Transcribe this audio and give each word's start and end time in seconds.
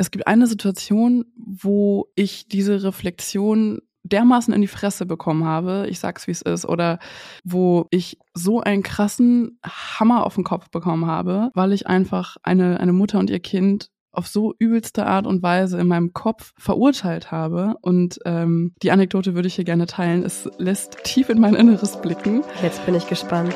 es 0.00 0.10
gibt 0.10 0.26
eine 0.26 0.46
Situation, 0.46 1.26
wo 1.36 2.06
ich 2.14 2.48
diese 2.48 2.82
Reflexion 2.82 3.80
dermaßen 4.02 4.54
in 4.54 4.62
die 4.62 4.66
Fresse 4.66 5.04
bekommen 5.04 5.44
habe, 5.44 5.86
ich 5.90 6.00
sag's 6.00 6.26
wie 6.26 6.30
es 6.30 6.40
ist, 6.40 6.64
oder 6.64 6.98
wo 7.44 7.86
ich 7.90 8.18
so 8.32 8.60
einen 8.60 8.82
krassen 8.82 9.58
Hammer 9.62 10.24
auf 10.24 10.36
den 10.36 10.44
Kopf 10.44 10.70
bekommen 10.70 11.04
habe, 11.04 11.50
weil 11.52 11.74
ich 11.74 11.86
einfach 11.86 12.38
eine, 12.42 12.80
eine 12.80 12.94
Mutter 12.94 13.18
und 13.18 13.28
ihr 13.28 13.40
Kind 13.40 13.90
auf 14.10 14.26
so 14.26 14.54
übelste 14.58 15.06
Art 15.06 15.26
und 15.26 15.42
Weise 15.42 15.78
in 15.78 15.86
meinem 15.86 16.14
Kopf 16.14 16.52
verurteilt 16.56 17.30
habe. 17.30 17.74
Und 17.82 18.18
ähm, 18.24 18.74
die 18.82 18.90
Anekdote 18.90 19.34
würde 19.34 19.48
ich 19.48 19.54
hier 19.54 19.64
gerne 19.64 19.86
teilen. 19.86 20.24
Es 20.24 20.48
lässt 20.56 20.96
tief 21.04 21.28
in 21.28 21.38
mein 21.38 21.54
Inneres 21.54 22.00
blicken. 22.00 22.42
Jetzt 22.62 22.84
bin 22.86 22.94
ich 22.94 23.06
gespannt. 23.06 23.54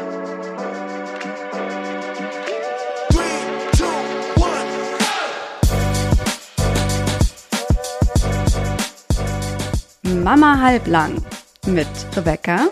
Mama 10.25 10.59
halblang 10.59 11.23
mit 11.67 11.87
Rebecca 12.17 12.69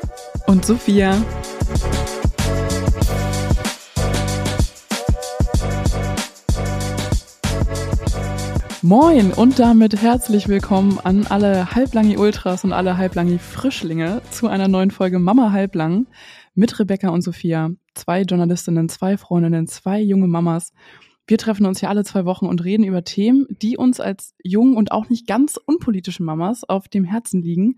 und 0.46 0.64
Sophia. 0.64 1.22
Moin 8.80 9.34
und 9.34 9.58
damit 9.58 10.00
herzlich 10.00 10.48
willkommen 10.48 10.98
an 11.04 11.26
alle 11.26 11.74
Halblangi 11.74 12.16
Ultras 12.16 12.64
und 12.64 12.72
alle 12.72 12.96
Halblangi 12.96 13.38
Frischlinge 13.38 14.22
zu 14.30 14.48
einer 14.48 14.68
neuen 14.68 14.90
Folge 14.90 15.18
Mama 15.18 15.52
Halblang 15.52 16.06
mit 16.54 16.78
Rebecca 16.78 17.10
und 17.10 17.20
Sophia. 17.20 17.68
Zwei 17.94 18.22
Journalistinnen, 18.22 18.88
zwei 18.88 19.18
Freundinnen, 19.18 19.66
zwei 19.66 20.00
junge 20.00 20.26
Mamas 20.26 20.72
wir 21.26 21.38
treffen 21.38 21.66
uns 21.66 21.80
hier 21.80 21.88
alle 21.88 22.04
zwei 22.04 22.24
Wochen 22.24 22.46
und 22.46 22.64
reden 22.64 22.84
über 22.84 23.04
Themen, 23.04 23.46
die 23.48 23.76
uns 23.76 24.00
als 24.00 24.34
jungen 24.42 24.76
und 24.76 24.92
auch 24.92 25.08
nicht 25.08 25.26
ganz 25.26 25.56
unpolitischen 25.56 26.26
Mamas 26.26 26.64
auf 26.64 26.88
dem 26.88 27.04
Herzen 27.04 27.42
liegen 27.42 27.76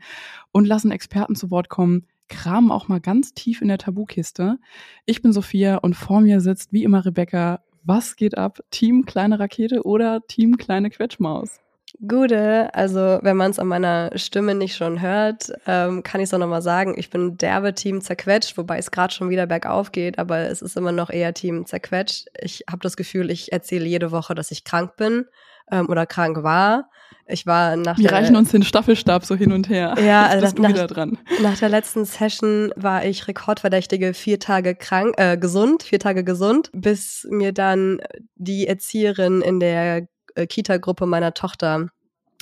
und 0.52 0.66
lassen 0.66 0.90
Experten 0.90 1.34
zu 1.34 1.50
Wort 1.50 1.68
kommen, 1.68 2.06
kramen 2.28 2.70
auch 2.70 2.88
mal 2.88 3.00
ganz 3.00 3.34
tief 3.34 3.60
in 3.60 3.68
der 3.68 3.78
Tabukiste. 3.78 4.58
Ich 5.04 5.22
bin 5.22 5.32
Sophia 5.32 5.76
und 5.76 5.94
vor 5.94 6.20
mir 6.20 6.40
sitzt 6.40 6.72
wie 6.72 6.84
immer 6.84 7.04
Rebecca. 7.04 7.62
Was 7.82 8.16
geht 8.16 8.38
ab? 8.38 8.60
Team 8.70 9.04
kleine 9.04 9.38
Rakete 9.38 9.84
oder 9.84 10.26
Team 10.26 10.56
kleine 10.56 10.88
Quetschmaus? 10.88 11.63
Gute, 12.08 12.74
also 12.74 13.18
wenn 13.22 13.36
man 13.36 13.50
es 13.50 13.58
an 13.58 13.68
meiner 13.68 14.10
Stimme 14.16 14.54
nicht 14.54 14.76
schon 14.76 15.00
hört, 15.00 15.52
ähm, 15.66 16.02
kann 16.02 16.20
ich 16.20 16.26
es 16.26 16.34
auch 16.34 16.38
nochmal 16.38 16.62
sagen. 16.62 16.94
Ich 16.96 17.10
bin 17.10 17.36
derbe 17.36 17.74
Team 17.74 18.00
zerquetscht, 18.00 18.56
wobei 18.56 18.78
es 18.78 18.90
gerade 18.90 19.14
schon 19.14 19.30
wieder 19.30 19.46
bergauf 19.46 19.92
geht, 19.92 20.18
aber 20.18 20.38
es 20.38 20.62
ist 20.62 20.76
immer 20.76 20.92
noch 20.92 21.10
eher 21.10 21.34
Team 21.34 21.66
zerquetscht. 21.66 22.26
Ich 22.40 22.64
habe 22.70 22.80
das 22.82 22.96
Gefühl, 22.96 23.30
ich 23.30 23.52
erzähle 23.52 23.86
jede 23.86 24.12
Woche, 24.12 24.34
dass 24.34 24.50
ich 24.50 24.64
krank 24.64 24.96
bin 24.96 25.26
ähm, 25.70 25.88
oder 25.88 26.06
krank 26.06 26.42
war. 26.42 26.90
Ich 27.26 27.46
war 27.46 27.76
nach 27.76 27.96
Wir 27.96 28.12
reichen 28.12 28.36
uns 28.36 28.50
den 28.50 28.62
Staffelstab 28.62 29.24
so 29.24 29.34
hin 29.34 29.52
und 29.52 29.68
her. 29.68 29.94
Ja, 30.04 30.26
also 30.26 30.42
das, 30.42 30.54
nach, 30.56 30.86
dran. 30.86 31.18
nach 31.42 31.58
der 31.58 31.70
letzten 31.70 32.04
Session 32.04 32.70
war 32.76 33.04
ich 33.04 33.26
rekordverdächtige 33.28 34.12
vier 34.12 34.38
Tage 34.38 34.74
krank, 34.74 35.14
äh, 35.16 35.38
gesund, 35.38 35.84
vier 35.84 35.98
Tage 35.98 36.22
gesund, 36.22 36.70
bis 36.74 37.26
mir 37.30 37.52
dann 37.52 38.00
die 38.34 38.66
Erzieherin 38.66 39.40
in 39.40 39.58
der 39.58 40.06
äh, 40.34 40.46
Kita-Gruppe 40.46 41.06
meiner 41.06 41.32
Tochter 41.32 41.88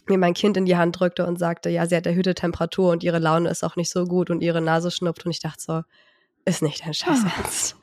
mir 0.07 0.19
mein 0.19 0.35
Kind 0.35 0.57
in 0.57 0.67
die 0.67 0.77
Hand 0.77 0.99
drückte 0.99 1.27
und 1.27 1.39
sagte, 1.39 1.71
ja, 1.71 1.87
sie 1.87 1.97
hat 1.97 2.07
erhöhte 2.07 2.35
Temperatur 2.35 2.91
und 2.91 3.03
ihre 3.03 3.19
Laune 3.19 3.49
ist 3.49 3.65
auch 3.65 3.77
nicht 3.77 3.91
so 3.91 4.05
gut 4.05 4.31
und 4.31 4.43
ihre 4.43 4.61
Nase 4.61 4.91
schnupft 4.91 5.25
und 5.25 5.31
ich 5.31 5.41
dachte 5.41 5.63
so, 5.63 5.83
ist 6.45 6.63
nicht 6.63 6.85
dein 6.85 6.95
Scheiß 6.95 7.21
ah. 7.25 7.33
Ernst. 7.39 7.77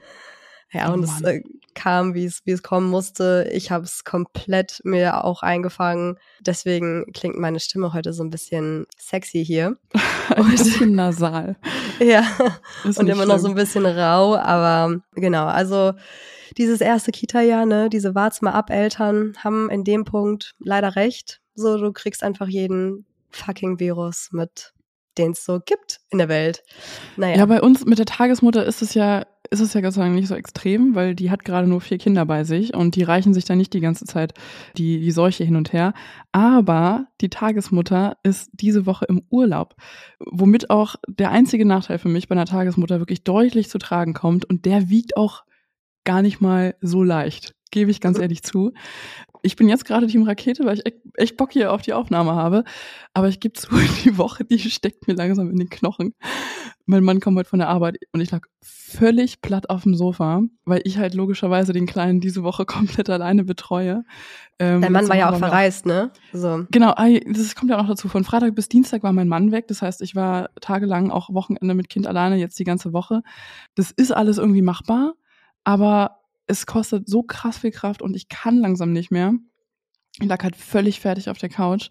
Ja, 0.71 0.89
oh, 0.89 0.93
und 0.93 1.03
es 1.03 1.21
äh, 1.21 1.41
kam, 1.73 2.13
wie 2.13 2.25
es 2.25 2.41
wie 2.45 2.51
es 2.51 2.61
kommen 2.61 2.89
musste. 2.89 3.49
Ich 3.51 3.71
habe 3.71 3.85
es 3.85 4.03
komplett 4.03 4.81
mir 4.83 5.23
auch 5.23 5.41
eingefangen. 5.41 6.17
Deswegen 6.41 7.11
klingt 7.13 7.37
meine 7.37 7.59
Stimme 7.59 7.93
heute 7.93 8.13
so 8.13 8.23
ein 8.23 8.29
bisschen 8.29 8.85
sexy 8.97 9.43
hier. 9.43 9.77
ein 10.35 10.49
bisschen 10.49 10.93
nasal. 10.93 11.55
ja, 11.99 12.23
ist 12.83 12.99
und 12.99 13.07
immer 13.07 13.23
schlimm. 13.23 13.29
noch 13.29 13.39
so 13.39 13.47
ein 13.47 13.55
bisschen 13.55 13.85
rau, 13.85 14.35
aber 14.35 15.01
genau, 15.15 15.47
also 15.47 15.93
dieses 16.57 16.81
erste 16.81 17.11
Kita-Jahr, 17.11 17.65
ne, 17.65 17.89
diese 17.89 18.13
Warts 18.13 18.41
mal 18.41 18.51
ab 18.51 18.69
Eltern 18.69 19.33
haben 19.43 19.69
in 19.69 19.83
dem 19.83 20.03
Punkt 20.03 20.55
leider 20.59 20.95
recht. 20.95 21.41
So, 21.59 21.77
du 21.77 21.91
kriegst 21.91 22.23
einfach 22.23 22.47
jeden 22.47 23.05
fucking 23.31 23.79
Virus 23.79 24.29
mit, 24.31 24.73
den 25.17 25.31
es 25.31 25.43
so 25.43 25.59
gibt 25.59 25.99
in 26.09 26.17
der 26.17 26.29
Welt. 26.29 26.63
Naja. 27.17 27.37
Ja, 27.37 27.45
bei 27.45 27.61
uns 27.61 27.85
mit 27.85 27.99
der 27.99 28.05
Tagesmutter 28.05 28.65
ist 28.65 28.81
es 28.81 28.93
ja, 28.93 29.25
ist 29.51 29.59
es 29.59 29.73
ja 29.73 29.81
Gott 29.81 29.93
sei 29.93 30.03
Dank 30.03 30.15
nicht 30.15 30.29
so 30.29 30.35
extrem, 30.35 30.95
weil 30.95 31.15
die 31.15 31.29
hat 31.29 31.43
gerade 31.43 31.67
nur 31.67 31.81
vier 31.81 31.97
Kinder 31.97 32.25
bei 32.25 32.45
sich 32.45 32.73
und 32.73 32.95
die 32.95 33.03
reichen 33.03 33.33
sich 33.33 33.43
da 33.43 33.55
nicht 33.55 33.73
die 33.73 33.81
ganze 33.81 34.05
Zeit 34.05 34.33
die, 34.77 35.01
die 35.01 35.11
Seuche 35.11 35.43
hin 35.43 35.57
und 35.57 35.73
her. 35.73 35.93
Aber 36.31 37.07
die 37.19 37.29
Tagesmutter 37.29 38.17
ist 38.23 38.49
diese 38.53 38.85
Woche 38.85 39.05
im 39.05 39.23
Urlaub, 39.29 39.75
womit 40.19 40.69
auch 40.69 40.95
der 41.07 41.31
einzige 41.31 41.65
Nachteil 41.65 41.99
für 41.99 42.09
mich 42.09 42.29
bei 42.29 42.35
einer 42.35 42.45
Tagesmutter 42.45 42.99
wirklich 42.99 43.25
deutlich 43.25 43.69
zu 43.69 43.79
tragen 43.79 44.13
kommt 44.13 44.45
und 44.45 44.65
der 44.65 44.89
wiegt 44.89 45.17
auch 45.17 45.43
gar 46.05 46.21
nicht 46.21 46.39
mal 46.39 46.75
so 46.79 47.03
leicht, 47.03 47.53
gebe 47.71 47.91
ich 47.91 47.99
ganz 47.99 48.17
mhm. 48.17 48.23
ehrlich 48.23 48.43
zu. 48.43 48.71
Ich 49.41 49.55
bin 49.55 49.69
jetzt 49.69 49.85
gerade 49.85 50.07
Team 50.07 50.23
Rakete, 50.23 50.65
weil 50.65 50.77
ich 50.77 50.93
echt 51.15 51.37
Bock 51.37 51.51
hier 51.53 51.71
auf 51.71 51.81
die 51.81 51.93
Aufnahme 51.93 52.35
habe. 52.35 52.63
Aber 53.13 53.27
ich 53.27 53.39
gebe 53.39 53.53
zu, 53.53 53.69
die 54.03 54.17
Woche, 54.17 54.43
die 54.45 54.59
steckt 54.59 55.07
mir 55.07 55.13
langsam 55.13 55.49
in 55.49 55.57
den 55.57 55.69
Knochen. 55.69 56.13
Mein 56.85 57.03
Mann 57.03 57.19
kommt 57.19 57.37
heute 57.37 57.49
von 57.49 57.59
der 57.59 57.69
Arbeit 57.69 57.97
und 58.13 58.21
ich 58.21 58.31
lag 58.31 58.41
völlig 58.61 59.41
platt 59.41 59.69
auf 59.69 59.83
dem 59.83 59.95
Sofa, 59.95 60.41
weil 60.65 60.81
ich 60.83 60.97
halt 60.97 61.13
logischerweise 61.13 61.71
den 61.71 61.85
Kleinen 61.85 62.19
diese 62.19 62.43
Woche 62.43 62.65
komplett 62.67 63.09
alleine 63.09 63.43
betreue. 63.43 64.03
Ähm, 64.57 64.81
Dein 64.81 64.91
Mann 64.91 65.07
war 65.07 65.15
ja 65.15 65.31
auch 65.31 65.37
verreist, 65.37 65.85
ne? 65.85 66.11
So. 66.33 66.65
Genau, 66.71 66.93
das 66.93 67.55
kommt 67.55 67.69
ja 67.69 67.77
auch 67.77 67.83
noch 67.83 67.89
dazu. 67.89 68.07
Von 68.09 68.23
Freitag 68.23 68.55
bis 68.55 68.69
Dienstag 68.69 69.03
war 69.03 69.13
mein 69.13 69.27
Mann 69.27 69.51
weg. 69.51 69.67
Das 69.67 69.81
heißt, 69.81 70.01
ich 70.01 70.15
war 70.15 70.49
tagelang 70.61 71.11
auch 71.11 71.33
Wochenende 71.33 71.75
mit 71.75 71.89
Kind 71.89 72.07
alleine, 72.07 72.37
jetzt 72.37 72.57
die 72.59 72.63
ganze 72.63 72.93
Woche. 72.93 73.21
Das 73.75 73.91
ist 73.91 74.11
alles 74.11 74.37
irgendwie 74.37 74.61
machbar 74.61 75.13
aber 75.63 76.18
es 76.49 76.65
kostet 76.65 77.07
so 77.07 77.21
krass 77.21 77.59
viel 77.59 77.71
Kraft 77.71 78.01
und 78.01 78.15
ich 78.15 78.27
kann 78.27 78.57
langsam 78.57 78.91
nicht 78.91 79.11
mehr. 79.11 79.33
Ich 80.19 80.27
lag 80.27 80.43
halt 80.43 80.55
völlig 80.55 80.99
fertig 80.99 81.29
auf 81.29 81.37
der 81.37 81.49
Couch. 81.49 81.89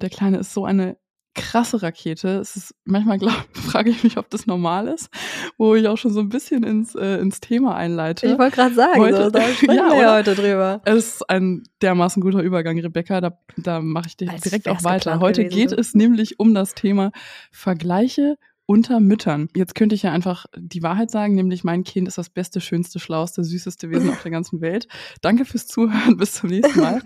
Der 0.00 0.10
Kleine 0.10 0.38
ist 0.38 0.52
so 0.52 0.64
eine 0.64 0.96
krasse 1.34 1.82
Rakete. 1.82 2.40
Es 2.40 2.56
ist 2.56 2.74
manchmal 2.84 3.18
frage 3.52 3.90
ich 3.90 4.02
mich, 4.02 4.18
ob 4.18 4.28
das 4.28 4.46
normal 4.46 4.88
ist, 4.88 5.08
wo 5.56 5.76
ich 5.76 5.86
auch 5.86 5.96
schon 5.96 6.12
so 6.12 6.18
ein 6.18 6.28
bisschen 6.28 6.64
ins, 6.64 6.96
äh, 6.96 7.18
ins 7.20 7.40
Thema 7.40 7.76
einleite. 7.76 8.26
Ich 8.26 8.38
wollte 8.38 8.56
gerade 8.56 8.74
sagen, 8.74 9.00
heute, 9.00 9.24
so, 9.24 9.30
da 9.30 9.42
sprechen 9.54 9.76
ja, 9.76 9.90
wir 9.92 10.12
heute 10.12 10.34
drüber. 10.34 10.82
Es 10.84 10.96
ist 10.96 11.30
ein 11.30 11.62
dermaßen 11.80 12.20
guter 12.20 12.42
Übergang, 12.42 12.78
Rebecca. 12.80 13.20
Da, 13.20 13.38
da 13.56 13.80
mache 13.80 14.08
ich 14.08 14.16
direkt 14.16 14.68
auch 14.68 14.82
weiter. 14.82 15.20
Heute 15.20 15.44
geht 15.44 15.70
sind. 15.70 15.78
es 15.78 15.94
nämlich 15.94 16.40
um 16.40 16.54
das 16.54 16.74
Thema 16.74 17.12
Vergleiche 17.52 18.36
unter 18.72 19.00
Müttern. 19.00 19.50
Jetzt 19.54 19.74
könnte 19.74 19.94
ich 19.94 20.02
ja 20.02 20.12
einfach 20.12 20.46
die 20.56 20.82
Wahrheit 20.82 21.10
sagen, 21.10 21.34
nämlich 21.34 21.62
mein 21.62 21.84
Kind 21.84 22.08
ist 22.08 22.16
das 22.16 22.30
beste, 22.30 22.58
schönste, 22.58 23.00
schlauste, 23.00 23.44
süßeste 23.44 23.90
Wesen 23.90 24.08
auf 24.08 24.22
der 24.22 24.30
ganzen 24.30 24.62
Welt. 24.62 24.88
Danke 25.20 25.44
fürs 25.44 25.66
Zuhören, 25.66 26.16
bis 26.16 26.32
zum 26.32 26.48
nächsten 26.48 26.80
Mal. 26.80 27.02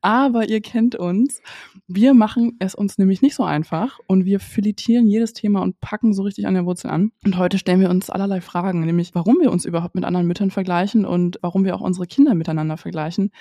Aber 0.00 0.48
ihr 0.48 0.60
kennt 0.60 0.94
uns. 0.94 1.42
Wir 1.88 2.14
machen 2.14 2.54
es 2.60 2.76
uns 2.76 2.98
nämlich 2.98 3.20
nicht 3.20 3.34
so 3.34 3.42
einfach 3.42 3.98
und 4.06 4.26
wir 4.26 4.38
filetieren 4.38 5.08
jedes 5.08 5.32
Thema 5.32 5.60
und 5.60 5.80
packen 5.80 6.14
so 6.14 6.22
richtig 6.22 6.46
an 6.46 6.54
der 6.54 6.66
Wurzel 6.66 6.88
an. 6.88 7.10
Und 7.24 7.36
heute 7.36 7.58
stellen 7.58 7.80
wir 7.80 7.90
uns 7.90 8.10
allerlei 8.10 8.40
Fragen, 8.40 8.86
nämlich 8.86 9.16
warum 9.16 9.40
wir 9.40 9.50
uns 9.50 9.64
überhaupt 9.64 9.96
mit 9.96 10.04
anderen 10.04 10.28
Müttern 10.28 10.52
vergleichen 10.52 11.04
und 11.04 11.40
warum 11.42 11.64
wir 11.64 11.74
auch 11.74 11.80
unsere 11.80 12.06
Kinder 12.06 12.34
miteinander 12.34 12.76
vergleichen. 12.76 13.32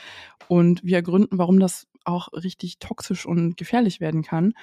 Und 0.48 0.84
wir 0.84 0.96
ergründen, 0.96 1.38
warum 1.38 1.60
das 1.60 1.86
auch 2.06 2.34
richtig 2.34 2.80
toxisch 2.80 3.28
und 3.28 3.56
gefährlich 3.56 4.00
werden 4.00 4.24
kann. 4.24 4.54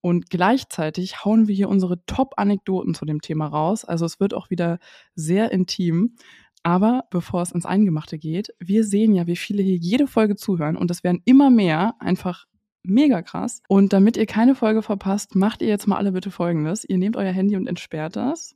Und 0.00 0.30
gleichzeitig 0.30 1.24
hauen 1.24 1.48
wir 1.48 1.54
hier 1.54 1.68
unsere 1.68 2.04
Top-Anekdoten 2.06 2.94
zu 2.94 3.04
dem 3.04 3.20
Thema 3.20 3.46
raus. 3.46 3.84
Also 3.84 4.04
es 4.04 4.20
wird 4.20 4.34
auch 4.34 4.50
wieder 4.50 4.78
sehr 5.14 5.50
intim. 5.50 6.16
Aber 6.62 7.04
bevor 7.10 7.42
es 7.42 7.52
ins 7.52 7.66
Eingemachte 7.66 8.18
geht, 8.18 8.48
wir 8.58 8.84
sehen 8.84 9.14
ja, 9.14 9.26
wie 9.26 9.36
viele 9.36 9.62
hier 9.62 9.76
jede 9.76 10.08
Folge 10.08 10.34
zuhören 10.34 10.76
und 10.76 10.90
es 10.90 11.04
werden 11.04 11.22
immer 11.24 11.48
mehr, 11.48 11.94
einfach 12.00 12.46
mega 12.82 13.22
krass. 13.22 13.62
Und 13.68 13.92
damit 13.92 14.16
ihr 14.16 14.26
keine 14.26 14.54
Folge 14.54 14.82
verpasst, 14.82 15.34
macht 15.34 15.62
ihr 15.62 15.68
jetzt 15.68 15.86
mal 15.86 15.96
alle 15.96 16.12
bitte 16.12 16.30
Folgendes. 16.30 16.84
Ihr 16.84 16.98
nehmt 16.98 17.16
euer 17.16 17.32
Handy 17.32 17.56
und 17.56 17.66
entsperrt 17.68 18.16
das. 18.16 18.54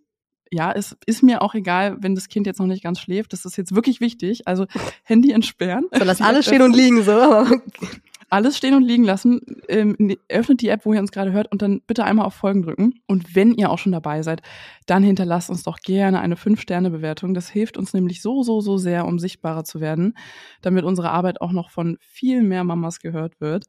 Ja, 0.50 0.72
es 0.72 0.96
ist 1.06 1.22
mir 1.22 1.42
auch 1.42 1.54
egal, 1.54 1.98
wenn 2.00 2.16
das 2.16 2.26
Kind 2.28 2.46
jetzt 2.46 2.58
noch 2.58 2.66
nicht 2.66 2.82
ganz 2.82 2.98
schläft. 2.98 3.32
Das 3.32 3.44
ist 3.44 3.56
jetzt 3.56 3.74
wirklich 3.74 4.00
wichtig. 4.00 4.48
Also 4.48 4.66
Handy 5.04 5.30
entsperren. 5.30 5.86
So, 5.92 6.04
lass 6.04 6.20
alles 6.20 6.46
stehen 6.46 6.62
und 6.62 6.74
liegen 6.74 7.02
so 7.02 7.12
alles 8.30 8.56
stehen 8.56 8.74
und 8.74 8.84
liegen 8.84 9.04
lassen. 9.04 9.40
Ähm, 9.68 9.96
ne, 9.98 10.16
öffnet 10.28 10.62
die 10.62 10.68
App, 10.68 10.86
wo 10.86 10.92
ihr 10.92 11.00
uns 11.00 11.12
gerade 11.12 11.32
hört 11.32 11.50
und 11.50 11.62
dann 11.62 11.80
bitte 11.86 12.04
einmal 12.04 12.24
auf 12.26 12.34
Folgen 12.34 12.62
drücken. 12.62 12.94
Und 13.06 13.34
wenn 13.34 13.52
ihr 13.54 13.70
auch 13.70 13.78
schon 13.78 13.92
dabei 13.92 14.22
seid, 14.22 14.40
dann 14.86 15.02
hinterlasst 15.02 15.50
uns 15.50 15.64
doch 15.64 15.78
gerne 15.80 16.20
eine 16.20 16.36
5-Sterne-Bewertung. 16.36 17.34
Das 17.34 17.50
hilft 17.50 17.76
uns 17.76 17.92
nämlich 17.92 18.22
so, 18.22 18.42
so, 18.42 18.60
so 18.60 18.78
sehr, 18.78 19.06
um 19.06 19.18
sichtbarer 19.18 19.64
zu 19.64 19.80
werden, 19.80 20.16
damit 20.62 20.84
unsere 20.84 21.10
Arbeit 21.10 21.40
auch 21.40 21.52
noch 21.52 21.70
von 21.70 21.98
viel 22.00 22.42
mehr 22.42 22.64
Mamas 22.64 23.00
gehört 23.00 23.40
wird. 23.40 23.66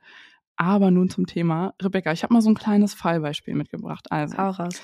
Aber 0.56 0.92
nun 0.92 1.10
zum 1.10 1.26
Thema. 1.26 1.74
Rebecca, 1.82 2.12
ich 2.12 2.24
habe 2.24 2.34
mal 2.34 2.42
so 2.42 2.50
ein 2.50 2.56
kleines 2.56 2.94
Fallbeispiel 2.94 3.56
mitgebracht. 3.56 4.12
Also, 4.12 4.38
Hau 4.38 4.52
raus. 4.52 4.80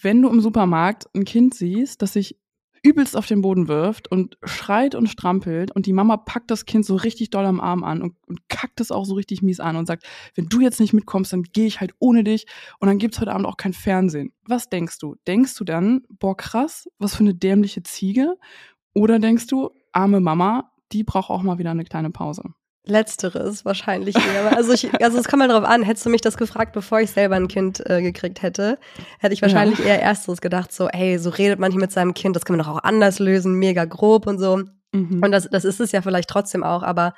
wenn 0.00 0.22
du 0.22 0.30
im 0.30 0.40
Supermarkt 0.40 1.06
ein 1.14 1.24
Kind 1.24 1.54
siehst, 1.54 2.00
das 2.00 2.14
sich 2.14 2.38
übelst 2.86 3.16
auf 3.16 3.26
den 3.26 3.42
Boden 3.42 3.66
wirft 3.66 4.10
und 4.12 4.38
schreit 4.44 4.94
und 4.94 5.08
strampelt 5.08 5.72
und 5.72 5.86
die 5.86 5.92
Mama 5.92 6.16
packt 6.16 6.52
das 6.52 6.66
Kind 6.66 6.86
so 6.86 6.94
richtig 6.94 7.30
doll 7.30 7.44
am 7.44 7.60
Arm 7.60 7.82
an 7.82 8.00
und, 8.00 8.14
und 8.28 8.48
kackt 8.48 8.80
es 8.80 8.92
auch 8.92 9.04
so 9.04 9.14
richtig 9.14 9.42
mies 9.42 9.58
an 9.58 9.74
und 9.74 9.86
sagt, 9.86 10.04
wenn 10.36 10.48
du 10.48 10.60
jetzt 10.60 10.78
nicht 10.78 10.92
mitkommst, 10.92 11.32
dann 11.32 11.42
gehe 11.42 11.66
ich 11.66 11.80
halt 11.80 11.94
ohne 11.98 12.22
dich 12.22 12.46
und 12.78 12.86
dann 12.86 12.98
gibt's 12.98 13.20
heute 13.20 13.32
Abend 13.32 13.46
auch 13.46 13.56
kein 13.56 13.72
Fernsehen. 13.72 14.32
Was 14.44 14.68
denkst 14.68 14.98
du? 15.00 15.16
Denkst 15.26 15.56
du 15.56 15.64
dann, 15.64 16.02
boah 16.08 16.36
krass, 16.36 16.88
was 16.98 17.16
für 17.16 17.24
eine 17.24 17.34
dämliche 17.34 17.82
Ziege? 17.82 18.36
Oder 18.94 19.18
denkst 19.18 19.48
du, 19.48 19.70
arme 19.90 20.20
Mama, 20.20 20.70
die 20.92 21.02
braucht 21.02 21.30
auch 21.30 21.42
mal 21.42 21.58
wieder 21.58 21.72
eine 21.72 21.84
kleine 21.84 22.10
Pause? 22.10 22.44
Letzteres 22.86 23.64
wahrscheinlich 23.64 24.16
eher. 24.16 24.56
Also, 24.56 24.72
ich, 24.72 25.02
also 25.02 25.18
es 25.18 25.28
kommt 25.28 25.40
mal 25.40 25.48
drauf 25.48 25.64
an, 25.64 25.82
hättest 25.82 26.06
du 26.06 26.10
mich 26.10 26.20
das 26.20 26.36
gefragt, 26.36 26.72
bevor 26.72 27.00
ich 27.00 27.10
selber 27.10 27.34
ein 27.36 27.48
Kind 27.48 27.82
äh, 27.90 28.00
gekriegt 28.00 28.42
hätte, 28.42 28.78
hätte 29.18 29.34
ich 29.34 29.42
wahrscheinlich 29.42 29.80
ja. 29.80 29.86
eher 29.86 30.02
ersteres 30.02 30.40
gedacht, 30.40 30.72
so, 30.72 30.88
ey, 30.88 31.18
so 31.18 31.30
redet 31.30 31.58
man 31.58 31.72
hier 31.72 31.80
mit 31.80 31.92
seinem 31.92 32.14
Kind, 32.14 32.36
das 32.36 32.44
kann 32.44 32.56
man 32.56 32.64
doch 32.64 32.72
auch 32.72 32.84
anders 32.84 33.18
lösen, 33.18 33.54
mega 33.54 33.84
grob 33.84 34.26
und 34.26 34.38
so. 34.38 34.62
Mhm. 34.92 35.20
Und 35.22 35.32
das, 35.32 35.48
das 35.50 35.64
ist 35.64 35.80
es 35.80 35.92
ja 35.92 36.00
vielleicht 36.00 36.30
trotzdem 36.30 36.62
auch, 36.62 36.82
aber 36.82 37.14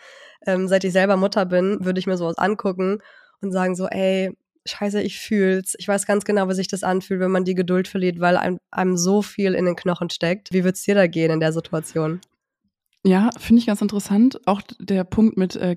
ähm, 0.46 0.68
seit 0.68 0.84
ich 0.84 0.92
selber 0.92 1.16
Mutter 1.16 1.44
bin, 1.44 1.84
würde 1.84 2.00
ich 2.00 2.06
mir 2.06 2.16
sowas 2.16 2.38
angucken 2.38 3.00
und 3.40 3.52
sagen 3.52 3.76
so, 3.76 3.86
ey, 3.86 4.36
scheiße, 4.64 5.02
ich 5.02 5.18
fühl's. 5.18 5.74
Ich 5.78 5.88
weiß 5.88 6.06
ganz 6.06 6.24
genau, 6.24 6.48
wie 6.48 6.54
sich 6.54 6.68
das 6.68 6.82
anfühlt, 6.82 7.20
wenn 7.20 7.30
man 7.30 7.44
die 7.44 7.54
Geduld 7.54 7.88
verliert, 7.88 8.20
weil 8.20 8.36
einem, 8.36 8.58
einem 8.70 8.96
so 8.96 9.22
viel 9.22 9.54
in 9.54 9.64
den 9.64 9.76
Knochen 9.76 10.10
steckt. 10.10 10.52
Wie 10.52 10.64
wird's 10.64 10.82
dir 10.82 10.94
da 10.94 11.06
gehen 11.06 11.30
in 11.30 11.40
der 11.40 11.52
Situation? 11.52 12.20
Ja, 13.04 13.30
finde 13.38 13.60
ich 13.60 13.66
ganz 13.66 13.80
interessant. 13.80 14.40
Auch 14.46 14.60
der 14.80 15.04
Punkt 15.04 15.36
mit 15.36 15.56
äh, 15.56 15.76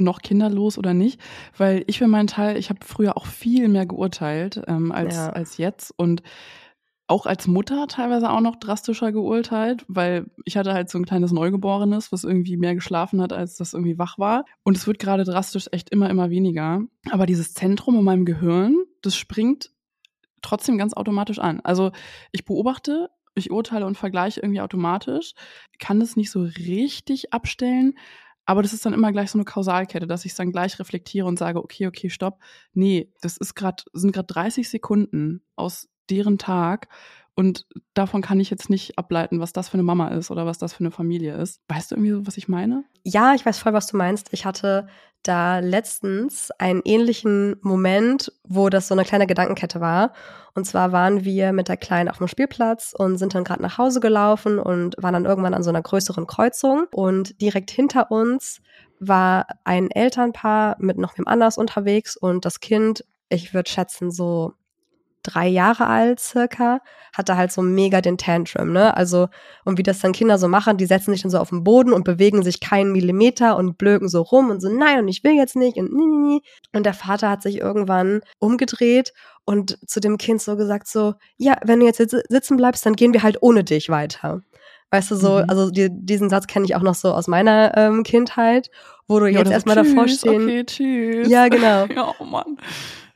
noch 0.00 0.22
kinderlos 0.22 0.78
oder 0.78 0.94
nicht, 0.94 1.20
weil 1.56 1.84
ich 1.86 1.98
für 1.98 2.08
meinen 2.08 2.26
Teil, 2.26 2.56
ich 2.56 2.70
habe 2.70 2.80
früher 2.84 3.16
auch 3.16 3.26
viel 3.26 3.68
mehr 3.68 3.86
geurteilt 3.86 4.62
ähm, 4.66 4.90
als, 4.90 5.14
ja. 5.14 5.28
als 5.30 5.58
jetzt 5.58 5.92
und 5.96 6.22
auch 7.06 7.26
als 7.26 7.46
Mutter 7.46 7.86
teilweise 7.86 8.30
auch 8.30 8.40
noch 8.40 8.56
drastischer 8.56 9.12
geurteilt, 9.12 9.84
weil 9.88 10.26
ich 10.46 10.56
hatte 10.56 10.72
halt 10.72 10.88
so 10.88 10.98
ein 10.98 11.04
kleines 11.04 11.32
Neugeborenes, 11.32 12.12
was 12.12 12.24
irgendwie 12.24 12.56
mehr 12.56 12.74
geschlafen 12.74 13.20
hat, 13.20 13.32
als 13.32 13.56
das 13.56 13.74
irgendwie 13.74 13.98
wach 13.98 14.18
war. 14.18 14.46
Und 14.62 14.76
es 14.76 14.86
wird 14.86 14.98
gerade 14.98 15.24
drastisch 15.24 15.66
echt 15.70 15.90
immer, 15.90 16.08
immer 16.08 16.30
weniger. 16.30 16.80
Aber 17.10 17.26
dieses 17.26 17.52
Zentrum 17.52 17.98
in 17.98 18.04
meinem 18.04 18.24
Gehirn, 18.24 18.84
das 19.02 19.16
springt 19.16 19.70
trotzdem 20.40 20.78
ganz 20.78 20.94
automatisch 20.94 21.38
an. 21.38 21.60
Also 21.60 21.92
ich 22.32 22.46
beobachte 22.46 23.10
ich 23.34 23.50
urteile 23.50 23.86
und 23.86 23.98
vergleiche 23.98 24.40
irgendwie 24.40 24.60
automatisch, 24.60 25.32
kann 25.78 26.00
das 26.00 26.16
nicht 26.16 26.30
so 26.30 26.42
richtig 26.42 27.32
abstellen. 27.32 27.94
Aber 28.46 28.62
das 28.62 28.72
ist 28.72 28.84
dann 28.84 28.92
immer 28.92 29.12
gleich 29.12 29.30
so 29.30 29.38
eine 29.38 29.44
Kausalkette, 29.44 30.06
dass 30.06 30.24
ich 30.24 30.32
es 30.32 30.36
dann 30.36 30.52
gleich 30.52 30.78
reflektiere 30.78 31.26
und 31.26 31.38
sage, 31.38 31.58
okay, 31.58 31.86
okay, 31.86 32.10
stopp. 32.10 32.40
Nee, 32.74 33.10
das 33.22 33.36
ist 33.38 33.54
gerade, 33.54 33.84
sind 33.92 34.12
gerade 34.12 34.26
30 34.26 34.68
Sekunden 34.68 35.42
aus 35.56 35.88
deren 36.10 36.38
Tag 36.38 36.88
und 37.34 37.66
davon 37.94 38.22
kann 38.22 38.38
ich 38.38 38.50
jetzt 38.50 38.70
nicht 38.70 38.98
ableiten, 38.98 39.40
was 39.40 39.52
das 39.52 39.68
für 39.68 39.74
eine 39.74 39.82
Mama 39.82 40.08
ist 40.08 40.30
oder 40.30 40.46
was 40.46 40.58
das 40.58 40.72
für 40.72 40.80
eine 40.80 40.90
Familie 40.90 41.36
ist. 41.36 41.60
Weißt 41.68 41.90
du 41.90 41.96
irgendwie, 41.96 42.26
was 42.26 42.36
ich 42.36 42.48
meine? 42.48 42.84
Ja, 43.02 43.34
ich 43.34 43.44
weiß 43.44 43.58
voll, 43.58 43.72
was 43.72 43.88
du 43.88 43.96
meinst. 43.96 44.28
Ich 44.32 44.44
hatte 44.44 44.86
da 45.24 45.58
letztens 45.58 46.50
einen 46.58 46.82
ähnlichen 46.84 47.56
Moment, 47.62 48.30
wo 48.46 48.68
das 48.68 48.88
so 48.88 48.94
eine 48.94 49.04
kleine 49.04 49.26
Gedankenkette 49.26 49.80
war. 49.80 50.12
Und 50.54 50.66
zwar 50.66 50.92
waren 50.92 51.24
wir 51.24 51.52
mit 51.52 51.68
der 51.68 51.76
Kleinen 51.76 52.08
auf 52.08 52.18
dem 52.18 52.28
Spielplatz 52.28 52.94
und 52.96 53.18
sind 53.18 53.34
dann 53.34 53.42
gerade 53.42 53.62
nach 53.62 53.78
Hause 53.78 54.00
gelaufen 54.00 54.58
und 54.58 54.94
waren 54.98 55.14
dann 55.14 55.24
irgendwann 55.24 55.54
an 55.54 55.62
so 55.62 55.70
einer 55.70 55.82
größeren 55.82 56.26
Kreuzung. 56.26 56.86
Und 56.92 57.40
direkt 57.40 57.70
hinter 57.70 58.10
uns 58.10 58.60
war 59.00 59.46
ein 59.64 59.90
Elternpaar 59.90 60.76
mit 60.78 60.98
noch 60.98 61.18
wem 61.18 61.26
anders 61.26 61.58
unterwegs 61.58 62.16
und 62.16 62.44
das 62.44 62.60
Kind, 62.60 63.04
ich 63.28 63.54
würde 63.54 63.70
schätzen, 63.70 64.10
so 64.10 64.52
drei 65.24 65.48
Jahre 65.48 65.88
alt 65.88 66.20
circa, 66.20 66.80
hatte 67.12 67.36
halt 67.36 67.50
so 67.50 67.62
mega 67.62 68.00
den 68.00 68.18
Tantrum, 68.18 68.72
ne? 68.72 68.96
Also, 68.96 69.28
und 69.64 69.78
wie 69.78 69.82
das 69.82 69.98
dann 69.98 70.12
Kinder 70.12 70.38
so 70.38 70.46
machen, 70.46 70.76
die 70.76 70.86
setzen 70.86 71.12
sich 71.12 71.22
dann 71.22 71.30
so 71.30 71.38
auf 71.38 71.48
den 71.48 71.64
Boden 71.64 71.92
und 71.92 72.04
bewegen 72.04 72.42
sich 72.42 72.60
keinen 72.60 72.92
Millimeter 72.92 73.56
und 73.56 73.78
blöken 73.78 74.08
so 74.08 74.22
rum 74.22 74.50
und 74.50 74.60
so, 74.60 74.68
nein, 74.68 75.00
und 75.00 75.08
ich 75.08 75.24
will 75.24 75.32
jetzt 75.32 75.56
nicht 75.56 75.76
und 75.76 75.92
nie, 75.92 76.06
nie, 76.06 76.18
nie. 76.18 76.42
Und 76.72 76.86
der 76.86 76.94
Vater 76.94 77.30
hat 77.30 77.42
sich 77.42 77.58
irgendwann 77.58 78.20
umgedreht 78.38 79.12
und 79.44 79.78
zu 79.88 80.00
dem 80.00 80.18
Kind 80.18 80.40
so 80.40 80.56
gesagt 80.56 80.86
so, 80.86 81.14
ja, 81.36 81.56
wenn 81.64 81.80
du 81.80 81.86
jetzt 81.86 81.98
sitzen 81.98 82.56
bleibst, 82.56 82.86
dann 82.86 82.94
gehen 82.94 83.12
wir 83.12 83.22
halt 83.22 83.38
ohne 83.40 83.64
dich 83.64 83.88
weiter. 83.88 84.42
Weißt 84.90 85.10
du, 85.10 85.16
so, 85.16 85.38
mhm. 85.38 85.44
also 85.48 85.70
die, 85.70 85.88
diesen 85.90 86.30
Satz 86.30 86.46
kenne 86.46 86.66
ich 86.66 86.76
auch 86.76 86.82
noch 86.82 86.94
so 86.94 87.12
aus 87.12 87.26
meiner 87.26 87.76
ähm, 87.76 88.04
Kindheit, 88.04 88.70
wo 89.08 89.18
du 89.18 89.26
ja, 89.26 89.40
jetzt 89.40 89.50
erstmal 89.50 89.76
davor 89.76 90.06
stehen. 90.06 90.44
Okay, 90.44 90.64
tschüss. 90.64 91.28
Ja, 91.28 91.48
genau. 91.48 91.86
ja, 91.94 92.14
oh 92.18 92.24
Mann. 92.24 92.58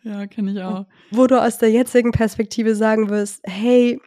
Ja, 0.02 0.26
kenne 0.26 0.52
ich 0.52 0.62
auch. 0.62 0.86
Wo 1.10 1.26
du 1.26 1.40
aus 1.42 1.58
der 1.58 1.70
jetzigen 1.70 2.12
Perspektive 2.12 2.74
sagen 2.74 3.10
wirst, 3.10 3.40
hey, 3.44 4.00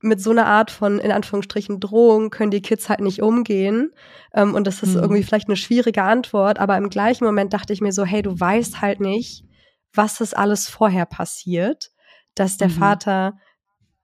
mit 0.00 0.20
so 0.20 0.30
einer 0.30 0.46
Art 0.46 0.70
von, 0.70 0.98
in 0.98 1.10
Anführungsstrichen, 1.10 1.80
Drohung 1.80 2.30
können 2.30 2.50
die 2.50 2.62
Kids 2.62 2.88
halt 2.88 3.00
nicht 3.00 3.22
umgehen. 3.22 3.90
Ähm, 4.32 4.54
und 4.54 4.66
das 4.66 4.82
ist 4.82 4.94
mhm. 4.94 5.02
irgendwie 5.02 5.22
vielleicht 5.22 5.48
eine 5.48 5.56
schwierige 5.56 6.02
Antwort, 6.02 6.58
aber 6.58 6.76
im 6.76 6.88
gleichen 6.88 7.24
Moment 7.24 7.52
dachte 7.52 7.72
ich 7.72 7.80
mir 7.80 7.92
so, 7.92 8.04
hey, 8.04 8.22
du 8.22 8.38
weißt 8.38 8.80
halt 8.80 9.00
nicht, 9.00 9.44
was 9.92 10.18
das 10.18 10.34
alles 10.34 10.68
vorher 10.68 11.06
passiert, 11.06 11.90
dass 12.34 12.56
der 12.56 12.68
mhm. 12.68 12.72
Vater 12.72 13.38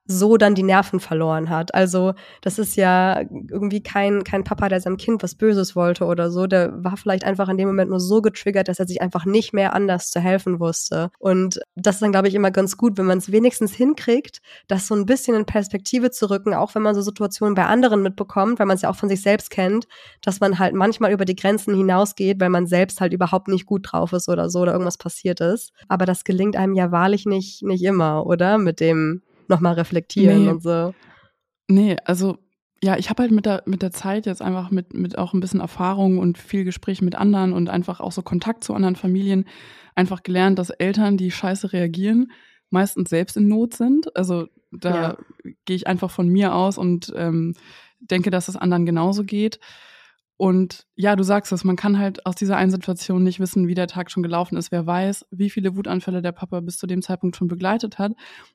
so 0.07 0.37
dann 0.37 0.55
die 0.55 0.63
Nerven 0.63 0.99
verloren 0.99 1.49
hat. 1.49 1.73
Also 1.73 2.13
das 2.41 2.59
ist 2.59 2.75
ja 2.75 3.21
irgendwie 3.21 3.81
kein, 3.81 4.23
kein 4.23 4.43
Papa, 4.43 4.69
der 4.69 4.79
seinem 4.79 4.97
Kind 4.97 5.23
was 5.23 5.35
Böses 5.35 5.75
wollte 5.75 6.05
oder 6.05 6.29
so. 6.29 6.45
Der 6.45 6.83
war 6.83 6.95
vielleicht 6.97 7.23
einfach 7.23 7.49
in 7.49 7.57
dem 7.57 7.67
Moment 7.67 7.89
nur 7.89 7.99
so 7.99 8.21
getriggert, 8.21 8.67
dass 8.67 8.79
er 8.79 8.87
sich 8.87 9.01
einfach 9.01 9.25
nicht 9.25 9.53
mehr 9.53 9.73
anders 9.73 10.11
zu 10.11 10.19
helfen 10.19 10.59
wusste. 10.59 11.09
Und 11.17 11.59
das 11.75 11.95
ist 11.95 12.01
dann, 12.01 12.11
glaube 12.11 12.27
ich, 12.27 12.35
immer 12.35 12.51
ganz 12.51 12.77
gut, 12.77 12.97
wenn 12.97 13.05
man 13.05 13.17
es 13.17 13.31
wenigstens 13.31 13.73
hinkriegt, 13.73 14.41
das 14.67 14.87
so 14.87 14.95
ein 14.95 15.05
bisschen 15.05 15.35
in 15.35 15.45
Perspektive 15.45 16.11
zu 16.11 16.29
rücken, 16.29 16.53
auch 16.53 16.75
wenn 16.75 16.83
man 16.83 16.93
so 16.93 17.01
Situationen 17.01 17.55
bei 17.55 17.65
anderen 17.65 18.03
mitbekommt, 18.03 18.59
weil 18.59 18.67
man 18.67 18.75
es 18.75 18.83
ja 18.83 18.89
auch 18.89 18.95
von 18.95 19.09
sich 19.09 19.21
selbst 19.21 19.49
kennt, 19.49 19.87
dass 20.21 20.39
man 20.39 20.59
halt 20.59 20.75
manchmal 20.75 21.11
über 21.11 21.25
die 21.25 21.35
Grenzen 21.35 21.75
hinausgeht, 21.75 22.39
weil 22.39 22.49
man 22.49 22.67
selbst 22.67 23.01
halt 23.01 23.13
überhaupt 23.13 23.47
nicht 23.47 23.65
gut 23.65 23.91
drauf 23.91 24.13
ist 24.13 24.29
oder 24.29 24.49
so 24.49 24.59
oder 24.59 24.73
irgendwas 24.73 24.97
passiert 24.97 25.41
ist. 25.41 25.71
Aber 25.87 26.05
das 26.05 26.23
gelingt 26.23 26.55
einem 26.55 26.75
ja 26.75 26.91
wahrlich 26.91 27.25
nicht, 27.25 27.63
nicht 27.63 27.83
immer, 27.83 28.25
oder? 28.25 28.57
Mit 28.57 28.79
dem 28.79 29.21
nochmal 29.49 29.73
reflektieren 29.73 30.43
nee. 30.43 30.49
und 30.49 30.61
so. 30.61 30.93
Nee, 31.67 31.97
also 32.05 32.37
ja, 32.83 32.97
ich 32.97 33.09
habe 33.09 33.23
halt 33.23 33.31
mit 33.31 33.45
der, 33.45 33.63
mit 33.65 33.81
der 33.81 33.91
Zeit 33.91 34.25
jetzt 34.25 34.41
einfach 34.41 34.69
mit, 34.69 34.93
mit 34.93 35.17
auch 35.17 35.33
ein 35.33 35.39
bisschen 35.39 35.59
Erfahrung 35.59 36.19
und 36.19 36.37
viel 36.37 36.63
Gespräch 36.63 37.01
mit 37.01 37.15
anderen 37.15 37.53
und 37.53 37.69
einfach 37.69 37.99
auch 37.99 38.11
so 38.11 38.21
Kontakt 38.21 38.63
zu 38.63 38.73
anderen 38.73 38.95
Familien 38.95 39.45
einfach 39.95 40.23
gelernt, 40.23 40.59
dass 40.59 40.69
Eltern, 40.69 41.17
die 41.17 41.31
scheiße 41.31 41.73
reagieren, 41.73 42.31
meistens 42.69 43.09
selbst 43.09 43.37
in 43.37 43.47
Not 43.47 43.73
sind. 43.73 44.15
Also 44.15 44.47
da 44.71 44.95
ja. 44.95 45.17
gehe 45.65 45.75
ich 45.75 45.87
einfach 45.87 46.11
von 46.11 46.27
mir 46.27 46.53
aus 46.53 46.77
und 46.77 47.13
ähm, 47.15 47.55
denke, 47.99 48.29
dass 48.29 48.49
es 48.49 48.57
anderen 48.57 48.85
genauso 48.85 49.23
geht. 49.23 49.59
Und 50.37 50.85
ja, 50.95 51.15
du 51.15 51.23
sagst 51.23 51.53
es, 51.53 51.63
man 51.63 51.77
kann 51.77 51.97
halt 51.97 52.25
aus 52.25 52.35
dieser 52.35 52.57
einen 52.57 52.71
Situation 52.71 53.23
nicht 53.23 53.39
wissen, 53.39 53.69
wie 53.69 53.73
der 53.73 53.87
Tag 53.87 54.11
schon 54.11 54.23
gelaufen 54.23 54.57
ist. 54.57 54.69
Wer 54.69 54.85
weiß, 54.85 55.25
wie 55.31 55.49
viele 55.49 55.77
Wutanfälle 55.77 56.21
der 56.21 56.33
Papa 56.33 56.59
bis 56.59 56.77
zu 56.77 56.87
dem 56.87 57.01
Zeitpunkt 57.01 57.37
schon 57.37 57.47
begleitet 57.47 57.99
hat 57.99 58.11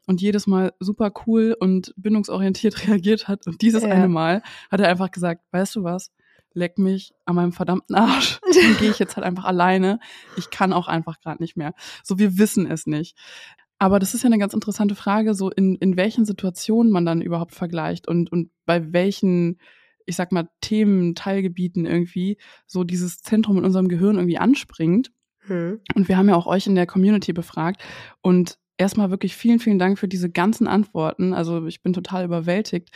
und 0.06 0.20
jedes 0.20 0.46
Mal 0.46 0.75
super 0.78 1.10
cool 1.26 1.56
und 1.58 1.94
bindungsorientiert 1.96 2.87
reagiert 2.87 3.28
hat. 3.28 3.46
Und 3.46 3.62
dieses 3.62 3.82
ja. 3.82 3.88
eine 3.90 4.08
Mal 4.08 4.42
hat 4.70 4.80
er 4.80 4.88
einfach 4.88 5.10
gesagt, 5.10 5.42
weißt 5.52 5.76
du 5.76 5.84
was? 5.84 6.12
Leck 6.52 6.78
mich 6.78 7.12
an 7.25 7.37
meinem 7.37 7.52
verdammten 7.52 7.94
Arsch. 7.94 8.40
Dann 8.54 8.76
gehe 8.78 8.90
ich 8.90 8.99
jetzt 8.99 9.16
halt 9.16 9.25
einfach 9.25 9.44
alleine. 9.44 10.00
Ich 10.37 10.50
kann 10.50 10.75
auch 10.75 10.88
einfach 10.88 11.20
gerade 11.20 11.42
nicht 11.42 11.56
mehr. 11.56 11.72
So, 12.02 12.18
wir 12.18 12.37
wissen 12.37 12.70
es 12.70 12.87
nicht. 12.87 13.16
Aber 13.78 13.99
das 13.99 14.12
ist 14.12 14.22
ja 14.22 14.26
eine 14.26 14.38
ganz 14.38 14.52
interessante 14.52 14.94
Frage, 14.94 15.32
so 15.32 15.50
in, 15.50 15.76
in 15.76 15.96
welchen 15.96 16.26
Situationen 16.26 16.92
man 16.92 17.06
dann 17.06 17.22
überhaupt 17.22 17.54
vergleicht 17.54 18.06
und, 18.06 18.30
und 18.30 18.50
bei 18.66 18.92
welchen 18.92 19.58
ich 20.11 20.17
sag 20.17 20.33
mal, 20.33 20.49
Themen, 20.61 21.14
Teilgebieten 21.14 21.87
irgendwie 21.87 22.37
so 22.67 22.85
dieses 22.85 23.23
Zentrum 23.23 23.59
in 23.59 23.64
unserem 23.64 23.88
Gehirn 23.88 24.17
irgendwie 24.17 24.38
anspringt. 24.38 25.11
Hm. 25.47 25.81
Und 25.95 26.09
wir 26.09 26.17
haben 26.17 26.29
ja 26.29 26.37
auch 26.37 26.47
euch 26.47 26.67
in 26.67 26.75
der 26.75 26.87
Community 26.87 27.33
befragt 27.33 27.83
und 28.21 28.59
erstmal 28.76 29.11
wirklich 29.11 29.37
vielen, 29.37 29.59
vielen 29.59 29.79
Dank 29.79 29.99
für 29.99 30.09
diese 30.09 30.31
ganzen 30.31 30.67
Antworten. 30.67 31.33
Also 31.33 31.67
ich 31.67 31.83
bin 31.83 31.93
total 31.93 32.25
überwältigt 32.25 32.90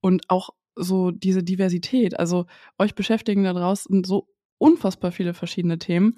und 0.00 0.22
auch 0.28 0.50
so 0.76 1.10
diese 1.10 1.42
Diversität. 1.42 2.18
Also 2.18 2.46
euch 2.78 2.94
beschäftigen 2.94 3.44
da 3.44 3.52
draußen 3.52 4.04
so 4.04 4.28
unfassbar 4.58 5.12
viele 5.12 5.34
verschiedene 5.34 5.78
Themen. 5.78 6.16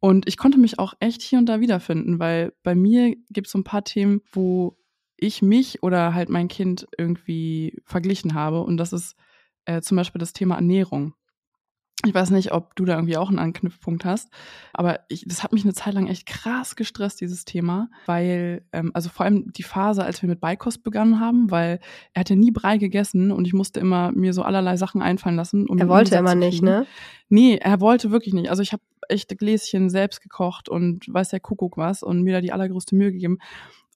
Und 0.00 0.28
ich 0.28 0.36
konnte 0.36 0.58
mich 0.58 0.78
auch 0.78 0.94
echt 1.00 1.22
hier 1.22 1.38
und 1.38 1.46
da 1.46 1.60
wiederfinden, 1.60 2.18
weil 2.18 2.52
bei 2.62 2.74
mir 2.74 3.16
gibt 3.30 3.48
es 3.48 3.52
so 3.52 3.58
ein 3.58 3.64
paar 3.64 3.84
Themen, 3.84 4.20
wo 4.30 4.76
ich 5.16 5.42
mich 5.42 5.82
oder 5.82 6.14
halt 6.14 6.28
mein 6.28 6.48
Kind 6.48 6.86
irgendwie 6.96 7.76
verglichen 7.84 8.34
habe. 8.34 8.62
Und 8.62 8.76
das 8.76 8.92
ist 8.92 9.16
äh, 9.68 9.82
zum 9.82 9.96
Beispiel 9.96 10.18
das 10.18 10.32
Thema 10.32 10.56
Ernährung. 10.56 11.14
Ich 12.06 12.14
weiß 12.14 12.30
nicht, 12.30 12.52
ob 12.52 12.76
du 12.76 12.84
da 12.84 12.94
irgendwie 12.94 13.16
auch 13.16 13.28
einen 13.28 13.40
Anknüpfpunkt 13.40 14.04
hast, 14.04 14.28
aber 14.72 15.00
ich, 15.08 15.24
das 15.26 15.42
hat 15.42 15.52
mich 15.52 15.64
eine 15.64 15.74
Zeit 15.74 15.94
lang 15.94 16.06
echt 16.06 16.26
krass 16.26 16.76
gestresst, 16.76 17.20
dieses 17.20 17.44
Thema, 17.44 17.90
weil, 18.06 18.64
ähm, 18.72 18.92
also 18.94 19.08
vor 19.08 19.26
allem 19.26 19.52
die 19.52 19.64
Phase, 19.64 20.04
als 20.04 20.22
wir 20.22 20.28
mit 20.28 20.40
Beikost 20.40 20.84
begonnen 20.84 21.18
haben, 21.18 21.50
weil 21.50 21.80
er 22.12 22.20
hat 22.20 22.30
ja 22.30 22.36
nie 22.36 22.52
Brei 22.52 22.78
gegessen 22.78 23.32
und 23.32 23.46
ich 23.46 23.52
musste 23.52 23.80
immer 23.80 24.12
mir 24.12 24.32
so 24.32 24.42
allerlei 24.42 24.76
Sachen 24.76 25.02
einfallen 25.02 25.34
lassen. 25.34 25.68
Um 25.68 25.76
er 25.78 25.88
wollte 25.88 26.14
immer 26.14 26.36
nicht, 26.36 26.62
ne? 26.62 26.86
Nee, 27.30 27.56
er 27.56 27.80
wollte 27.80 28.12
wirklich 28.12 28.32
nicht. 28.32 28.48
Also 28.48 28.62
ich 28.62 28.72
habe 28.72 28.82
echt 29.08 29.36
Gläschen 29.36 29.90
selbst 29.90 30.22
gekocht 30.22 30.68
und 30.68 31.12
weiß 31.12 31.30
der 31.30 31.40
Kuckuck 31.40 31.76
was 31.76 32.04
und 32.04 32.22
mir 32.22 32.34
da 32.34 32.40
die 32.40 32.52
allergrößte 32.52 32.94
Mühe 32.94 33.10
gegeben. 33.10 33.38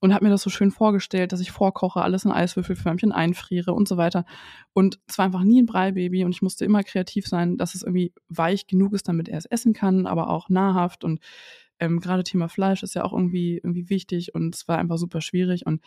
Und 0.03 0.13
habe 0.13 0.25
mir 0.25 0.31
das 0.31 0.43
so 0.43 0.51
schön 0.51 0.73
vorgestellt, 0.73 1.33
dass 1.33 1.41
ich 1.41 1.53
vorkoche, 1.53 2.03
alles 2.03 2.25
in 2.25 2.33
Eiswürfelförmchen 2.33 3.13
einfriere 3.13 3.73
und 3.73 3.87
so 3.87 3.97
weiter. 3.97 4.25
Und 4.73 4.99
es 5.07 5.17
war 5.17 5.27
einfach 5.27 5.45
nie 5.45 5.63
ein 5.63 5.67
Breibaby 5.67 6.25
und 6.25 6.33
ich 6.33 6.43
musste 6.43 6.65
immer 6.65 6.83
kreativ 6.83 7.27
sein, 7.29 7.57
dass 7.57 7.77
es 7.77 7.83
irgendwie 7.83 8.13
weich 8.29 8.67
genug 8.67 8.95
ist, 8.95 9.07
damit 9.07 9.29
er 9.29 9.39
es 9.39 9.47
essen 9.47 9.73
kann, 9.73 10.07
aber 10.07 10.29
auch 10.29 10.49
nahrhaft 10.49 11.05
und 11.05 11.21
ähm, 11.79 12.01
gerade 12.01 12.25
Thema 12.25 12.49
Fleisch 12.49 12.83
ist 12.83 12.95
ja 12.95 13.05
auch 13.05 13.13
irgendwie, 13.13 13.57
irgendwie 13.57 13.91
wichtig 13.91 14.35
und 14.35 14.55
es 14.55 14.67
war 14.67 14.79
einfach 14.79 14.99
super 14.99 15.21
schwierig. 15.21 15.67
Und 15.67 15.81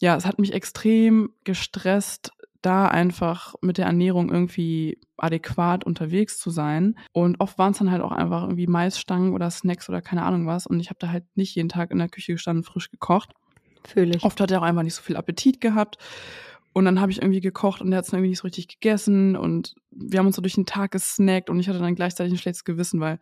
ja, 0.00 0.16
es 0.16 0.26
hat 0.26 0.38
mich 0.38 0.52
extrem 0.52 1.30
gestresst, 1.44 2.32
da 2.62 2.86
einfach 2.86 3.54
mit 3.60 3.78
der 3.78 3.86
Ernährung 3.86 4.30
irgendwie 4.30 5.00
adäquat 5.16 5.84
unterwegs 5.84 6.38
zu 6.38 6.50
sein. 6.50 6.96
Und 7.12 7.40
oft 7.40 7.58
waren 7.58 7.72
es 7.72 7.78
dann 7.78 7.90
halt 7.90 8.02
auch 8.02 8.12
einfach 8.12 8.42
irgendwie 8.42 8.68
Maisstangen 8.68 9.34
oder 9.34 9.50
Snacks 9.50 9.88
oder 9.88 10.00
keine 10.00 10.22
Ahnung 10.22 10.46
was. 10.46 10.66
Und 10.66 10.80
ich 10.80 10.90
habe 10.90 10.98
da 11.00 11.08
halt 11.08 11.24
nicht 11.34 11.54
jeden 11.56 11.68
Tag 11.68 11.90
in 11.90 11.98
der 11.98 12.08
Küche 12.08 12.32
gestanden, 12.32 12.64
frisch 12.64 12.90
gekocht. 12.90 13.32
Fühle 13.86 14.16
ich. 14.16 14.24
Oft 14.24 14.40
hat 14.40 14.50
er 14.50 14.60
auch 14.60 14.64
einfach 14.64 14.82
nicht 14.82 14.94
so 14.94 15.02
viel 15.02 15.16
Appetit 15.16 15.60
gehabt. 15.60 15.98
Und 16.72 16.86
dann 16.86 17.00
habe 17.00 17.12
ich 17.12 17.20
irgendwie 17.20 17.40
gekocht 17.40 17.82
und 17.82 17.92
er 17.92 17.98
hat 17.98 18.06
es 18.06 18.12
irgendwie 18.12 18.30
nicht 18.30 18.38
so 18.38 18.44
richtig 18.44 18.68
gegessen. 18.68 19.36
Und 19.36 19.74
wir 19.90 20.18
haben 20.18 20.26
uns 20.26 20.36
so 20.36 20.42
durch 20.42 20.54
den 20.54 20.66
Tag 20.66 20.92
gesnackt 20.92 21.50
und 21.50 21.60
ich 21.60 21.68
hatte 21.68 21.78
dann 21.78 21.94
gleichzeitig 21.94 22.32
ein 22.32 22.38
schlechtes 22.38 22.64
Gewissen, 22.64 23.00
weil 23.00 23.18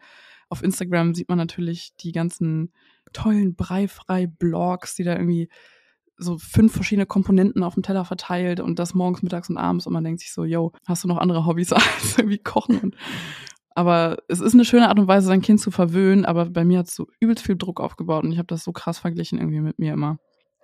auf 0.48 0.62
Instagram 0.62 1.14
sieht 1.14 1.28
man 1.28 1.38
natürlich 1.38 1.96
die 2.00 2.12
ganzen 2.12 2.72
tollen 3.12 3.54
breifrei 3.56 4.26
Blogs, 4.26 4.94
die 4.94 5.04
da 5.04 5.12
irgendwie 5.12 5.48
so 6.16 6.38
fünf 6.38 6.74
verschiedene 6.74 7.06
Komponenten 7.06 7.62
auf 7.62 7.74
dem 7.74 7.82
Teller 7.82 8.04
verteilt 8.04 8.60
und 8.60 8.78
das 8.78 8.94
morgens, 8.94 9.22
mittags 9.22 9.48
und 9.48 9.56
abends 9.56 9.86
und 9.86 9.92
man 9.92 10.04
denkt 10.04 10.20
sich 10.20 10.32
so, 10.32 10.44
yo, 10.44 10.72
hast 10.86 11.02
du 11.02 11.08
noch 11.08 11.16
andere 11.16 11.46
Hobbys 11.46 11.72
als 11.72 12.18
irgendwie 12.18 12.38
kochen? 12.38 12.78
Und, 12.78 12.96
aber 13.74 14.18
es 14.28 14.40
ist 14.40 14.52
eine 14.52 14.64
schöne 14.64 14.88
Art 14.88 14.98
und 14.98 15.08
Weise, 15.08 15.26
sein 15.26 15.40
Kind 15.40 15.60
zu 15.60 15.70
verwöhnen, 15.70 16.26
aber 16.26 16.50
bei 16.50 16.64
mir 16.64 16.80
hat 16.80 16.88
es 16.88 16.94
so 16.94 17.06
übelst 17.20 17.46
viel 17.46 17.56
Druck 17.56 17.80
aufgebaut 17.80 18.24
und 18.24 18.32
ich 18.32 18.38
habe 18.38 18.48
das 18.48 18.64
so 18.64 18.72
krass 18.72 18.98
verglichen 18.98 19.38
irgendwie 19.38 19.60
mit 19.60 19.78
mir 19.78 19.94
immer. 19.94 20.18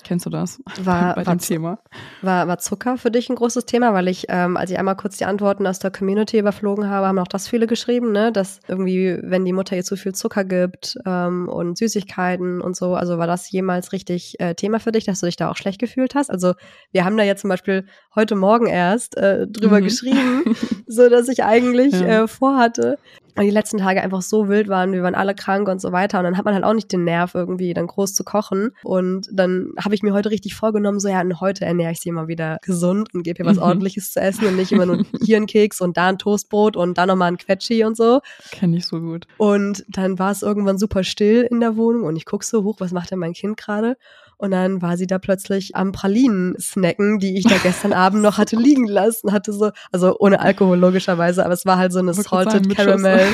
Kennst 0.05 0.25
du 0.25 0.31
das? 0.31 0.61
War, 0.85 1.15
bei 1.15 1.25
dem 1.25 1.39
Thema? 1.39 1.79
War, 2.23 2.47
war 2.47 2.59
Zucker 2.59 2.97
für 2.97 3.11
dich 3.11 3.29
ein 3.29 3.35
großes 3.35 3.67
Thema? 3.67 3.93
Weil 3.93 4.09
ich, 4.09 4.27
ähm, 4.29 4.57
als 4.57 4.71
ich 4.71 4.79
einmal 4.79 4.97
kurz 4.97 5.17
die 5.17 5.25
Antworten 5.25 5.67
aus 5.67 5.79
der 5.79 5.91
Community 5.91 6.39
überflogen 6.39 6.89
habe, 6.89 7.07
haben 7.07 7.19
auch 7.19 7.27
das 7.27 7.49
viele 7.49 7.67
geschrieben, 7.67 8.13
ne? 8.13 8.31
Dass 8.31 8.61
irgendwie, 8.69 9.19
wenn 9.23 9.45
die 9.45 9.53
Mutter 9.53 9.75
ihr 9.75 9.85
zu 9.85 9.97
viel 9.97 10.15
Zucker 10.15 10.45
gibt 10.45 10.97
ähm, 11.05 11.49
und 11.49 11.77
Süßigkeiten 11.79 12.61
und 12.61 12.77
so, 12.77 12.95
also 12.95 13.19
war 13.19 13.27
das 13.27 13.51
jemals 13.51 13.93
richtig 13.93 14.39
äh, 14.39 14.55
Thema 14.55 14.79
für 14.79 14.93
dich, 14.93 15.05
dass 15.05 15.21
du 15.21 15.27
dich 15.27 15.37
da 15.37 15.51
auch 15.51 15.57
schlecht 15.57 15.81
gefühlt 15.81 16.15
hast? 16.15 16.31
Also 16.31 16.55
wir 16.93 17.05
haben 17.05 17.17
da 17.17 17.25
jetzt 17.25 17.41
zum 17.41 17.51
Beispiel 17.51 17.87
heute 18.15 18.37
Morgen 18.37 18.67
erst 18.67 19.17
äh, 19.17 19.47
drüber 19.49 19.81
mhm. 19.81 19.85
geschrieben, 19.85 20.57
so 20.87 21.09
dass 21.09 21.29
ich 21.29 21.43
eigentlich 21.43 21.95
ja. 21.95 22.25
äh, 22.25 22.29
vorhatte, 22.29 22.99
und 23.37 23.45
die 23.45 23.51
letzten 23.51 23.79
Tage 23.79 24.03
einfach 24.03 24.23
so 24.23 24.49
wild 24.49 24.69
waren, 24.69 24.93
wir 24.93 25.03
waren 25.03 25.15
alle 25.15 25.35
krank 25.35 25.69
und 25.69 25.81
so 25.81 25.93
weiter. 25.93 26.19
Und 26.19 26.25
dann 26.25 26.37
hat 26.37 26.45
man 26.45 26.55
halt 26.55 26.65
auch 26.65 26.73
nicht 26.73 26.91
den 26.93 27.05
Nerv, 27.05 27.35
irgendwie 27.35 27.75
dann 27.75 27.87
groß 27.87 28.15
zu 28.15 28.25
kochen. 28.25 28.71
Und 28.83 29.29
dann 29.33 29.73
habe 29.83 29.95
ich 29.95 30.03
mir 30.03 30.13
heute 30.13 30.31
richtig 30.31 30.55
vorgenommen, 30.55 31.01
so 31.01 31.09
ja, 31.09 31.21
und 31.21 31.41
heute 31.41 31.65
ernähre 31.65 31.93
ich 31.93 32.01
sie 32.01 32.09
immer 32.09 32.29
wieder 32.29 32.59
gesund 32.63 33.13
und 33.15 33.23
gebe 33.23 33.43
ihr 33.43 33.47
was 33.47 33.57
mhm. 33.57 33.63
ordentliches 33.63 34.13
zu 34.13 34.21
essen 34.21 34.47
und 34.47 34.57
nicht 34.57 34.73
immer 34.73 34.87
nur 34.87 35.05
hier 35.23 35.37
ein 35.37 35.47
Keks 35.47 35.81
und 35.81 35.97
da 35.97 36.09
ein 36.09 36.19
Toastbrot 36.19 36.77
und 36.77 36.99
da 36.99 37.07
nochmal 37.07 37.29
ein 37.29 37.39
Quetschi 37.39 37.85
und 37.85 37.97
so. 37.97 38.21
Kenne 38.51 38.77
ich 38.77 38.87
so 38.87 39.01
gut. 39.01 39.27
Und 39.37 39.85
dann 39.89 40.19
war 40.19 40.31
es 40.31 40.43
irgendwann 40.43 40.79
super 40.79 41.05
still 41.05 41.47
in 41.51 41.61
der 41.61 41.77
Wohnung 41.77 42.05
und 42.05 42.17
ich 42.17 42.25
gucke 42.25 42.45
so 42.45 42.65
hoch, 42.65 42.77
was 42.79 42.93
macht 42.93 43.11
denn 43.11 43.19
mein 43.19 43.33
Kind 43.33 43.57
gerade? 43.57 43.97
Und 44.39 44.51
dann 44.51 44.83
war 44.83 44.97
sie 44.97 45.07
da 45.07 45.19
plötzlich 45.19 45.75
am 45.77 45.93
Pralinen 45.93 46.57
snacken, 46.61 47.19
die 47.19 47.39
ich 47.39 47.45
da 47.45 47.57
gestern 47.63 47.93
Abend 47.95 48.23
noch 48.23 48.39
hatte 48.39 48.57
liegen 48.57 48.87
lassen. 48.87 49.33
Hatte 49.33 49.53
so, 49.53 49.71
also 49.93 50.17
ohne 50.19 50.41
Alkohol 50.41 50.79
logischerweise, 50.79 51.45
aber 51.45 51.55
es 51.55 51.65
war 51.65 51.79
halt 51.79 51.93
so 51.93 52.01
eine 52.01 52.13
Salted 52.13 52.75
Caramel 52.75 53.27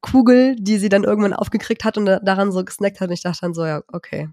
Kugel, 0.00 0.56
die 0.58 0.78
sie 0.78 0.88
dann 0.88 1.04
irgendwann 1.04 1.32
aufgekriegt 1.32 1.84
hat 1.84 1.96
und 1.96 2.06
daran 2.06 2.52
so 2.52 2.64
gesnackt 2.64 3.00
hat. 3.00 3.08
Und 3.08 3.14
ich 3.14 3.22
dachte 3.22 3.40
dann 3.42 3.54
so, 3.54 3.64
ja, 3.64 3.82
okay, 3.92 4.28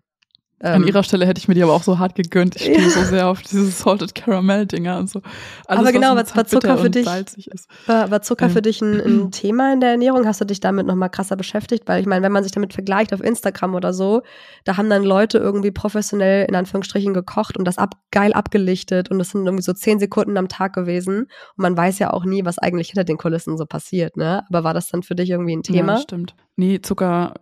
an 0.62 0.82
ähm, 0.82 0.88
ihrer 0.88 1.04
Stelle 1.04 1.26
hätte 1.26 1.40
ich 1.40 1.48
mir 1.48 1.54
die 1.54 1.64
aber 1.64 1.74
auch 1.74 1.84
so 1.84 2.00
hart 2.00 2.16
gegönnt. 2.16 2.58
Ich 2.58 2.64
stehe 2.64 2.82
ja. 2.82 2.90
so 2.90 3.04
sehr 3.04 3.28
auf 3.28 3.42
diese 3.42 3.66
Salted 3.66 4.14
Caramel 4.14 4.66
Dinger 4.66 4.98
und 4.98 5.10
so. 5.10 5.22
Alles, 5.68 5.82
aber 5.82 5.92
genau, 5.94 6.16
was 6.16 6.36
war 6.36 6.46
Zucker 6.46 6.78
für 6.78 6.90
dich? 6.90 7.06
War, 7.06 8.12
war, 8.12 8.22
Zucker 8.22 8.46
ähm. 8.46 8.52
für 8.52 8.62
dich 8.62 8.82
ein, 8.82 9.00
ein, 9.00 9.32
Thema 9.32 9.72
in 9.72 9.80
der 9.80 9.92
Ernährung? 9.92 10.26
Hast 10.26 10.42
du 10.42 10.46
dich 10.46 10.60
damit 10.60 10.86
nochmal 10.86 11.10
krasser 11.10 11.38
beschäftigt? 11.38 11.88
Weil 11.88 12.02
ich 12.02 12.08
meine, 12.08 12.24
wenn 12.24 12.34
man 12.34 12.44
sich 12.44 12.52
damit 12.52 12.74
vergleicht 12.74 13.14
auf 13.14 13.24
Instagram 13.24 13.74
oder 13.74 13.94
so, 13.94 14.22
da 14.66 14.76
haben 14.76 14.90
dann 14.90 15.04
Leute 15.04 15.38
irgendwie 15.38 15.72
professionell 15.72 16.46
in 16.50 16.56
Anführungsstrichen 16.56 17.14
gekocht 17.14 17.58
und 17.58 17.64
das 17.64 17.78
ab, 17.78 17.96
geil 18.12 18.34
abgelichtet 18.34 19.10
und 19.10 19.18
das 19.18 19.30
sind 19.30 19.46
irgendwie 19.46 19.64
so 19.64 19.72
zehn 19.72 19.98
Sekunden 20.00 20.36
am 20.38 20.50
Tag 20.50 20.74
gewesen. 20.74 21.22
Und 21.22 21.30
man 21.58 21.78
weiß 21.78 22.00
ja 22.00 22.12
auch 22.12 22.26
nie, 22.26 22.44
was 22.44 22.60
eigentlich 22.60 22.90
hinter 22.90 23.06
den 23.06 23.18
Kulissen 23.18 23.58
so 23.58 23.66
passiert, 23.66 24.18
ne? 24.18 24.44
Aber 24.50 24.66
war 24.66 24.74
das 24.74 24.90
dann 24.90 25.04
für 25.04 25.16
dich 25.16 25.30
irgendwie 25.30 25.56
ein 25.56 25.64
Thema? 25.64 25.94
Ja, 25.94 26.00
stimmt. 26.02 26.36
Nee, 26.60 26.82
Zucker, 26.82 27.36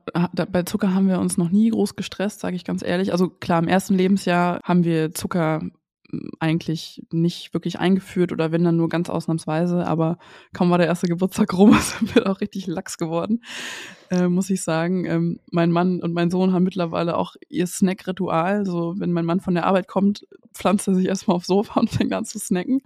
bei 0.52 0.62
Zucker 0.62 0.94
haben 0.94 1.08
wir 1.08 1.20
uns 1.20 1.40
noch 1.40 1.50
nie 1.50 1.72
groß 1.72 1.96
gestresst, 1.96 2.40
sage 2.40 2.56
ich 2.56 2.64
ganz 2.64 2.84
ehrlich. 2.84 3.14
Also 3.14 3.30
klar, 3.30 3.58
im 3.58 3.68
ersten 3.68 3.96
Lebensjahr 3.96 4.60
haben 4.64 4.84
wir 4.84 5.12
Zucker 5.12 5.62
hm, 6.12 6.30
eigentlich 6.40 7.02
nicht 7.12 7.52
wirklich 7.52 7.80
eingeführt 7.80 8.32
oder 8.32 8.52
wenn 8.52 8.64
dann 8.64 8.78
nur 8.78 8.90
ganz 8.90 9.10
ausnahmsweise, 9.10 9.88
aber 9.88 10.20
kaum 10.54 10.70
war 10.70 10.78
der 10.78 10.86
erste 10.86 11.08
Geburtstag 11.08 11.52
rum, 11.58 11.74
sind 11.82 12.14
wir 12.14 12.30
auch 12.30 12.42
richtig 12.42 12.68
lax 12.68 13.00
geworden, 13.00 13.42
äh, 14.12 14.28
muss 14.28 14.52
ich 14.52 14.62
sagen. 14.62 15.06
Ähm, 15.06 15.40
mein 15.50 15.72
Mann 15.72 16.00
und 16.00 16.14
mein 16.14 16.30
Sohn 16.30 16.54
haben 16.54 16.62
mittlerweile 16.62 17.18
auch 17.18 17.36
ihr 17.50 17.66
Snack-Ritual. 17.66 18.68
So, 18.68 18.94
wenn 19.00 19.14
mein 19.14 19.26
Mann 19.26 19.40
von 19.40 19.56
der 19.56 19.66
Arbeit 19.66 19.88
kommt, 19.88 20.28
pflanzt 20.54 20.88
er 20.88 20.94
sich 20.94 21.08
erstmal 21.08 21.38
aufs 21.38 21.48
Sofa 21.48 21.80
und 21.80 21.90
fängt 21.90 22.14
an 22.14 22.26
zu 22.26 22.38
snacken. 22.38 22.84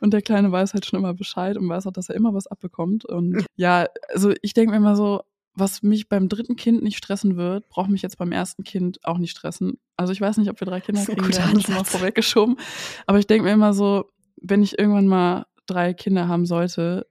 Und 0.00 0.12
der 0.12 0.22
Kleine 0.22 0.50
weiß 0.50 0.74
halt 0.74 0.86
schon 0.86 0.98
immer 0.98 1.14
Bescheid 1.14 1.56
und 1.56 1.68
weiß 1.68 1.86
auch, 1.86 1.92
dass 1.92 2.08
er 2.08 2.16
immer 2.16 2.34
was 2.34 2.48
abbekommt. 2.48 3.04
Und 3.04 3.46
ja, 3.54 3.86
also 4.12 4.32
ich 4.42 4.54
denke 4.54 4.72
mir 4.72 4.78
immer 4.78 4.96
so, 4.96 5.22
was 5.54 5.82
mich 5.82 6.08
beim 6.08 6.28
dritten 6.28 6.56
Kind 6.56 6.82
nicht 6.82 6.96
stressen 6.96 7.36
wird, 7.36 7.68
braucht 7.68 7.90
mich 7.90 8.02
jetzt 8.02 8.18
beim 8.18 8.32
ersten 8.32 8.64
Kind 8.64 9.04
auch 9.04 9.18
nicht 9.18 9.32
stressen. 9.32 9.78
Also 9.96 10.12
ich 10.12 10.20
weiß 10.20 10.38
nicht, 10.38 10.50
ob 10.50 10.60
wir 10.60 10.66
drei 10.66 10.80
Kinder 10.80 11.04
kriegen, 11.04 11.28
wir 11.28 11.46
haben 11.46 11.60
schon 11.60 11.74
mal 11.74 11.84
vorweggeschoben. 11.84 12.56
Aber 13.06 13.18
ich 13.18 13.26
denke 13.26 13.44
mir 13.44 13.52
immer 13.52 13.74
so, 13.74 14.10
wenn 14.40 14.62
ich 14.62 14.78
irgendwann 14.78 15.06
mal 15.06 15.46
drei 15.66 15.94
Kinder 15.94 16.28
haben 16.28 16.46
sollte, 16.46 17.06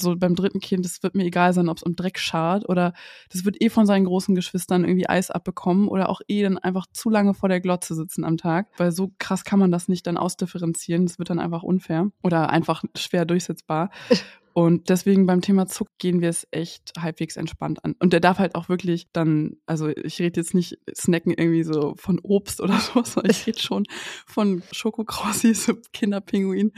so 0.00 0.16
beim 0.16 0.34
dritten 0.34 0.60
Kind, 0.60 0.84
es 0.84 1.02
wird 1.02 1.14
mir 1.14 1.24
egal 1.24 1.52
sein, 1.52 1.68
ob 1.68 1.76
es 1.76 1.82
um 1.82 1.94
Dreck 1.94 2.18
schart 2.18 2.68
oder 2.68 2.92
das 3.30 3.44
wird 3.44 3.62
eh 3.62 3.70
von 3.70 3.86
seinen 3.86 4.06
großen 4.06 4.34
Geschwistern 4.34 4.84
irgendwie 4.84 5.08
Eis 5.08 5.30
abbekommen 5.30 5.88
oder 5.88 6.08
auch 6.08 6.20
eh 6.26 6.42
dann 6.42 6.58
einfach 6.58 6.86
zu 6.92 7.10
lange 7.10 7.34
vor 7.34 7.48
der 7.48 7.60
Glotze 7.60 7.94
sitzen 7.94 8.24
am 8.24 8.36
Tag, 8.36 8.68
weil 8.76 8.90
so 8.90 9.12
krass 9.18 9.44
kann 9.44 9.58
man 9.58 9.70
das 9.70 9.88
nicht 9.88 10.06
dann 10.06 10.16
ausdifferenzieren. 10.16 11.06
Das 11.06 11.18
wird 11.18 11.30
dann 11.30 11.38
einfach 11.38 11.62
unfair 11.62 12.10
oder 12.22 12.50
einfach 12.50 12.82
schwer 12.96 13.24
durchsetzbar. 13.24 13.90
Und 14.54 14.88
deswegen 14.88 15.26
beim 15.26 15.40
Thema 15.40 15.66
Zucker 15.66 15.90
gehen 15.98 16.20
wir 16.20 16.28
es 16.28 16.46
echt 16.52 16.92
halbwegs 16.98 17.36
entspannt 17.36 17.84
an. 17.84 17.96
Und 17.98 18.12
der 18.12 18.20
darf 18.20 18.38
halt 18.38 18.54
auch 18.54 18.68
wirklich 18.68 19.08
dann, 19.12 19.56
also 19.66 19.88
ich 19.88 20.20
rede 20.20 20.40
jetzt 20.40 20.54
nicht 20.54 20.78
snacken 20.96 21.32
irgendwie 21.36 21.64
so 21.64 21.94
von 21.96 22.20
Obst 22.22 22.60
oder 22.60 22.78
sowas, 22.78 23.12
sondern 23.12 23.32
ich 23.32 23.46
rede 23.46 23.58
schon 23.58 23.84
von 24.26 24.62
Schokokrossis, 24.70 25.72
Kinderpinguin 25.92 26.72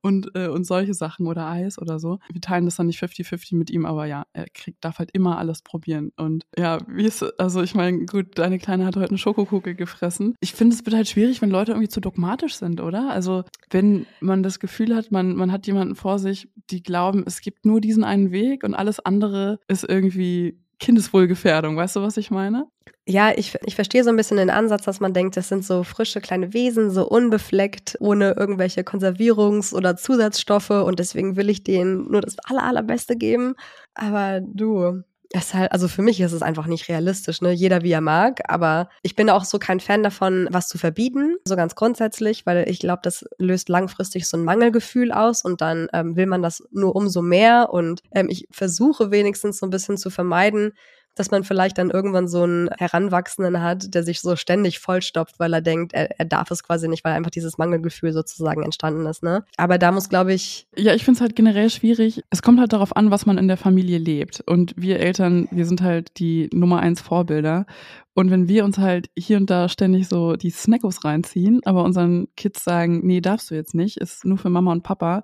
und, 0.00 0.34
äh, 0.34 0.48
und 0.48 0.64
solche 0.64 0.94
Sachen 0.94 1.26
oder 1.26 1.46
Eis 1.46 1.78
oder 1.78 1.98
so. 1.98 2.18
Wir 2.32 2.40
teilen 2.40 2.64
das 2.64 2.76
dann 2.76 2.86
nicht 2.86 3.02
50-50 3.02 3.54
mit 3.54 3.70
ihm, 3.70 3.84
aber 3.84 4.06
ja, 4.06 4.24
er 4.32 4.46
kriegt, 4.48 4.82
darf 4.82 4.98
halt 4.98 5.10
immer 5.12 5.36
alles 5.36 5.60
probieren. 5.62 6.12
Und 6.16 6.44
ja, 6.56 6.78
wie 6.88 7.04
ist, 7.04 7.22
also 7.38 7.62
ich 7.62 7.74
meine, 7.74 8.06
gut, 8.06 8.38
deine 8.38 8.58
Kleine 8.58 8.86
hat 8.86 8.96
heute 8.96 9.10
eine 9.10 9.18
Schokokugel 9.18 9.74
gefressen. 9.74 10.36
Ich 10.40 10.54
finde, 10.54 10.74
es 10.74 10.86
wird 10.86 10.96
halt 10.96 11.08
schwierig, 11.08 11.42
wenn 11.42 11.50
Leute 11.50 11.72
irgendwie 11.72 11.88
zu 11.88 12.00
dogmatisch 12.00 12.54
sind, 12.54 12.80
oder? 12.80 13.10
Also 13.10 13.44
wenn 13.68 14.06
man 14.20 14.42
das 14.42 14.58
Gefühl 14.58 14.96
hat, 14.96 15.10
man, 15.10 15.36
man 15.36 15.52
hat 15.52 15.66
jemanden 15.66 15.96
vor 15.96 16.18
sich, 16.18 16.48
die 16.70 16.82
glauben, 16.82 17.09
glauben, 17.10 17.24
es 17.26 17.40
gibt 17.40 17.64
nur 17.64 17.80
diesen 17.80 18.04
einen 18.04 18.30
Weg 18.30 18.64
und 18.64 18.74
alles 18.74 19.00
andere 19.00 19.58
ist 19.68 19.88
irgendwie 19.88 20.58
Kindeswohlgefährdung. 20.78 21.76
Weißt 21.76 21.96
du, 21.96 22.02
was 22.02 22.16
ich 22.16 22.30
meine? 22.30 22.66
Ja, 23.06 23.32
ich, 23.34 23.56
ich 23.66 23.74
verstehe 23.74 24.04
so 24.04 24.10
ein 24.10 24.16
bisschen 24.16 24.36
den 24.36 24.50
Ansatz, 24.50 24.84
dass 24.84 25.00
man 25.00 25.12
denkt, 25.12 25.36
das 25.36 25.48
sind 25.48 25.64
so 25.64 25.82
frische 25.82 26.20
kleine 26.20 26.54
Wesen, 26.54 26.90
so 26.90 27.08
unbefleckt, 27.08 27.96
ohne 28.00 28.34
irgendwelche 28.38 28.82
Konservierungs- 28.82 29.74
oder 29.74 29.96
Zusatzstoffe 29.96 30.70
und 30.70 30.98
deswegen 30.98 31.36
will 31.36 31.50
ich 31.50 31.64
denen 31.64 32.10
nur 32.10 32.20
das 32.20 32.36
aller, 32.44 32.62
allerbeste 32.62 33.16
geben. 33.16 33.54
Aber 33.94 34.40
du, 34.40 35.02
ist 35.32 35.54
halt, 35.54 35.70
also 35.70 35.86
für 35.86 36.02
mich 36.02 36.20
ist 36.20 36.32
es 36.32 36.42
einfach 36.42 36.66
nicht 36.66 36.88
realistisch, 36.88 37.40
ne? 37.40 37.52
Jeder 37.52 37.82
wie 37.82 37.92
er 37.92 38.00
mag, 38.00 38.40
aber 38.48 38.88
ich 39.02 39.14
bin 39.14 39.30
auch 39.30 39.44
so 39.44 39.58
kein 39.58 39.78
Fan 39.78 40.02
davon, 40.02 40.48
was 40.50 40.66
zu 40.66 40.76
verbieten, 40.76 41.36
so 41.44 41.54
ganz 41.54 41.76
grundsätzlich, 41.76 42.46
weil 42.46 42.68
ich 42.68 42.80
glaube, 42.80 43.00
das 43.04 43.24
löst 43.38 43.68
langfristig 43.68 44.26
so 44.26 44.36
ein 44.36 44.44
Mangelgefühl 44.44 45.12
aus 45.12 45.44
und 45.44 45.60
dann 45.60 45.88
ähm, 45.92 46.16
will 46.16 46.26
man 46.26 46.42
das 46.42 46.64
nur 46.72 46.96
umso 46.96 47.22
mehr 47.22 47.68
und 47.72 48.02
ähm, 48.12 48.28
ich 48.28 48.48
versuche 48.50 49.12
wenigstens 49.12 49.58
so 49.58 49.66
ein 49.66 49.70
bisschen 49.70 49.96
zu 49.96 50.10
vermeiden, 50.10 50.72
dass 51.14 51.30
man 51.30 51.44
vielleicht 51.44 51.78
dann 51.78 51.90
irgendwann 51.90 52.28
so 52.28 52.42
einen 52.42 52.70
Heranwachsenden 52.78 53.60
hat, 53.62 53.94
der 53.94 54.02
sich 54.02 54.20
so 54.20 54.36
ständig 54.36 54.78
vollstopft, 54.78 55.38
weil 55.38 55.52
er 55.52 55.60
denkt, 55.60 55.92
er, 55.92 56.18
er 56.18 56.24
darf 56.24 56.50
es 56.50 56.62
quasi 56.62 56.88
nicht, 56.88 57.04
weil 57.04 57.14
einfach 57.14 57.30
dieses 57.30 57.58
Mangelgefühl 57.58 58.12
sozusagen 58.12 58.62
entstanden 58.62 59.06
ist. 59.06 59.22
Ne? 59.22 59.44
Aber 59.56 59.78
da 59.78 59.92
muss, 59.92 60.08
glaube 60.08 60.32
ich. 60.32 60.68
Ja, 60.76 60.94
ich 60.94 61.04
finde 61.04 61.18
es 61.18 61.20
halt 61.20 61.36
generell 61.36 61.70
schwierig. 61.70 62.22
Es 62.30 62.42
kommt 62.42 62.60
halt 62.60 62.72
darauf 62.72 62.96
an, 62.96 63.10
was 63.10 63.26
man 63.26 63.38
in 63.38 63.48
der 63.48 63.56
Familie 63.56 63.98
lebt. 63.98 64.42
Und 64.46 64.74
wir 64.76 65.00
Eltern, 65.00 65.48
wir 65.50 65.66
sind 65.66 65.82
halt 65.82 66.18
die 66.18 66.48
Nummer 66.52 66.80
eins 66.80 67.00
Vorbilder. 67.00 67.66
Und 68.14 68.30
wenn 68.30 68.48
wir 68.48 68.64
uns 68.64 68.78
halt 68.78 69.10
hier 69.16 69.36
und 69.36 69.50
da 69.50 69.68
ständig 69.68 70.08
so 70.08 70.36
die 70.36 70.50
Snackos 70.50 71.04
reinziehen, 71.04 71.60
aber 71.64 71.84
unseren 71.84 72.28
Kids 72.36 72.64
sagen, 72.64 73.00
nee, 73.06 73.20
darfst 73.20 73.50
du 73.50 73.54
jetzt 73.54 73.74
nicht, 73.74 73.96
ist 73.96 74.24
nur 74.24 74.38
für 74.38 74.50
Mama 74.50 74.72
und 74.72 74.82
Papa, 74.82 75.22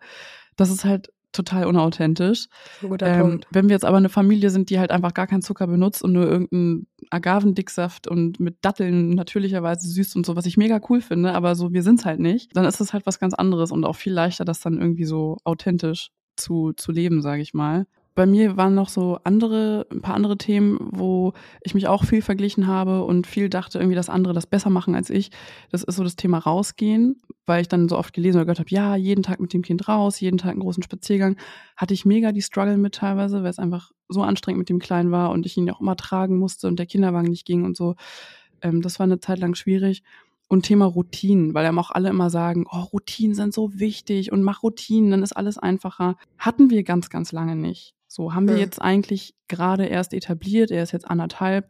das 0.56 0.70
ist 0.70 0.84
halt 0.84 1.12
total 1.36 1.66
unauthentisch. 1.66 2.46
Guter 2.80 3.06
ähm, 3.06 3.20
Punkt. 3.20 3.46
Wenn 3.50 3.68
wir 3.68 3.74
jetzt 3.74 3.84
aber 3.84 3.96
eine 3.96 4.08
Familie 4.08 4.50
sind, 4.50 4.70
die 4.70 4.78
halt 4.78 4.90
einfach 4.90 5.14
gar 5.14 5.26
keinen 5.26 5.42
Zucker 5.42 5.66
benutzt 5.66 6.02
und 6.02 6.12
nur 6.12 6.26
irgendeinen 6.26 6.86
Agavendicksaft 7.10 8.08
und 8.08 8.40
mit 8.40 8.56
Datteln 8.62 9.10
natürlicherweise 9.10 9.88
süß 9.88 10.16
und 10.16 10.26
so, 10.26 10.36
was 10.36 10.46
ich 10.46 10.56
mega 10.56 10.80
cool 10.88 11.00
finde, 11.00 11.32
aber 11.32 11.54
so, 11.54 11.72
wir 11.72 11.82
sind's 11.82 12.04
halt 12.04 12.20
nicht, 12.20 12.56
dann 12.56 12.64
ist 12.64 12.80
es 12.80 12.92
halt 12.92 13.06
was 13.06 13.18
ganz 13.18 13.34
anderes 13.34 13.70
und 13.70 13.84
auch 13.84 13.96
viel 13.96 14.12
leichter, 14.12 14.44
das 14.44 14.60
dann 14.60 14.80
irgendwie 14.80 15.04
so 15.04 15.36
authentisch 15.44 16.10
zu, 16.36 16.72
zu 16.72 16.92
leben, 16.92 17.22
sage 17.22 17.42
ich 17.42 17.54
mal 17.54 17.86
bei 18.16 18.24
mir 18.24 18.56
waren 18.56 18.74
noch 18.74 18.88
so 18.88 19.18
andere, 19.24 19.86
ein 19.92 20.00
paar 20.00 20.14
andere 20.14 20.38
Themen, 20.38 20.78
wo 20.90 21.34
ich 21.60 21.74
mich 21.74 21.86
auch 21.86 22.04
viel 22.04 22.22
verglichen 22.22 22.66
habe 22.66 23.04
und 23.04 23.26
viel 23.26 23.50
dachte 23.50 23.78
irgendwie, 23.78 23.94
dass 23.94 24.08
andere 24.08 24.32
das 24.32 24.46
besser 24.46 24.70
machen 24.70 24.94
als 24.94 25.10
ich. 25.10 25.30
Das 25.70 25.84
ist 25.84 25.96
so 25.96 26.02
das 26.02 26.16
Thema 26.16 26.38
rausgehen, 26.38 27.20
weil 27.44 27.60
ich 27.60 27.68
dann 27.68 27.90
so 27.90 27.98
oft 27.98 28.14
gelesen 28.14 28.38
oder 28.38 28.46
gehört 28.46 28.58
habe, 28.58 28.70
ja, 28.70 28.96
jeden 28.96 29.22
Tag 29.22 29.38
mit 29.38 29.52
dem 29.52 29.60
Kind 29.60 29.86
raus, 29.86 30.18
jeden 30.18 30.38
Tag 30.38 30.52
einen 30.52 30.60
großen 30.60 30.82
Spaziergang. 30.82 31.36
Hatte 31.76 31.92
ich 31.92 32.06
mega 32.06 32.32
die 32.32 32.40
Struggle 32.40 32.78
mit 32.78 32.94
teilweise, 32.94 33.42
weil 33.42 33.50
es 33.50 33.58
einfach 33.58 33.92
so 34.08 34.22
anstrengend 34.22 34.60
mit 34.60 34.70
dem 34.70 34.78
Kleinen 34.78 35.10
war 35.10 35.30
und 35.30 35.44
ich 35.44 35.58
ihn 35.58 35.70
auch 35.70 35.82
immer 35.82 35.96
tragen 35.96 36.38
musste 36.38 36.68
und 36.68 36.78
der 36.78 36.86
Kinderwagen 36.86 37.28
nicht 37.28 37.44
ging 37.44 37.64
und 37.64 37.76
so. 37.76 37.96
Ähm, 38.62 38.80
das 38.80 38.98
war 38.98 39.04
eine 39.04 39.20
Zeit 39.20 39.40
lang 39.40 39.54
schwierig. 39.54 40.02
Und 40.48 40.62
Thema 40.62 40.86
Routinen, 40.86 41.52
weil 41.54 41.64
ja 41.64 41.76
auch 41.76 41.90
alle 41.90 42.08
immer 42.08 42.30
sagen, 42.30 42.66
oh, 42.70 42.78
Routinen 42.78 43.34
sind 43.34 43.52
so 43.52 43.78
wichtig 43.78 44.32
und 44.32 44.42
mach 44.42 44.62
Routinen, 44.62 45.10
dann 45.10 45.22
ist 45.22 45.36
alles 45.36 45.58
einfacher. 45.58 46.16
Hatten 46.38 46.70
wir 46.70 46.82
ganz, 46.82 47.10
ganz 47.10 47.32
lange 47.32 47.56
nicht. 47.56 47.95
So 48.06 48.34
haben 48.34 48.48
wir 48.48 48.58
jetzt 48.58 48.80
eigentlich 48.80 49.34
gerade 49.48 49.86
erst 49.86 50.14
etabliert, 50.14 50.70
er 50.70 50.82
ist 50.82 50.92
jetzt 50.92 51.08
anderthalb. 51.08 51.68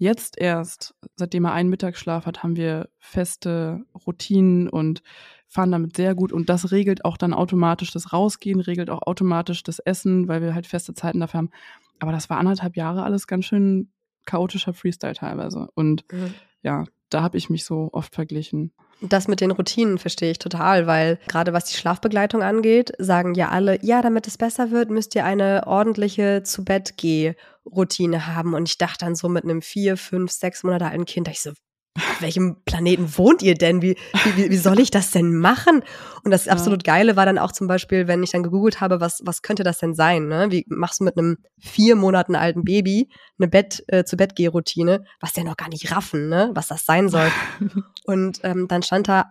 Jetzt 0.00 0.38
erst, 0.38 0.94
seitdem 1.16 1.44
er 1.44 1.52
einen 1.52 1.70
Mittagsschlaf 1.70 2.24
hat, 2.24 2.44
haben 2.44 2.56
wir 2.56 2.88
feste 2.98 3.84
Routinen 4.06 4.68
und 4.68 5.02
fahren 5.48 5.72
damit 5.72 5.96
sehr 5.96 6.14
gut. 6.14 6.32
Und 6.32 6.48
das 6.48 6.70
regelt 6.70 7.04
auch 7.04 7.16
dann 7.16 7.34
automatisch 7.34 7.90
das 7.90 8.12
Rausgehen, 8.12 8.60
regelt 8.60 8.90
auch 8.90 9.02
automatisch 9.02 9.64
das 9.64 9.80
Essen, 9.80 10.28
weil 10.28 10.40
wir 10.40 10.54
halt 10.54 10.68
feste 10.68 10.94
Zeiten 10.94 11.18
dafür 11.18 11.38
haben. 11.38 11.50
Aber 11.98 12.12
das 12.12 12.30
war 12.30 12.38
anderthalb 12.38 12.76
Jahre 12.76 13.02
alles 13.02 13.26
ganz 13.26 13.46
schön 13.46 13.90
chaotischer 14.24 14.72
Freestyle 14.72 15.14
teilweise. 15.14 15.68
Und 15.74 16.04
mhm. 16.12 16.34
ja, 16.62 16.84
da 17.08 17.22
habe 17.22 17.38
ich 17.38 17.50
mich 17.50 17.64
so 17.64 17.88
oft 17.92 18.14
verglichen. 18.14 18.72
Das 19.00 19.28
mit 19.28 19.40
den 19.40 19.52
Routinen 19.52 19.98
verstehe 19.98 20.32
ich 20.32 20.40
total, 20.40 20.88
weil 20.88 21.18
gerade 21.28 21.52
was 21.52 21.66
die 21.66 21.76
Schlafbegleitung 21.76 22.42
angeht, 22.42 22.92
sagen 22.98 23.34
ja 23.34 23.48
alle, 23.50 23.78
ja, 23.84 24.02
damit 24.02 24.26
es 24.26 24.36
besser 24.36 24.72
wird, 24.72 24.90
müsst 24.90 25.14
ihr 25.14 25.24
eine 25.24 25.66
ordentliche 25.66 26.42
zu 26.42 26.64
Bett 26.64 26.94
geh 26.96 27.34
Routine 27.64 28.26
haben. 28.26 28.54
Und 28.54 28.68
ich 28.68 28.76
dachte 28.76 29.04
dann 29.04 29.14
so 29.14 29.28
mit 29.28 29.44
einem 29.44 29.62
vier, 29.62 29.96
fünf, 29.96 30.32
sechs 30.32 30.64
Monate 30.64 30.86
alten 30.86 31.04
Kind, 31.04 31.28
ich 31.28 31.40
so, 31.40 31.52
auf 31.98 32.22
welchem 32.22 32.62
Planeten 32.64 33.16
wohnt 33.16 33.42
ihr 33.42 33.54
denn? 33.54 33.82
Wie, 33.82 33.96
wie, 34.36 34.50
wie 34.50 34.56
soll 34.56 34.78
ich 34.80 34.90
das 34.90 35.10
denn 35.10 35.36
machen? 35.36 35.82
Und 36.24 36.30
das 36.30 36.48
absolut 36.48 36.84
Geile 36.84 37.16
war 37.16 37.26
dann 37.26 37.38
auch 37.38 37.52
zum 37.52 37.66
Beispiel, 37.66 38.08
wenn 38.08 38.22
ich 38.22 38.30
dann 38.30 38.42
gegoogelt 38.42 38.80
habe, 38.80 39.00
was, 39.00 39.20
was 39.24 39.42
könnte 39.42 39.64
das 39.64 39.78
denn 39.78 39.94
sein? 39.94 40.28
Ne? 40.28 40.48
Wie 40.50 40.64
machst 40.68 41.00
du 41.00 41.04
mit 41.04 41.16
einem 41.16 41.38
vier 41.58 41.96
Monaten 41.96 42.34
alten 42.34 42.64
Baby 42.64 43.08
eine 43.38 43.48
Bett, 43.48 43.84
äh, 43.88 44.04
zu 44.04 44.16
Bett 44.16 44.34
Routine, 44.38 45.04
was 45.20 45.32
der 45.32 45.44
noch 45.44 45.56
gar 45.56 45.68
nicht 45.68 45.90
raffen, 45.94 46.28
ne? 46.28 46.50
was 46.54 46.68
das 46.68 46.84
sein 46.84 47.08
soll? 47.08 47.30
und 48.04 48.40
ähm, 48.42 48.68
dann 48.68 48.82
stand 48.82 49.08
da 49.08 49.30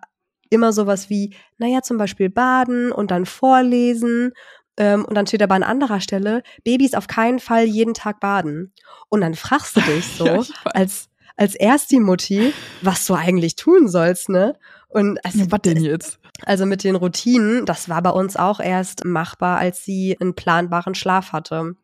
immer 0.50 0.72
sowas 0.72 1.10
wie, 1.10 1.36
naja, 1.58 1.82
zum 1.82 1.98
Beispiel 1.98 2.30
baden 2.30 2.92
und 2.92 3.12
dann 3.12 3.26
vorlesen 3.26 4.32
ähm, 4.78 5.06
und 5.06 5.16
dann 5.16 5.28
steht 5.28 5.42
aber 5.42 5.56
an 5.56 5.64
anderer 5.64 6.00
Stelle, 6.00 6.44
Babys 6.64 6.94
auf 6.94 7.08
keinen 7.08 7.40
Fall 7.40 7.66
jeden 7.66 7.94
Tag 7.94 8.20
baden. 8.20 8.74
Und 9.10 9.22
dann 9.22 9.34
fragst 9.34 9.76
du 9.76 9.82
dich 9.82 10.06
so, 10.18 10.26
ja, 10.26 10.44
als 10.66 11.10
als 11.38 11.56
Ersti-Mutti, 11.56 12.54
was 12.82 13.06
du 13.06 13.14
eigentlich 13.14 13.56
tun 13.56 13.88
sollst, 13.88 14.30
ne? 14.30 14.56
Und 14.90 15.24
also, 15.24 15.40
ja, 15.40 15.46
was 15.50 15.62
denn 15.62 15.82
jetzt? 15.82 16.20
Also 16.46 16.66
mit 16.66 16.84
den 16.84 16.96
Routinen, 16.96 17.66
das 17.66 17.90
war 17.90 18.02
bei 18.02 18.10
uns 18.10 18.36
auch 18.36 18.60
erst 18.60 19.06
machbar, 19.06 19.58
als 19.58 19.84
sie 19.86 20.18
einen 20.20 20.34
planbaren 20.34 20.96
Schlaf 20.96 21.32
hatte. 21.32 21.76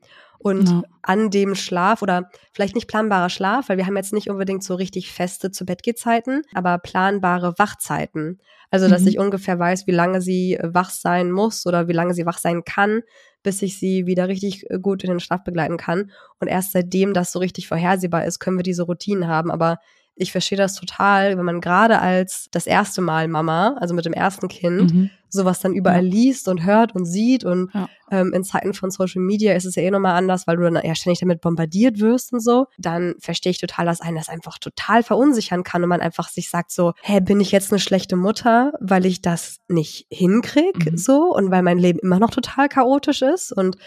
Und 0.43 0.69
ja. 0.69 0.83
an 1.01 1.29
dem 1.29 1.55
Schlaf 1.55 2.01
oder 2.01 2.29
vielleicht 2.51 2.75
nicht 2.75 2.87
planbarer 2.87 3.29
Schlaf, 3.29 3.69
weil 3.69 3.77
wir 3.77 3.85
haben 3.85 3.95
jetzt 3.95 4.13
nicht 4.13 4.29
unbedingt 4.29 4.63
so 4.63 4.75
richtig 4.75 5.11
feste 5.11 5.51
zu 5.51 5.65
Bett 5.65 5.81
Zeiten, 5.97 6.41
aber 6.53 6.77
planbare 6.77 7.53
Wachzeiten. 7.57 8.39
Also, 8.69 8.89
dass 8.89 9.03
mhm. 9.03 9.07
ich 9.07 9.19
ungefähr 9.19 9.57
weiß, 9.57 9.87
wie 9.87 9.91
lange 9.91 10.21
sie 10.21 10.57
wach 10.61 10.89
sein 10.89 11.31
muss 11.31 11.65
oder 11.65 11.87
wie 11.87 11.93
lange 11.93 12.13
sie 12.13 12.25
wach 12.25 12.39
sein 12.39 12.63
kann, 12.63 13.01
bis 13.43 13.61
ich 13.61 13.77
sie 13.77 14.05
wieder 14.07 14.27
richtig 14.27 14.69
äh, 14.69 14.79
gut 14.79 15.03
in 15.03 15.11
den 15.11 15.19
Schlaf 15.19 15.43
begleiten 15.43 15.77
kann. 15.77 16.11
Und 16.39 16.47
erst 16.47 16.71
seitdem 16.71 17.13
das 17.13 17.31
so 17.31 17.39
richtig 17.39 17.67
vorhersehbar 17.67 18.25
ist, 18.25 18.39
können 18.39 18.57
wir 18.57 18.63
diese 18.63 18.83
Routinen 18.83 19.27
haben. 19.27 19.51
Aber 19.51 19.77
ich 20.15 20.31
verstehe 20.31 20.57
das 20.57 20.75
total, 20.75 21.37
wenn 21.37 21.45
man 21.45 21.59
gerade 21.59 21.99
als 21.99 22.47
das 22.51 22.67
erste 22.67 23.01
Mal 23.01 23.27
Mama, 23.27 23.75
also 23.79 23.95
mit 23.95 24.05
dem 24.05 24.13
ersten 24.13 24.47
Kind, 24.47 24.93
mhm. 24.93 25.09
sowas 25.27 25.59
dann 25.59 25.73
überall 25.73 26.05
liest 26.05 26.47
und 26.47 26.63
hört 26.63 26.93
und 26.93 27.05
sieht. 27.05 27.43
Und 27.43 27.71
ja. 27.73 27.89
ähm, 28.11 28.31
in 28.31 28.43
Zeiten 28.43 28.75
von 28.75 28.91
Social 28.91 29.23
Media 29.23 29.55
ist 29.55 29.65
es 29.65 29.73
ja 29.73 29.81
eh 29.81 29.89
nochmal 29.89 30.15
anders, 30.15 30.45
weil 30.45 30.57
du 30.57 30.63
dann 30.63 30.85
ja 30.85 30.93
ständig 30.93 31.19
damit 31.19 31.41
bombardiert 31.41 31.99
wirst 31.99 32.31
und 32.31 32.41
so. 32.41 32.67
Dann 32.77 33.15
verstehe 33.19 33.49
ich 33.49 33.59
total, 33.59 33.87
dass 33.87 34.01
einen 34.01 34.17
das 34.17 34.29
einfach 34.29 34.59
total 34.59 35.01
verunsichern 35.01 35.63
kann 35.63 35.81
und 35.81 35.89
man 35.89 36.01
einfach 36.01 36.29
sich 36.29 36.51
sagt 36.51 36.71
so, 36.71 36.93
hä, 37.01 37.19
bin 37.19 37.41
ich 37.41 37.51
jetzt 37.51 37.71
eine 37.71 37.79
schlechte 37.79 38.15
Mutter, 38.15 38.73
weil 38.79 39.07
ich 39.07 39.23
das 39.23 39.61
nicht 39.67 40.05
hinkrieg 40.11 40.91
mhm. 40.91 40.97
so 40.97 41.33
und 41.33 41.49
weil 41.49 41.63
mein 41.63 41.79
Leben 41.79 41.97
immer 41.97 42.19
noch 42.19 42.29
total 42.29 42.69
chaotisch 42.69 43.23
ist. 43.23 43.51
Und 43.51 43.77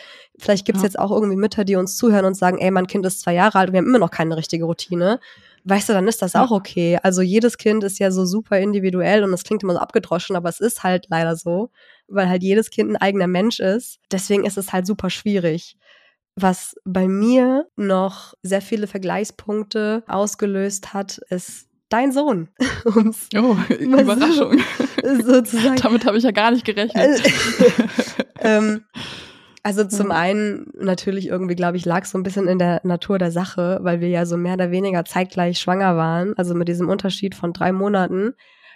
vielleicht 0.40 0.66
gibt's 0.66 0.83
ja. 0.83 0.87
jetzt 0.87 0.98
auch 0.98 1.12
irgendwie 1.12 1.37
Mütter, 1.37 1.64
die 1.64 1.77
uns 1.77 1.96
zuhören 1.96 2.24
und 2.24 2.35
sagen, 2.35 2.59
ey, 2.59 2.72
mein 2.72 2.88
Kind 2.88 3.07
ist 3.07 3.20
zwei 3.20 3.35
Jahre 3.35 3.61
alt 3.61 3.68
und 3.68 3.74
wir 3.74 3.79
haben 3.79 3.87
immer 3.87 4.01
noch 4.01 4.11
keine 4.11 4.37
richtige 4.37 4.64
Routine 4.64 5.20
weißt 5.66 5.88
du, 5.88 5.92
dann 5.92 6.09
ist 6.09 6.22
das 6.22 6.37
auch 6.37 6.52
okay. 6.52 6.98
Also 7.02 7.22
jedes 7.22 7.59
Kind 7.59 7.83
ist 7.85 7.98
ja 7.98 8.11
so 8.11 8.24
super 8.24 8.59
individuell 8.59 9.24
und 9.24 9.33
das 9.33 9.42
klingt 9.42 9.62
immer 9.62 9.74
so 9.74 9.81
abgedroschen, 9.81 10.37
aber 10.37 10.48
es 10.48 10.61
ist 10.61 10.85
halt 10.85 11.07
leider 11.09 11.37
so, 11.37 11.70
weil 12.07 12.29
halt 12.29 12.42
jedes 12.42 12.70
Kind 12.70 12.90
ein 12.90 12.96
eigener 12.96 13.26
Mensch 13.26 13.59
ist. 13.59 13.98
Deswegen 14.11 14.44
ist 14.44 14.57
es 14.57 14.72
halt 14.72 14.87
super 14.87 15.11
schwierig. 15.11 15.76
Was 16.37 16.76
bei 16.85 17.09
mir 17.09 17.66
noch 17.76 18.35
sehr 18.42 18.62
viele 18.62 18.87
Vergleichspunkte 18.87 20.05
ausgelöst 20.07 20.94
hat, 20.94 21.18
ist 21.31 21.66
dein 21.88 22.12
Sohn. 22.12 22.48
oh, 22.85 23.57
Überraschung. 23.79 24.61
sozusagen. 25.24 25.76
Damit 25.76 26.07
habe 26.07 26.18
ich 26.18 26.24
ja 26.24 26.31
gar 26.31 26.52
nicht 26.52 26.64
gerechnet. 26.64 27.22
ähm, 28.40 28.85
also 29.66 29.83
zum 29.83 30.12
einen 30.12 30.70
natürlich 30.79 31.26
irgendwie, 31.26 31.57
glaube 31.57 31.76
ich, 31.76 31.85
lag 31.85 32.05
so 32.05 32.16
ein 32.16 32.22
bisschen 32.22 32.46
in 32.46 32.61
der 32.61 32.81
Natur 32.85 33.18
der 33.18 33.33
Sache, 33.33 33.81
weil 33.83 34.00
wir 34.00 34.09
ja 34.09 34.24
so 34.24 34.37
mehr 34.37 34.55
oder 34.55 34.70
weniger 34.70 35.05
zeitgleich 35.05 35.59
schwanger 35.59 35.96
waren, 35.96 36.38
also 36.38 36.55
mit 36.55 36.68
diesem 36.68 36.88
Unterschied 36.88 37.35
von 37.35 37.52
drei 37.52 37.72
Monaten. 37.72 38.35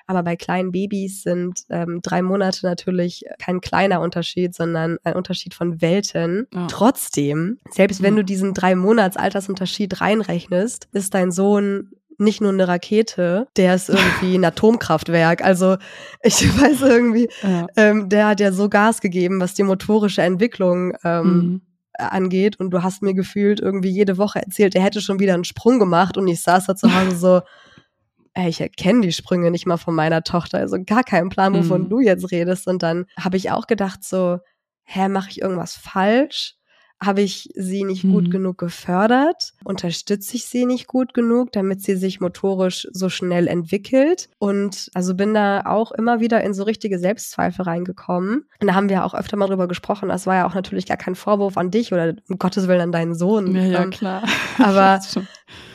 Aber 0.09 0.25
bei 0.25 0.35
kleinen 0.35 0.73
Babys 0.73 1.23
sind 1.23 1.61
ähm, 1.71 2.01
drei 2.03 2.23
Monate 2.23 2.67
natürlich 2.67 3.23
kein 3.39 3.61
kleiner 3.61 4.01
Unterschied, 4.01 4.53
sondern 4.53 4.99
ein 5.05 5.15
Unterschied 5.15 5.55
von 5.55 5.81
Welten. 5.81 6.49
Ja. 6.53 6.67
Trotzdem, 6.67 7.59
selbst 7.71 8.03
wenn 8.03 8.17
du 8.17 8.25
diesen 8.25 8.53
drei 8.53 8.75
Monats 8.75 9.17
Altersunterschied 9.17 10.01
reinrechnest, 10.01 10.89
ist 10.91 11.15
dein 11.15 11.31
Sohn 11.31 11.93
nicht 12.21 12.41
nur 12.41 12.53
eine 12.53 12.69
Rakete, 12.69 13.49
der 13.57 13.75
ist 13.75 13.89
irgendwie 13.89 14.37
ein 14.37 14.45
Atomkraftwerk. 14.45 15.43
Also 15.43 15.77
ich 16.23 16.43
weiß 16.61 16.83
irgendwie, 16.83 17.29
ja. 17.43 17.67
ähm, 17.77 18.09
der 18.09 18.29
hat 18.29 18.41
ja 18.41 18.53
so 18.53 18.69
Gas 18.69 19.01
gegeben, 19.01 19.41
was 19.41 19.55
die 19.55 19.63
motorische 19.63 20.23
Entwicklung 20.23 20.93
ähm, 21.05 21.25
mhm. 21.25 21.61
angeht. 21.99 22.61
Und 22.61 22.71
du 22.71 22.83
hast 22.83 23.03
mir 23.03 23.15
gefühlt 23.15 23.61
irgendwie 23.61 23.91
jede 23.91 24.19
Woche 24.19 24.41
erzählt, 24.41 24.75
er 24.75 24.83
hätte 24.83 25.01
schon 25.01 25.19
wieder 25.19 25.35
einen 25.35 25.45
Sprung 25.45 25.79
gemacht 25.79 26.17
und 26.17 26.29
ich 26.29 26.43
saß 26.43 26.67
da 26.67 26.77
zu 26.77 26.95
Hause 26.95 27.17
so, 27.17 27.41
ey, 28.35 28.49
ich 28.49 28.61
erkenne 28.61 29.01
die 29.01 29.13
Sprünge 29.13 29.51
nicht 29.51 29.67
mal 29.67 29.77
von 29.77 29.95
meiner 29.95 30.23
Tochter, 30.23 30.59
also 30.59 30.77
gar 30.85 31.03
keinen 31.03 31.31
Plan, 31.31 31.55
wovon 31.55 31.85
mhm. 31.85 31.89
du 31.89 32.01
jetzt 32.01 32.31
redest. 32.31 32.69
Und 32.69 32.83
dann 32.83 33.07
habe 33.19 33.37
ich 33.37 33.51
auch 33.51 33.67
gedacht 33.67 34.05
so, 34.05 34.39
hä, 34.85 35.09
mache 35.09 35.31
ich 35.31 35.41
irgendwas 35.41 35.75
falsch? 35.75 36.57
Habe 37.03 37.23
ich 37.23 37.49
sie 37.55 37.85
nicht 37.85 38.05
mhm. 38.05 38.13
gut 38.13 38.31
genug 38.31 38.59
gefördert? 38.59 39.55
Unterstütze 39.65 40.37
ich 40.37 40.45
sie 40.45 40.67
nicht 40.67 40.87
gut 40.87 41.15
genug, 41.15 41.53
damit 41.53 41.83
sie 41.83 41.97
sich 41.97 42.21
motorisch 42.21 42.87
so 42.93 43.09
schnell 43.09 43.47
entwickelt? 43.49 44.29
Und 44.39 44.91
also 44.95 45.15
bin 45.15 45.33
da 45.33 45.63
auch 45.67 45.93
immer 45.93 46.21
wieder 46.21 46.43
in 46.43 46.53
so 46.53 46.65
richtige 46.65 46.99
Selbstzweifel 46.99 47.65
reingekommen. 47.65 48.45
Und 48.61 48.67
da 48.67 48.75
haben 48.75 48.89
wir 48.89 49.05
auch 49.05 49.15
öfter 49.15 49.37
mal 49.37 49.49
drüber 49.49 49.69
gesprochen. 49.69 50.11
Das 50.11 50.27
war 50.27 50.37
ja 50.37 50.47
auch 50.47 50.55
natürlich 50.55 50.87
gar 50.87 50.99
kein 50.99 51.15
Vorwurf 51.15 51.57
an 51.57 51.71
dich 51.71 51.93
oder 51.93 52.15
um 52.29 52.39
Gottes 52.39 52.69
Willen 52.69 52.81
an 52.81 52.93
deinen 52.93 53.15
Sohn. 53.15 53.55
Ja, 53.55 53.63
ja, 53.63 53.83
ähm, 53.83 53.91
klar. 53.91 54.23
Aber 54.59 55.01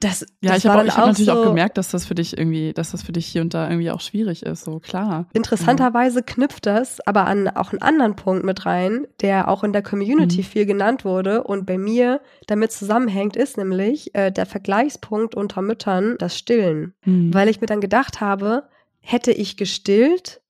das, 0.00 0.26
ja, 0.40 0.52
das 0.52 0.58
ich 0.58 0.66
habe 0.66 0.88
hab 0.88 1.06
natürlich 1.06 1.26
so 1.26 1.32
auch 1.32 1.44
gemerkt, 1.44 1.76
dass 1.76 1.90
das 1.90 2.06
für 2.06 2.14
dich 2.14 2.36
irgendwie, 2.36 2.72
dass 2.72 2.92
das 2.92 3.02
für 3.02 3.12
dich 3.12 3.26
hier 3.26 3.42
und 3.42 3.52
da 3.52 3.68
irgendwie 3.68 3.90
auch 3.90 4.00
schwierig 4.00 4.42
ist, 4.42 4.64
so 4.64 4.80
klar. 4.80 5.26
Interessanterweise 5.34 6.22
knüpft 6.22 6.64
das 6.64 7.06
aber 7.06 7.26
an 7.26 7.48
auch 7.48 7.72
einen 7.72 7.82
anderen 7.82 8.16
Punkt 8.16 8.44
mit 8.44 8.64
rein, 8.64 9.06
der 9.20 9.48
auch 9.48 9.62
in 9.62 9.74
der 9.74 9.82
Community 9.82 10.38
mhm. 10.38 10.44
viel 10.44 10.64
genannt 10.64 11.04
wurde 11.04 11.44
und 11.44 11.66
bei 11.66 11.76
mir 11.76 12.22
damit 12.46 12.72
zusammenhängt, 12.72 13.36
ist 13.36 13.58
nämlich 13.58 14.14
äh, 14.14 14.30
der 14.30 14.46
Vergleichspunkt 14.46 15.34
unter 15.34 15.60
Müttern 15.60 16.16
das 16.18 16.36
Stillen. 16.36 16.94
Mhm. 17.04 17.34
Weil 17.34 17.50
ich 17.50 17.60
mir 17.60 17.66
dann 17.66 17.82
gedacht 17.82 18.22
habe, 18.22 18.64
hätte 19.00 19.32
ich 19.32 19.58
gestillt, 19.58 20.40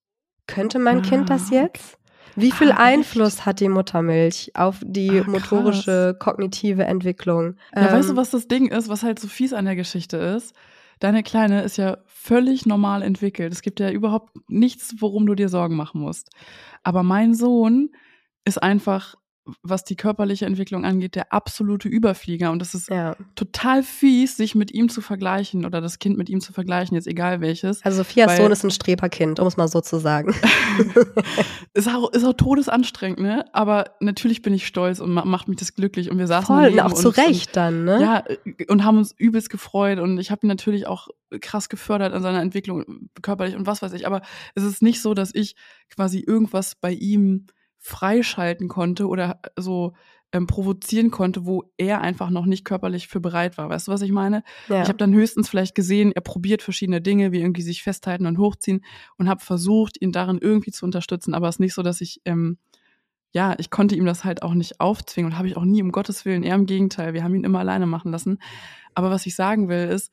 könnte 0.47 0.79
mein 0.79 0.99
ah, 0.99 1.01
Kind 1.01 1.29
das 1.29 1.49
jetzt? 1.49 1.97
Wie 2.35 2.51
viel 2.51 2.71
ah, 2.71 2.77
Einfluss 2.77 3.37
echt? 3.37 3.45
hat 3.45 3.59
die 3.59 3.69
Muttermilch 3.69 4.51
auf 4.55 4.77
die 4.83 5.21
Ach, 5.21 5.27
motorische, 5.27 6.15
kognitive 6.19 6.85
Entwicklung? 6.85 7.55
Ja, 7.75 7.87
ähm, 7.87 7.91
weißt 7.91 8.09
du, 8.09 8.13
ähm, 8.13 8.17
was 8.17 8.31
das 8.31 8.47
Ding 8.47 8.67
ist, 8.67 8.89
was 8.89 9.03
halt 9.03 9.19
so 9.19 9.27
fies 9.27 9.53
an 9.53 9.65
der 9.65 9.75
Geschichte 9.75 10.17
ist? 10.17 10.53
Deine 10.99 11.23
Kleine 11.23 11.63
ist 11.63 11.77
ja 11.77 11.97
völlig 12.05 12.65
normal 12.65 13.01
entwickelt. 13.01 13.51
Es 13.51 13.63
gibt 13.63 13.79
ja 13.79 13.89
überhaupt 13.89 14.37
nichts, 14.47 14.95
worum 14.99 15.25
du 15.25 15.33
dir 15.33 15.49
Sorgen 15.49 15.75
machen 15.75 16.01
musst. 16.01 16.29
Aber 16.83 17.01
mein 17.01 17.33
Sohn 17.33 17.89
ist 18.45 18.61
einfach 18.61 19.15
was 19.63 19.83
die 19.83 19.95
körperliche 19.95 20.45
Entwicklung 20.45 20.85
angeht, 20.85 21.15
der 21.15 21.33
absolute 21.33 21.87
Überflieger. 21.87 22.51
Und 22.51 22.59
das 22.59 22.75
ist 22.75 22.89
ja. 22.89 23.15
total 23.35 23.81
fies, 23.81 24.37
sich 24.37 24.53
mit 24.53 24.71
ihm 24.71 24.87
zu 24.89 25.01
vergleichen 25.01 25.65
oder 25.65 25.81
das 25.81 25.97
Kind 25.97 26.17
mit 26.17 26.29
ihm 26.29 26.41
zu 26.41 26.53
vergleichen, 26.53 26.95
jetzt 26.95 27.07
egal 27.07 27.41
welches. 27.41 27.83
Also 27.83 27.97
Sophias 27.99 28.37
Sohn 28.37 28.51
ist 28.51 28.63
ein 28.63 28.71
Streberkind, 28.71 29.39
um 29.39 29.47
es 29.47 29.57
mal 29.57 29.67
so 29.67 29.81
zu 29.81 29.97
sagen. 29.97 30.35
ist, 31.73 31.89
auch, 31.89 32.11
ist 32.11 32.23
auch 32.23 32.33
todesanstrengend, 32.33 33.19
ne? 33.19 33.45
Aber 33.53 33.95
natürlich 33.99 34.43
bin 34.43 34.53
ich 34.53 34.67
stolz 34.67 34.99
und 34.99 35.11
macht 35.11 35.47
mich 35.47 35.57
das 35.57 35.73
glücklich. 35.73 36.11
Und 36.11 36.19
wir 36.19 36.27
saßen 36.27 36.45
Voll, 36.45 36.79
auch 36.79 36.93
zu 36.93 37.09
Recht 37.09 37.49
und, 37.49 37.55
dann, 37.55 37.85
ne? 37.85 38.01
Ja, 38.01 38.23
und 38.67 38.83
haben 38.83 38.99
uns 38.99 39.13
übelst 39.17 39.49
gefreut. 39.49 39.99
Und 39.99 40.19
ich 40.19 40.29
habe 40.29 40.45
ihn 40.45 40.49
natürlich 40.49 40.85
auch 40.85 41.07
krass 41.39 41.67
gefördert 41.69 42.13
an 42.13 42.21
seiner 42.21 42.41
Entwicklung, 42.41 43.09
körperlich 43.21 43.55
und 43.55 43.65
was 43.65 43.81
weiß 43.81 43.93
ich. 43.93 44.05
Aber 44.05 44.21
es 44.53 44.63
ist 44.63 44.81
nicht 44.81 45.01
so, 45.01 45.13
dass 45.13 45.33
ich 45.33 45.55
quasi 45.89 46.19
irgendwas 46.19 46.75
bei 46.75 46.91
ihm 46.91 47.47
freischalten 47.81 48.67
konnte 48.67 49.07
oder 49.07 49.41
so 49.57 49.93
ähm, 50.31 50.47
provozieren 50.47 51.11
konnte, 51.11 51.45
wo 51.45 51.63
er 51.77 51.99
einfach 52.01 52.29
noch 52.29 52.45
nicht 52.45 52.63
körperlich 52.63 53.07
für 53.07 53.19
bereit 53.19 53.57
war. 53.57 53.69
Weißt 53.69 53.87
du, 53.87 53.91
was 53.91 54.01
ich 54.01 54.11
meine? 54.11 54.43
Ja. 54.69 54.83
Ich 54.83 54.87
habe 54.87 54.97
dann 54.97 55.13
höchstens 55.13 55.49
vielleicht 55.49 55.75
gesehen, 55.75 56.11
er 56.13 56.21
probiert 56.21 56.61
verschiedene 56.61 57.01
Dinge, 57.01 57.31
wie 57.31 57.41
irgendwie 57.41 57.63
sich 57.63 57.83
festhalten 57.83 58.27
und 58.27 58.37
hochziehen 58.37 58.85
und 59.17 59.27
habe 59.27 59.43
versucht, 59.43 59.99
ihn 59.99 60.11
darin 60.11 60.37
irgendwie 60.39 60.71
zu 60.71 60.85
unterstützen. 60.85 61.33
Aber 61.33 61.49
es 61.49 61.55
ist 61.55 61.59
nicht 61.59 61.73
so, 61.73 61.81
dass 61.81 61.99
ich, 62.01 62.21
ähm, 62.23 62.59
ja, 63.31 63.55
ich 63.57 63.71
konnte 63.71 63.95
ihm 63.95 64.05
das 64.05 64.23
halt 64.23 64.43
auch 64.43 64.53
nicht 64.53 64.79
aufzwingen 64.79 65.31
und 65.31 65.37
habe 65.37 65.47
ich 65.47 65.57
auch 65.57 65.65
nie, 65.65 65.81
um 65.81 65.91
Gottes 65.91 66.23
Willen, 66.23 66.43
eher 66.43 66.55
im 66.55 66.65
Gegenteil. 66.65 67.13
Wir 67.13 67.23
haben 67.23 67.35
ihn 67.35 67.43
immer 67.43 67.59
alleine 67.59 67.87
machen 67.87 68.11
lassen. 68.11 68.39
Aber 68.93 69.09
was 69.09 69.25
ich 69.25 69.35
sagen 69.35 69.69
will, 69.69 69.89
ist, 69.89 70.11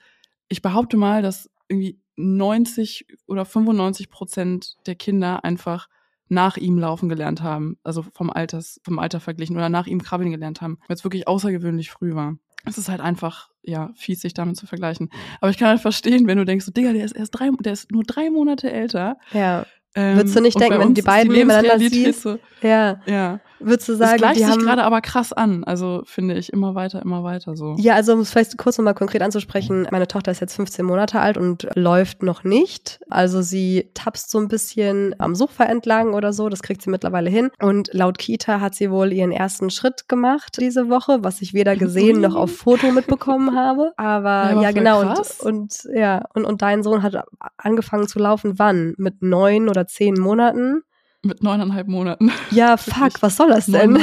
ich 0.49 0.63
behaupte 0.63 0.97
mal, 0.97 1.23
dass 1.23 1.51
irgendwie 1.69 2.01
90 2.17 3.07
oder 3.27 3.45
95 3.45 4.11
Prozent 4.11 4.77
der 4.87 4.95
Kinder 4.95 5.45
einfach 5.45 5.89
nach 6.29 6.57
ihm 6.57 6.79
laufen 6.79 7.09
gelernt 7.09 7.43
haben, 7.43 7.79
also 7.85 8.05
vom 8.13 8.31
Alters, 8.31 8.81
vom 8.85 8.99
Alter 8.99 9.21
verglichen 9.21 9.57
oder 9.57 9.69
nach 9.69 9.87
ihm 9.87 10.03
krabbeln 10.03 10.31
gelernt 10.31 10.61
haben, 10.61 10.79
weil 10.87 10.97
es 10.97 11.05
wirklich 11.05 11.27
außergewöhnlich 11.27 11.91
früh 11.91 12.15
war. 12.15 12.37
Es 12.65 12.77
ist 12.77 12.89
halt 12.89 13.01
einfach, 13.01 13.51
ja, 13.63 13.91
fies, 13.95 14.21
sich 14.21 14.35
damit 14.35 14.57
zu 14.57 14.67
vergleichen. 14.67 15.11
Aber 15.41 15.51
ich 15.51 15.59
kann 15.59 15.69
halt 15.69 15.81
verstehen, 15.81 16.27
wenn 16.27 16.39
du 16.39 16.45
denkst, 16.45 16.65
so, 16.65 16.73
Digga, 16.73 16.93
der 16.93 17.05
ist 17.05 17.17
erst 17.17 17.31
drei, 17.39 17.51
der 17.61 17.73
ist 17.73 17.91
nur 17.93 18.03
drei 18.03 18.31
Monate 18.31 18.71
älter. 18.71 19.17
Ja. 19.33 19.65
Ähm, 19.95 20.17
Würdest 20.17 20.37
du 20.37 20.41
nicht 20.41 20.61
denken, 20.61 20.79
wenn 20.79 20.95
die 20.95 21.03
beiden 21.03 21.33
die 21.33 21.39
nebeneinander 21.39 21.79
siehst? 21.79 22.23
So, 22.23 22.39
ja. 22.63 23.01
ja. 23.07 23.41
Würdest 23.61 23.89
du 23.89 23.95
sagen, 23.95 24.15
es 24.15 24.19
gleicht 24.19 24.41
die 24.41 24.45
sich 24.45 24.59
gerade 24.59 24.85
aber 24.85 25.01
krass 25.01 25.33
an. 25.33 25.65
Also 25.65 26.03
finde 26.05 26.37
ich 26.37 26.53
immer 26.53 26.75
weiter, 26.75 27.03
immer 27.03 27.25
weiter 27.25 27.57
so. 27.57 27.77
Ja, 27.79 27.95
also 27.95 28.13
um 28.13 28.21
es 28.21 28.31
vielleicht 28.31 28.57
kurz 28.59 28.79
nochmal 28.79 28.95
konkret 28.95 29.23
anzusprechen, 29.23 29.87
meine 29.91 30.07
Tochter 30.07 30.31
ist 30.31 30.41
jetzt 30.41 30.55
15 30.57 30.85
Monate 30.85 31.21
alt 31.21 31.37
und 31.37 31.69
läuft 31.75 32.23
noch 32.23 32.45
nicht. 32.45 33.01
Also 33.09 33.43
sie 33.43 33.91
tapst 33.95 34.31
so 34.31 34.39
ein 34.39 34.49
bisschen 34.49 35.15
am 35.19 35.35
Sofa 35.35 35.65
entlang 35.65 36.15
oder 36.15 36.33
so. 36.33 36.49
Das 36.49 36.63
kriegt 36.63 36.83
sie 36.83 36.91
mittlerweile 36.91 37.31
hin. 37.31 37.51
Und 37.61 37.91
laut 37.93 38.19
Kita 38.19 38.61
hat 38.61 38.75
sie 38.75 38.91
wohl 38.91 39.13
ihren 39.13 39.33
ersten 39.33 39.71
Schritt 39.71 40.09
gemacht 40.09 40.57
diese 40.61 40.89
Woche, 40.89 41.19
was 41.23 41.41
ich 41.41 41.55
weder 41.55 41.77
gesehen 41.77 42.21
noch 42.21 42.35
auf 42.35 42.57
Foto 42.57 42.91
mitbekommen 42.91 43.57
habe. 43.57 43.93
Aber 43.97 44.53
ja, 44.53 44.63
ja 44.63 44.71
genau. 44.73 45.01
Und, 45.01 45.41
und 45.41 45.89
ja, 45.95 46.25
und, 46.35 46.45
und 46.45 46.63
dein 46.63 46.83
Sohn 46.83 47.03
hat 47.03 47.25
angefangen 47.57 48.09
zu 48.09 48.19
laufen 48.19 48.59
wann? 48.59 48.95
Mit 48.97 49.23
neun 49.23 49.69
oder 49.69 49.87
zehn 49.87 50.15
Monaten? 50.15 50.83
Mit 51.25 51.43
neuneinhalb 51.43 51.89
Monaten. 51.89 52.31
Ja, 52.51 52.77
fuck, 52.77 53.21
was 53.23 53.37
soll 53.37 53.49
das 53.49 53.67
denn? 53.67 53.99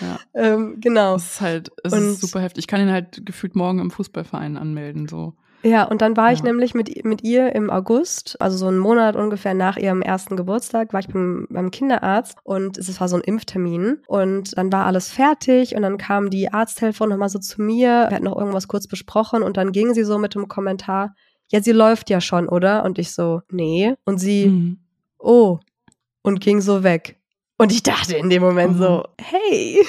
Ja. 0.00 0.18
ähm, 0.34 0.76
genau. 0.78 1.16
Es 1.16 1.32
ist 1.32 1.40
halt, 1.40 1.72
es 1.82 1.92
ist 1.92 2.20
super 2.20 2.40
heftig. 2.40 2.62
Ich 2.62 2.68
kann 2.68 2.80
ihn 2.80 2.92
halt 2.92 3.26
gefühlt 3.26 3.56
morgen 3.56 3.80
im 3.80 3.90
Fußballverein 3.90 4.56
anmelden, 4.56 5.08
so. 5.08 5.34
Ja, 5.62 5.82
und 5.82 6.00
dann 6.00 6.16
war 6.16 6.28
ja. 6.28 6.34
ich 6.34 6.44
nämlich 6.44 6.74
mit, 6.74 7.04
mit 7.04 7.24
ihr 7.24 7.52
im 7.56 7.70
August, 7.70 8.40
also 8.40 8.56
so 8.56 8.68
einen 8.68 8.78
Monat 8.78 9.16
ungefähr 9.16 9.52
nach 9.52 9.76
ihrem 9.76 10.00
ersten 10.00 10.36
Geburtstag, 10.36 10.92
war 10.92 11.00
ich 11.00 11.08
beim, 11.08 11.48
beim 11.50 11.72
Kinderarzt 11.72 12.38
und 12.44 12.78
es 12.78 13.00
war 13.00 13.08
so 13.08 13.16
ein 13.16 13.22
Impftermin 13.22 13.98
und 14.06 14.56
dann 14.56 14.70
war 14.70 14.86
alles 14.86 15.10
fertig 15.10 15.74
und 15.74 15.82
dann 15.82 15.98
kam 15.98 16.30
die 16.30 16.52
Arzthelferin 16.52 17.10
nochmal 17.10 17.30
so 17.30 17.40
zu 17.40 17.62
mir, 17.62 18.06
wir 18.08 18.14
hatten 18.14 18.26
noch 18.26 18.38
irgendwas 18.38 18.68
kurz 18.68 18.86
besprochen 18.86 19.42
und 19.42 19.56
dann 19.56 19.72
ging 19.72 19.92
sie 19.92 20.04
so 20.04 20.18
mit 20.18 20.36
dem 20.36 20.46
Kommentar, 20.46 21.16
ja, 21.48 21.60
sie 21.60 21.72
läuft 21.72 22.10
ja 22.10 22.20
schon, 22.20 22.48
oder? 22.48 22.84
Und 22.84 22.98
ich 22.98 23.12
so, 23.12 23.40
nee. 23.50 23.94
Und 24.04 24.18
sie, 24.18 24.48
mhm. 24.48 24.78
oh, 25.18 25.58
und 26.26 26.40
ging 26.40 26.60
so 26.60 26.82
weg. 26.82 27.16
Und 27.56 27.72
ich 27.72 27.82
dachte 27.84 28.16
in 28.16 28.28
dem 28.28 28.42
Moment 28.42 28.74
mhm. 28.74 28.78
so, 28.78 29.04
hey, 29.18 29.86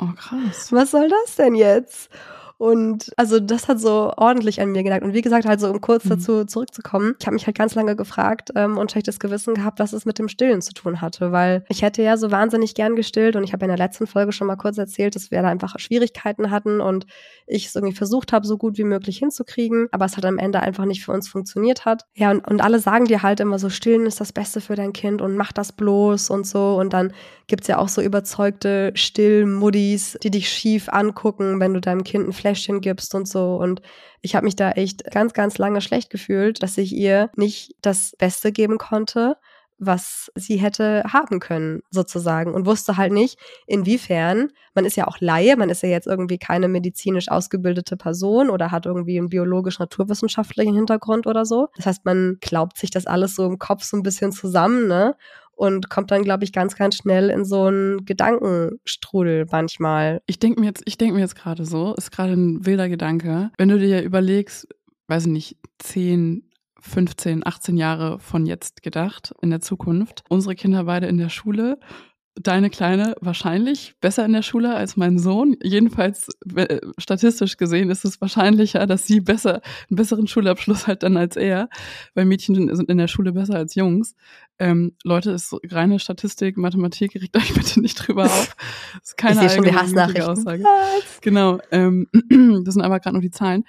oh 0.00 0.08
krass. 0.16 0.72
Was 0.72 0.90
soll 0.90 1.08
das 1.08 1.36
denn 1.36 1.54
jetzt? 1.54 2.08
Und 2.56 3.12
also 3.16 3.40
das 3.40 3.68
hat 3.68 3.80
so 3.80 4.12
ordentlich 4.16 4.60
an 4.60 4.70
mir 4.70 4.82
gedacht. 4.82 5.02
Und 5.02 5.12
wie 5.12 5.22
gesagt, 5.22 5.44
halt 5.44 5.60
so 5.60 5.70
um 5.70 5.80
kurz 5.80 6.04
mhm. 6.04 6.10
dazu 6.10 6.44
zurückzukommen, 6.44 7.14
ich 7.18 7.26
habe 7.26 7.34
mich 7.34 7.46
halt 7.46 7.56
ganz 7.56 7.74
lange 7.74 7.96
gefragt 7.96 8.50
ähm, 8.54 8.78
und 8.78 8.90
schlechtes 8.90 9.18
Gewissen 9.18 9.54
gehabt, 9.54 9.80
was 9.80 9.92
es 9.92 10.06
mit 10.06 10.18
dem 10.18 10.28
Stillen 10.28 10.62
zu 10.62 10.72
tun 10.72 11.00
hatte, 11.00 11.32
weil 11.32 11.64
ich 11.68 11.82
hätte 11.82 12.02
ja 12.02 12.16
so 12.16 12.30
wahnsinnig 12.30 12.74
gern 12.74 12.96
gestillt 12.96 13.36
und 13.36 13.44
ich 13.44 13.52
habe 13.52 13.64
in 13.64 13.68
der 13.68 13.78
letzten 13.78 14.06
Folge 14.06 14.32
schon 14.32 14.46
mal 14.46 14.56
kurz 14.56 14.78
erzählt, 14.78 15.14
dass 15.14 15.30
wir 15.30 15.42
da 15.42 15.48
einfach 15.48 15.78
Schwierigkeiten 15.78 16.50
hatten 16.50 16.80
und 16.80 17.06
ich 17.46 17.66
es 17.66 17.74
irgendwie 17.74 17.94
versucht 17.94 18.32
habe, 18.32 18.46
so 18.46 18.56
gut 18.56 18.78
wie 18.78 18.84
möglich 18.84 19.18
hinzukriegen, 19.18 19.88
aber 19.92 20.04
es 20.04 20.16
hat 20.16 20.24
am 20.24 20.38
Ende 20.38 20.60
einfach 20.60 20.84
nicht 20.84 21.04
für 21.04 21.12
uns 21.12 21.28
funktioniert 21.28 21.84
hat. 21.84 22.06
Ja, 22.14 22.30
und, 22.30 22.46
und 22.46 22.62
alle 22.62 22.78
sagen 22.78 23.04
dir 23.06 23.22
halt 23.22 23.40
immer 23.40 23.58
so, 23.58 23.68
stillen 23.68 24.06
ist 24.06 24.20
das 24.20 24.32
Beste 24.32 24.60
für 24.60 24.76
dein 24.76 24.92
Kind 24.92 25.20
und 25.20 25.36
mach 25.36 25.52
das 25.52 25.72
bloß 25.72 26.30
und 26.30 26.46
so. 26.46 26.76
Und 26.76 26.92
dann 26.92 27.12
gibt's 27.46 27.68
ja 27.68 27.78
auch 27.78 27.88
so 27.88 28.00
überzeugte 28.00 28.92
Stillmuddis, 28.94 30.18
die 30.22 30.30
dich 30.30 30.48
schief 30.48 30.88
angucken, 30.88 31.60
wenn 31.60 31.74
du 31.74 31.80
deinem 31.80 32.04
Kind 32.04 32.28
ein 32.28 32.32
Fläschchen 32.44 32.82
gibst 32.82 33.14
und 33.14 33.26
so. 33.26 33.56
Und 33.56 33.80
ich 34.20 34.34
habe 34.34 34.44
mich 34.44 34.54
da 34.54 34.72
echt 34.72 35.10
ganz, 35.10 35.32
ganz 35.32 35.56
lange 35.56 35.80
schlecht 35.80 36.10
gefühlt, 36.10 36.62
dass 36.62 36.76
ich 36.76 36.92
ihr 36.92 37.30
nicht 37.36 37.74
das 37.80 38.14
Beste 38.18 38.52
geben 38.52 38.76
konnte 38.76 39.36
was 39.78 40.30
sie 40.34 40.56
hätte 40.56 41.02
haben 41.12 41.40
können, 41.40 41.82
sozusagen. 41.90 42.54
Und 42.54 42.66
wusste 42.66 42.96
halt 42.96 43.12
nicht, 43.12 43.38
inwiefern, 43.66 44.50
man 44.74 44.84
ist 44.84 44.96
ja 44.96 45.06
auch 45.06 45.18
Laie, 45.20 45.56
man 45.56 45.70
ist 45.70 45.82
ja 45.82 45.88
jetzt 45.88 46.06
irgendwie 46.06 46.38
keine 46.38 46.68
medizinisch 46.68 47.28
ausgebildete 47.28 47.96
Person 47.96 48.50
oder 48.50 48.70
hat 48.70 48.86
irgendwie 48.86 49.18
einen 49.18 49.28
biologisch-naturwissenschaftlichen 49.28 50.74
Hintergrund 50.74 51.26
oder 51.26 51.44
so. 51.44 51.68
Das 51.76 51.86
heißt, 51.86 52.04
man 52.04 52.38
glaubt 52.40 52.78
sich 52.78 52.90
das 52.90 53.06
alles 53.06 53.34
so 53.34 53.46
im 53.46 53.58
Kopf 53.58 53.82
so 53.82 53.96
ein 53.96 54.02
bisschen 54.02 54.32
zusammen, 54.32 54.86
ne? 54.86 55.16
Und 55.56 55.90
kommt 55.90 56.10
dann, 56.10 56.22
glaube 56.22 56.44
ich, 56.44 56.52
ganz, 56.52 56.76
ganz 56.76 56.96
schnell 56.96 57.30
in 57.30 57.44
so 57.44 57.64
einen 57.64 58.04
Gedankenstrudel 58.04 59.46
manchmal. 59.50 60.20
Ich 60.26 60.38
denke 60.38 60.60
mir 60.60 60.66
jetzt, 60.66 60.82
ich 60.84 60.98
denke 60.98 61.14
mir 61.14 61.20
jetzt 61.20 61.36
gerade 61.36 61.64
so, 61.64 61.94
ist 61.94 62.10
gerade 62.10 62.32
ein 62.32 62.64
wilder 62.66 62.88
Gedanke. 62.88 63.50
Wenn 63.58 63.68
du 63.68 63.78
dir 63.78 64.02
überlegst, 64.02 64.68
weiß 65.08 65.26
ich 65.26 65.32
nicht, 65.32 65.58
10, 65.78 66.50
15, 66.80 67.46
18 67.46 67.76
Jahre 67.76 68.18
von 68.18 68.46
jetzt 68.46 68.82
gedacht, 68.82 69.34
in 69.40 69.50
der 69.50 69.60
Zukunft. 69.60 70.22
Unsere 70.28 70.54
Kinder 70.54 70.84
beide 70.84 71.06
in 71.06 71.16
der 71.16 71.30
Schule 71.30 71.78
deine 72.36 72.68
Kleine 72.68 73.14
wahrscheinlich 73.20 73.94
besser 74.00 74.24
in 74.24 74.32
der 74.32 74.42
Schule 74.42 74.74
als 74.74 74.96
mein 74.96 75.18
Sohn. 75.18 75.56
Jedenfalls 75.62 76.28
äh, 76.56 76.80
statistisch 76.98 77.56
gesehen 77.56 77.90
ist 77.90 78.04
es 78.04 78.20
wahrscheinlicher, 78.20 78.86
dass 78.86 79.06
sie 79.06 79.20
besser 79.20 79.62
einen 79.88 79.96
besseren 79.96 80.26
Schulabschluss 80.26 80.86
hat 80.86 81.04
dann 81.04 81.16
als 81.16 81.36
er, 81.36 81.68
weil 82.14 82.24
Mädchen 82.24 82.74
sind 82.74 82.90
in 82.90 82.98
der 82.98 83.08
Schule 83.08 83.32
besser 83.32 83.54
als 83.54 83.74
Jungs. 83.74 84.14
Ähm, 84.58 84.96
Leute, 85.04 85.30
ist 85.30 85.54
reine 85.70 85.98
Statistik, 85.98 86.56
Mathematik, 86.56 87.14
regt 87.14 87.36
euch 87.36 87.54
bitte 87.54 87.80
nicht 87.80 87.96
drüber 87.96 88.24
auf. 88.24 88.56
Das 88.94 89.10
ist 89.10 89.16
keine 89.16 89.46
ich 89.46 89.52
schon 89.52 89.64
die. 89.64 89.76
Aussage. 89.76 90.64
Genau, 91.20 91.60
ähm, 91.70 92.08
das 92.64 92.74
sind 92.74 92.82
aber 92.82 93.00
gerade 93.00 93.14
nur 93.14 93.22
die 93.22 93.30
Zahlen. 93.30 93.64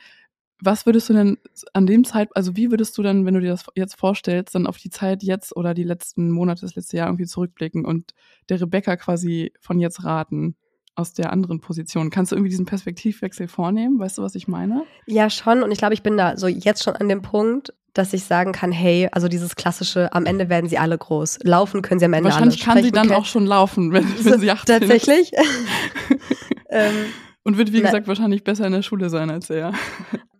Was 0.61 0.85
würdest 0.85 1.09
du 1.09 1.13
denn 1.13 1.37
an 1.73 1.85
dem 1.85 2.05
Zeit, 2.05 2.29
also 2.33 2.55
wie 2.55 2.71
würdest 2.71 2.97
du 2.97 3.03
dann, 3.03 3.25
wenn 3.25 3.33
du 3.33 3.41
dir 3.41 3.49
das 3.49 3.65
jetzt 3.75 3.95
vorstellst, 3.95 4.55
dann 4.55 4.67
auf 4.67 4.77
die 4.77 4.89
Zeit 4.89 5.21
jetzt 5.21 5.55
oder 5.55 5.73
die 5.73 5.83
letzten 5.83 6.31
Monate, 6.31 6.61
das 6.61 6.75
letzte 6.75 6.97
Jahr 6.97 7.07
irgendwie 7.07 7.25
zurückblicken 7.25 7.85
und 7.85 8.13
der 8.49 8.61
Rebecca 8.61 8.95
quasi 8.95 9.51
von 9.59 9.79
jetzt 9.79 10.03
raten? 10.03 10.55
aus 10.95 11.13
der 11.13 11.31
anderen 11.31 11.59
Position. 11.59 12.09
Kannst 12.09 12.31
du 12.31 12.35
irgendwie 12.35 12.49
diesen 12.49 12.65
Perspektivwechsel 12.65 13.47
vornehmen? 13.47 13.99
Weißt 13.99 14.17
du, 14.17 14.21
was 14.21 14.35
ich 14.35 14.47
meine? 14.47 14.83
Ja, 15.05 15.29
schon. 15.29 15.61
Und 15.61 15.71
ich 15.71 15.77
glaube, 15.77 15.93
ich 15.93 16.03
bin 16.03 16.17
da 16.17 16.37
so 16.37 16.47
jetzt 16.47 16.83
schon 16.83 16.95
an 16.95 17.09
dem 17.09 17.21
Punkt, 17.21 17.73
dass 17.93 18.13
ich 18.13 18.25
sagen 18.25 18.51
kann, 18.51 18.71
hey, 18.71 19.07
also 19.11 19.27
dieses 19.27 19.55
klassische, 19.55 20.11
am 20.13 20.25
Ende 20.25 20.49
werden 20.49 20.69
sie 20.69 20.77
alle 20.77 20.97
groß. 20.97 21.39
Laufen 21.43 21.81
können 21.81 21.99
sie 21.99 22.05
am 22.05 22.13
Ende 22.13 22.29
Wahrscheinlich 22.29 22.61
alle. 22.61 22.67
Wahrscheinlich 22.67 22.93
kann 22.93 23.03
sie 23.03 23.09
dann 23.09 23.17
auch 23.17 23.25
schon 23.25 23.45
laufen, 23.45 23.91
wenn, 23.93 24.05
wenn 24.23 24.39
sie 24.39 24.51
18 24.51 24.79
Tatsächlich? 24.79 25.31
ähm, 26.69 26.93
und 27.45 27.57
wird, 27.57 27.71
wie 27.71 27.81
gesagt, 27.81 28.07
wahrscheinlich 28.07 28.43
besser 28.43 28.65
in 28.65 28.73
der 28.73 28.81
Schule 28.81 29.09
sein 29.09 29.29
als 29.29 29.49
er. 29.49 29.73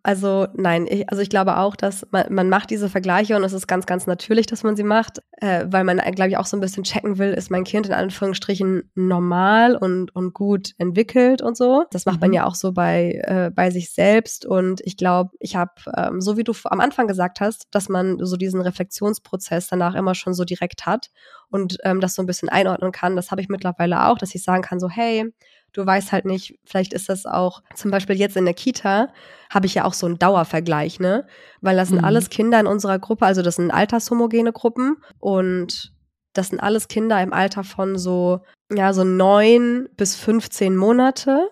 Also 0.07 0.45
nein, 0.53 0.85
ich, 0.87 1.09
also 1.09 1.23
ich 1.23 1.31
glaube 1.31 1.57
auch, 1.57 1.75
dass 1.75 2.05
man, 2.11 2.31
man 2.31 2.47
macht 2.47 2.69
diese 2.69 2.89
Vergleiche 2.89 3.35
und 3.35 3.43
es 3.43 3.53
ist 3.53 3.65
ganz, 3.65 3.87
ganz 3.87 4.05
natürlich, 4.05 4.45
dass 4.45 4.61
man 4.61 4.75
sie 4.75 4.83
macht, 4.83 5.17
äh, 5.41 5.65
weil 5.67 5.83
man, 5.83 5.97
glaube 5.97 6.29
ich, 6.29 6.37
auch 6.37 6.45
so 6.45 6.55
ein 6.55 6.59
bisschen 6.59 6.83
checken 6.83 7.17
will, 7.17 7.33
ist 7.33 7.49
mein 7.49 7.63
Kind 7.63 7.87
in 7.87 7.93
Anführungsstrichen 7.93 8.91
normal 8.93 9.75
und, 9.75 10.15
und 10.15 10.35
gut 10.35 10.73
entwickelt 10.77 11.41
und 11.41 11.57
so. 11.57 11.85
Das 11.89 12.05
macht 12.05 12.17
mhm. 12.17 12.21
man 12.21 12.33
ja 12.33 12.45
auch 12.45 12.53
so 12.53 12.71
bei, 12.71 13.19
äh, 13.23 13.49
bei 13.49 13.71
sich 13.71 13.91
selbst 13.91 14.45
und 14.45 14.79
ich 14.83 14.95
glaube, 14.95 15.31
ich 15.39 15.55
habe, 15.55 15.73
ähm, 15.97 16.21
so 16.21 16.37
wie 16.37 16.43
du 16.43 16.53
am 16.65 16.81
Anfang 16.81 17.07
gesagt 17.07 17.39
hast, 17.39 17.65
dass 17.71 17.89
man 17.89 18.23
so 18.23 18.37
diesen 18.37 18.61
Reflexionsprozess 18.61 19.69
danach 19.69 19.95
immer 19.95 20.13
schon 20.13 20.35
so 20.35 20.43
direkt 20.43 20.85
hat 20.85 21.09
und 21.49 21.79
ähm, 21.83 21.99
das 21.99 22.13
so 22.13 22.21
ein 22.21 22.27
bisschen 22.27 22.49
einordnen 22.49 22.91
kann. 22.91 23.15
Das 23.15 23.31
habe 23.31 23.41
ich 23.41 23.49
mittlerweile 23.49 24.05
auch, 24.05 24.19
dass 24.19 24.35
ich 24.35 24.43
sagen 24.43 24.61
kann, 24.61 24.79
so 24.79 24.87
hey, 24.87 25.33
du 25.75 25.85
weißt 25.85 26.11
halt 26.11 26.25
nicht, 26.25 26.57
vielleicht 26.65 26.93
ist 26.93 27.09
das 27.09 27.25
auch, 27.25 27.61
zum 27.75 27.91
Beispiel 27.91 28.15
jetzt 28.15 28.37
in 28.37 28.45
der 28.45 28.53
Kita, 28.53 29.09
habe 29.49 29.65
ich 29.65 29.75
ja 29.75 29.85
auch 29.85 29.93
so 29.93 30.07
einen 30.07 30.17
Dauervergleich, 30.17 30.99
ne? 30.99 31.27
Weil 31.61 31.75
das 31.75 31.89
sind 31.89 31.99
mhm. 31.99 32.05
alles 32.05 32.29
Kinder 32.29 32.59
in 32.59 32.67
unserer 32.67 32.97
Gruppe, 32.97 33.25
also 33.25 33.41
das 33.41 33.57
sind 33.57 33.71
altershomogene 33.71 34.53
Gruppen 34.53 34.97
und 35.19 35.93
Das 36.35 36.49
sind 36.49 36.59
alles 36.59 36.89
Kinder 36.89 37.21
im 37.23 37.31
Alter 37.31 37.63
von 37.63 37.97
so, 37.97 38.41
ja, 38.69 38.91
so 38.93 39.05
neun 39.05 39.87
bis 39.95 40.15
15 40.17 40.75
Monate. 40.75 41.49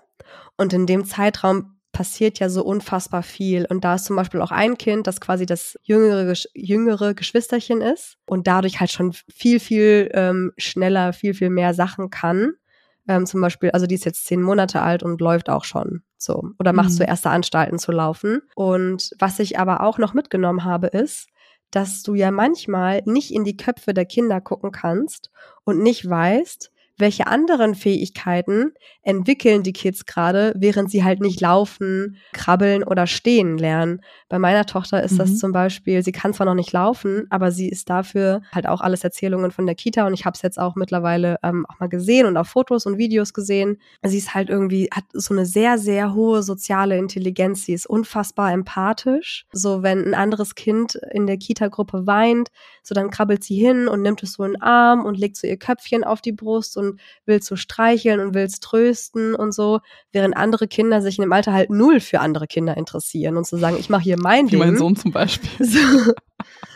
Und 0.57 0.73
in 0.73 0.85
dem 0.85 1.05
Zeitraum 1.05 1.77
passiert 1.93 2.39
ja 2.39 2.49
so 2.49 2.63
unfassbar 2.65 3.23
viel. 3.23 3.65
Und 3.69 3.85
da 3.85 3.95
ist 3.95 4.05
zum 4.05 4.17
Beispiel 4.17 4.41
auch 4.41 4.51
ein 4.51 4.77
Kind, 4.77 5.07
das 5.07 5.21
quasi 5.21 5.45
das 5.45 5.77
jüngere, 5.83 6.33
jüngere 6.53 7.13
Geschwisterchen 7.13 7.81
ist 7.81 8.17
und 8.25 8.45
dadurch 8.47 8.79
halt 8.81 8.91
schon 8.91 9.13
viel, 9.33 9.59
viel 9.61 10.09
ähm, 10.13 10.51
schneller, 10.57 11.13
viel, 11.13 11.33
viel 11.33 11.49
mehr 11.49 11.73
Sachen 11.73 12.09
kann. 12.09 12.53
Ähm, 13.07 13.25
zum 13.25 13.41
Beispiel, 13.41 13.71
also 13.71 13.85
die 13.85 13.95
ist 13.95 14.05
jetzt 14.05 14.25
zehn 14.25 14.41
Monate 14.41 14.81
alt 14.81 15.03
und 15.03 15.19
läuft 15.19 15.49
auch 15.49 15.65
schon 15.65 16.03
so 16.17 16.51
oder 16.59 16.73
macht 16.73 16.91
mhm. 16.91 17.01
erste 17.01 17.29
Anstalten 17.29 17.77
zu 17.79 17.91
laufen. 17.91 18.41
Und 18.55 19.11
was 19.19 19.39
ich 19.39 19.59
aber 19.59 19.81
auch 19.81 19.97
noch 19.97 20.13
mitgenommen 20.13 20.63
habe, 20.63 20.87
ist, 20.87 21.27
dass 21.71 22.03
du 22.03 22.13
ja 22.13 22.31
manchmal 22.31 23.01
nicht 23.05 23.33
in 23.33 23.43
die 23.43 23.57
Köpfe 23.57 23.93
der 23.93 24.05
Kinder 24.05 24.39
gucken 24.41 24.71
kannst 24.71 25.31
und 25.63 25.81
nicht 25.81 26.07
weißt, 26.07 26.71
welche 26.97 27.27
anderen 27.27 27.75
Fähigkeiten 27.75 28.73
entwickeln 29.01 29.63
die 29.63 29.73
Kids 29.73 30.05
gerade, 30.05 30.53
während 30.55 30.91
sie 30.91 31.03
halt 31.03 31.21
nicht 31.21 31.41
laufen, 31.41 32.17
krabbeln 32.33 32.83
oder 32.83 33.07
stehen 33.07 33.57
lernen. 33.57 34.01
Bei 34.29 34.39
meiner 34.39 34.65
Tochter 34.65 35.01
ist 35.03 35.13
mhm. 35.13 35.17
das 35.17 35.37
zum 35.37 35.51
Beispiel, 35.51 36.03
sie 36.03 36.11
kann 36.11 36.33
zwar 36.33 36.45
noch 36.45 36.53
nicht 36.53 36.71
laufen, 36.71 37.25
aber 37.29 37.51
sie 37.51 37.67
ist 37.67 37.89
dafür 37.89 38.41
halt 38.51 38.67
auch 38.67 38.81
alles 38.81 39.03
Erzählungen 39.03 39.51
von 39.51 39.65
der 39.65 39.75
Kita 39.75 40.05
und 40.05 40.13
ich 40.13 40.25
habe 40.25 40.35
es 40.35 40.41
jetzt 40.41 40.59
auch 40.59 40.75
mittlerweile 40.75 41.37
ähm, 41.43 41.65
auch 41.67 41.79
mal 41.79 41.89
gesehen 41.89 42.27
und 42.27 42.37
auf 42.37 42.47
Fotos 42.47 42.85
und 42.85 42.97
Videos 42.97 43.33
gesehen. 43.33 43.77
Sie 44.03 44.17
ist 44.17 44.33
halt 44.35 44.49
irgendwie, 44.49 44.89
hat 44.93 45.05
so 45.13 45.33
eine 45.33 45.45
sehr, 45.45 45.77
sehr 45.77 46.13
hohe 46.13 46.43
soziale 46.43 46.97
Intelligenz. 46.97 47.65
Sie 47.65 47.73
ist 47.73 47.87
unfassbar 47.87 48.51
empathisch. 48.51 49.45
So, 49.51 49.81
wenn 49.83 50.05
ein 50.05 50.13
anderes 50.13 50.55
Kind 50.55 50.95
in 51.11 51.27
der 51.27 51.37
Kita-Gruppe 51.37 52.05
weint, 52.05 52.49
so 52.83 52.93
dann 52.93 53.09
krabbelt 53.09 53.43
sie 53.43 53.55
hin 53.55 53.87
und 53.87 54.01
nimmt 54.01 54.21
es 54.23 54.33
so 54.33 54.43
in 54.43 54.53
den 54.53 54.61
Arm 54.61 55.05
und 55.05 55.17
legt 55.17 55.37
so 55.37 55.47
ihr 55.47 55.57
Köpfchen 55.57 56.03
auf 56.03 56.21
die 56.21 56.33
Brust 56.33 56.77
und 56.77 56.82
willst 57.25 57.47
so 57.47 57.55
streicheln 57.55 58.19
und 58.19 58.33
willst 58.33 58.63
trösten 58.63 59.35
und 59.35 59.53
so, 59.53 59.79
während 60.11 60.35
andere 60.35 60.67
Kinder 60.67 61.01
sich 61.01 61.17
in 61.17 61.23
dem 61.23 61.33
Alter 61.33 61.53
halt 61.53 61.69
null 61.69 61.99
für 61.99 62.19
andere 62.19 62.47
Kinder 62.47 62.77
interessieren 62.77 63.37
und 63.37 63.45
zu 63.45 63.55
so 63.55 63.61
sagen, 63.61 63.77
ich 63.79 63.89
mache 63.89 64.03
hier 64.03 64.19
mein 64.19 64.47
Wie 64.47 64.51
Ding. 64.51 64.59
mein 64.59 64.77
Sohn 64.77 64.95
zum 64.95 65.11
Beispiel. 65.11 65.49
So. 65.65 66.13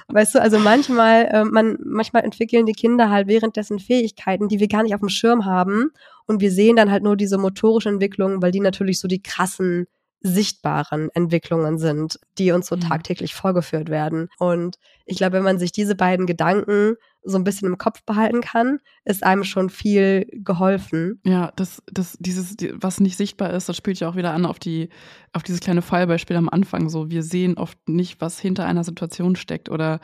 Weißt 0.10 0.36
du, 0.36 0.41
also 0.41 0.58
manchmal, 0.60 1.26
äh, 1.26 1.43
man, 1.43 1.78
manchmal 1.84 2.24
entwickeln 2.24 2.65
die 2.65 2.74
Kinder 2.74 3.10
halt 3.10 3.28
währenddessen 3.28 3.80
Fähigkeiten, 3.80 4.48
die 4.48 4.62
wir 4.62 4.70
gar 4.70 4.84
nicht 4.84 4.93
auf 4.93 5.02
dem 5.02 5.10
Schirm 5.10 5.43
haben. 5.43 5.91
Und 6.26 6.39
wir 6.39 6.52
sehen 6.52 6.78
dann 6.78 6.89
halt 6.91 7.04
nur 7.04 7.17
diese 7.17 7.38
motorische 7.38 7.89
Entwicklung, 7.89 8.41
weil 8.41 8.52
die 8.52 8.62
natürlich 8.62 9.00
so 9.00 9.10
die 9.10 9.22
krassen 9.22 9.88
sichtbaren 10.22 11.10
Entwicklungen 11.13 11.78
sind, 11.78 12.20
die 12.38 12.52
uns 12.52 12.67
so 12.67 12.76
mhm. 12.76 12.82
tagtäglich 12.82 13.34
vorgeführt 13.34 13.89
werden. 13.89 14.30
Und 14.39 14.78
ich 15.06 15.17
glaube, 15.17 15.34
wenn 15.34 15.43
man 15.43 15.60
sich 15.60 15.72
diese 15.72 15.96
beiden 15.96 16.26
Gedanken 16.26 16.96
so 17.28 17.38
ein 17.38 17.44
bisschen 17.44 17.68
im 17.68 17.78
Kopf 17.78 18.04
behalten 18.04 18.42
kann, 18.42 18.80
ist 19.06 19.24
einem 19.24 19.44
schon 19.44 19.70
viel 19.70 20.28
geholfen. 20.32 21.20
Ja, 21.26 21.52
das, 21.56 21.84
das, 21.92 22.18
dieses, 22.20 22.56
was 22.74 23.00
nicht 23.00 23.18
sichtbar 23.18 23.52
ist, 23.52 23.68
das 23.70 23.78
spielt 23.78 24.00
ja 24.00 24.10
auch 24.10 24.16
wieder 24.16 24.34
an 24.34 24.46
auf 24.46 24.60
die, 24.60 24.90
auf 25.34 25.44
dieses 25.44 25.60
kleine 25.60 25.82
Fallbeispiel 25.82 26.38
am 26.38 26.50
Anfang. 26.50 26.90
So, 26.90 27.10
wir 27.10 27.24
sehen 27.24 27.58
oft 27.58 27.78
nicht, 27.90 28.22
was 28.22 28.40
hinter 28.40 28.66
einer 28.66 28.84
Situation 28.84 29.36
steckt 29.36 29.70
oder 29.70 30.00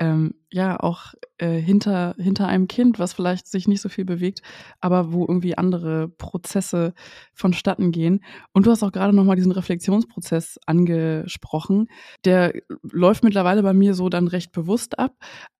ähm, 0.00 0.34
ja 0.50 0.80
auch 0.80 1.14
äh, 1.38 1.58
hinter, 1.58 2.14
hinter 2.18 2.48
einem 2.48 2.66
Kind, 2.66 2.98
was 2.98 3.12
vielleicht 3.12 3.46
sich 3.46 3.68
nicht 3.68 3.82
so 3.82 3.90
viel 3.90 4.06
bewegt, 4.06 4.40
aber 4.80 5.12
wo 5.12 5.26
irgendwie 5.26 5.56
andere 5.56 6.08
Prozesse 6.08 6.94
vonstatten 7.34 7.92
gehen. 7.92 8.24
Und 8.52 8.66
du 8.66 8.70
hast 8.70 8.82
auch 8.82 8.92
gerade 8.92 9.14
nochmal 9.14 9.36
diesen 9.36 9.52
Reflexionsprozess 9.52 10.58
angesprochen. 10.66 11.88
Der 12.24 12.54
läuft 12.82 13.22
mittlerweile 13.22 13.62
bei 13.62 13.74
mir 13.74 13.94
so 13.94 14.08
dann 14.08 14.26
recht 14.26 14.52
bewusst 14.52 14.98
ab. 14.98 15.14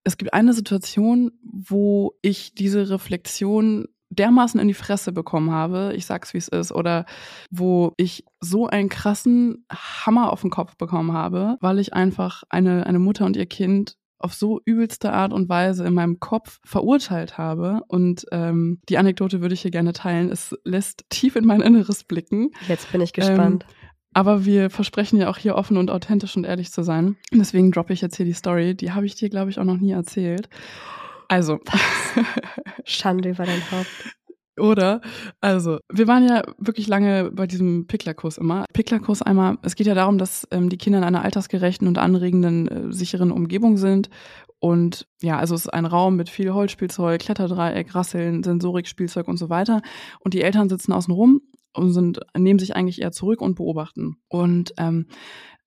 Es 0.04 0.16
gibt 0.16 0.32
eine 0.32 0.54
Situation, 0.54 1.32
wo 1.42 2.14
ich 2.22 2.54
diese 2.54 2.88
Reflexion 2.88 3.88
dermaßen 4.10 4.58
in 4.58 4.68
die 4.68 4.74
Fresse 4.74 5.12
bekommen 5.12 5.52
habe, 5.52 5.92
ich 5.94 6.04
sag's 6.04 6.34
wie 6.34 6.38
es 6.38 6.48
ist, 6.48 6.72
oder 6.72 7.06
wo 7.50 7.92
ich 7.96 8.24
so 8.40 8.66
einen 8.66 8.88
krassen 8.88 9.64
Hammer 9.70 10.32
auf 10.32 10.40
den 10.40 10.50
Kopf 10.50 10.76
bekommen 10.76 11.12
habe, 11.12 11.56
weil 11.60 11.78
ich 11.78 11.94
einfach 11.94 12.42
eine, 12.48 12.86
eine 12.86 12.98
Mutter 12.98 13.24
und 13.24 13.36
ihr 13.36 13.46
Kind 13.46 13.96
auf 14.20 14.34
so 14.34 14.60
übelste 14.64 15.12
Art 15.12 15.32
und 15.32 15.48
Weise 15.48 15.84
in 15.84 15.94
meinem 15.94 16.20
Kopf 16.20 16.60
verurteilt 16.64 17.38
habe. 17.38 17.80
Und 17.88 18.26
ähm, 18.32 18.80
die 18.88 18.98
Anekdote 18.98 19.40
würde 19.40 19.54
ich 19.54 19.62
hier 19.62 19.70
gerne 19.70 19.92
teilen. 19.92 20.30
Es 20.30 20.56
lässt 20.64 21.04
tief 21.08 21.36
in 21.36 21.44
mein 21.46 21.60
Inneres 21.60 22.04
blicken. 22.04 22.50
Jetzt 22.68 22.92
bin 22.92 23.00
ich 23.00 23.12
gespannt. 23.12 23.64
Ähm, 23.68 23.76
aber 24.12 24.44
wir 24.44 24.70
versprechen 24.70 25.18
ja 25.18 25.28
auch 25.28 25.38
hier 25.38 25.54
offen 25.54 25.76
und 25.76 25.90
authentisch 25.90 26.36
und 26.36 26.44
ehrlich 26.44 26.72
zu 26.72 26.82
sein. 26.82 27.16
Deswegen 27.32 27.70
droppe 27.70 27.92
ich 27.92 28.00
jetzt 28.00 28.16
hier 28.16 28.26
die 28.26 28.32
Story. 28.32 28.74
Die 28.74 28.92
habe 28.92 29.06
ich 29.06 29.14
dir, 29.14 29.30
glaube 29.30 29.50
ich, 29.50 29.58
auch 29.58 29.64
noch 29.64 29.78
nie 29.78 29.92
erzählt. 29.92 30.48
Also. 31.28 31.60
Schande 32.84 33.30
über 33.30 33.44
dein 33.44 33.62
Haupt. 33.70 33.86
Oder? 34.60 35.00
Also, 35.40 35.78
wir 35.92 36.06
waren 36.06 36.28
ja 36.28 36.42
wirklich 36.58 36.86
lange 36.86 37.30
bei 37.32 37.46
diesem 37.46 37.86
Picklerkurs 37.86 38.38
immer. 38.38 38.64
Picklerkurs 38.72 39.22
einmal, 39.22 39.58
es 39.62 39.74
geht 39.74 39.86
ja 39.86 39.94
darum, 39.94 40.18
dass 40.18 40.46
ähm, 40.50 40.68
die 40.68 40.78
Kinder 40.78 40.98
in 40.98 41.04
einer 41.04 41.24
altersgerechten 41.24 41.88
und 41.88 41.98
anregenden, 41.98 42.68
äh, 42.68 42.92
sicheren 42.92 43.32
Umgebung 43.32 43.76
sind. 43.76 44.10
Und 44.60 45.06
ja, 45.22 45.38
also 45.38 45.54
es 45.54 45.62
ist 45.62 45.74
ein 45.74 45.86
Raum 45.86 46.16
mit 46.16 46.28
viel 46.28 46.52
Holzspielzeug, 46.52 47.20
Kletterdreieck, 47.20 47.94
Rasseln, 47.94 48.42
Sensorikspielzeug 48.42 49.26
und 49.26 49.38
so 49.38 49.48
weiter. 49.48 49.80
Und 50.20 50.34
die 50.34 50.42
Eltern 50.42 50.68
sitzen 50.68 50.92
außen 50.92 51.12
rum 51.12 51.40
und 51.72 51.92
sind, 51.92 52.20
nehmen 52.36 52.58
sich 52.58 52.76
eigentlich 52.76 53.00
eher 53.00 53.12
zurück 53.12 53.40
und 53.40 53.54
beobachten. 53.54 54.16
Und 54.28 54.74
ähm, 54.76 55.06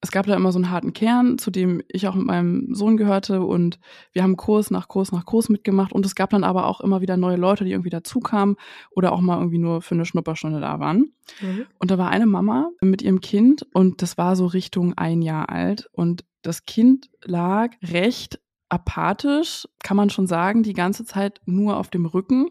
es 0.03 0.11
gab 0.11 0.25
da 0.25 0.35
immer 0.35 0.51
so 0.51 0.57
einen 0.57 0.69
harten 0.69 0.91
Kern, 0.91 1.37
zu 1.37 1.49
dem 1.49 1.81
ich 1.87 2.09
auch 2.09 2.15
mit 2.15 2.25
meinem 2.25 2.75
Sohn 2.75 2.97
gehörte 2.97 3.41
und 3.41 3.79
wir 4.11 4.21
haben 4.21 4.35
Kurs 4.35 4.69
nach 4.69 4.89
Kurs 4.89 5.13
nach 5.13 5.25
Kurs 5.25 5.47
mitgemacht 5.47 5.93
und 5.93 6.05
es 6.05 6.13
gab 6.13 6.29
dann 6.31 6.43
aber 6.43 6.67
auch 6.67 6.81
immer 6.81 6.99
wieder 6.99 7.15
neue 7.15 7.37
Leute, 7.37 7.63
die 7.63 7.71
irgendwie 7.71 7.89
dazukamen 7.89 8.57
oder 8.91 9.13
auch 9.13 9.21
mal 9.21 9.37
irgendwie 9.37 9.59
nur 9.59 9.81
für 9.81 9.95
eine 9.95 10.05
Schnupperstunde 10.05 10.59
da 10.59 10.81
waren. 10.81 11.13
Mhm. 11.39 11.65
Und 11.79 11.89
da 11.89 11.97
war 11.97 12.09
eine 12.09 12.25
Mama 12.25 12.69
mit 12.81 13.01
ihrem 13.01 13.21
Kind 13.21 13.65
und 13.73 14.01
das 14.01 14.17
war 14.17 14.35
so 14.35 14.45
Richtung 14.45 14.93
ein 14.97 15.21
Jahr 15.21 15.49
alt 15.49 15.89
und 15.93 16.25
das 16.41 16.65
Kind 16.65 17.09
lag 17.23 17.71
recht 17.81 18.41
apathisch, 18.67 19.69
kann 19.83 19.95
man 19.95 20.09
schon 20.09 20.27
sagen, 20.27 20.63
die 20.63 20.73
ganze 20.73 21.05
Zeit 21.05 21.39
nur 21.45 21.77
auf 21.77 21.89
dem 21.89 22.05
Rücken 22.05 22.49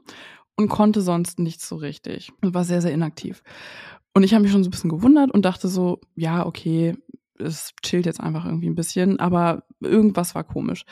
und 0.56 0.68
konnte 0.68 1.02
sonst 1.02 1.38
nichts 1.38 1.68
so 1.68 1.76
richtig. 1.76 2.32
Und 2.40 2.54
war 2.54 2.64
sehr, 2.64 2.80
sehr 2.80 2.92
inaktiv. 2.92 3.42
Und 4.14 4.22
ich 4.22 4.32
habe 4.32 4.42
mich 4.42 4.52
schon 4.52 4.62
so 4.62 4.68
ein 4.68 4.70
bisschen 4.70 4.90
gewundert 4.90 5.30
und 5.30 5.44
dachte 5.44 5.68
so, 5.68 6.00
ja, 6.14 6.46
okay, 6.46 6.96
es 7.42 7.72
chillt 7.82 8.06
jetzt 8.06 8.20
einfach 8.20 8.44
irgendwie 8.44 8.68
ein 8.68 8.74
bisschen, 8.74 9.20
aber 9.20 9.64
irgendwas 9.80 10.34
war 10.34 10.44
komisch. 10.44 10.84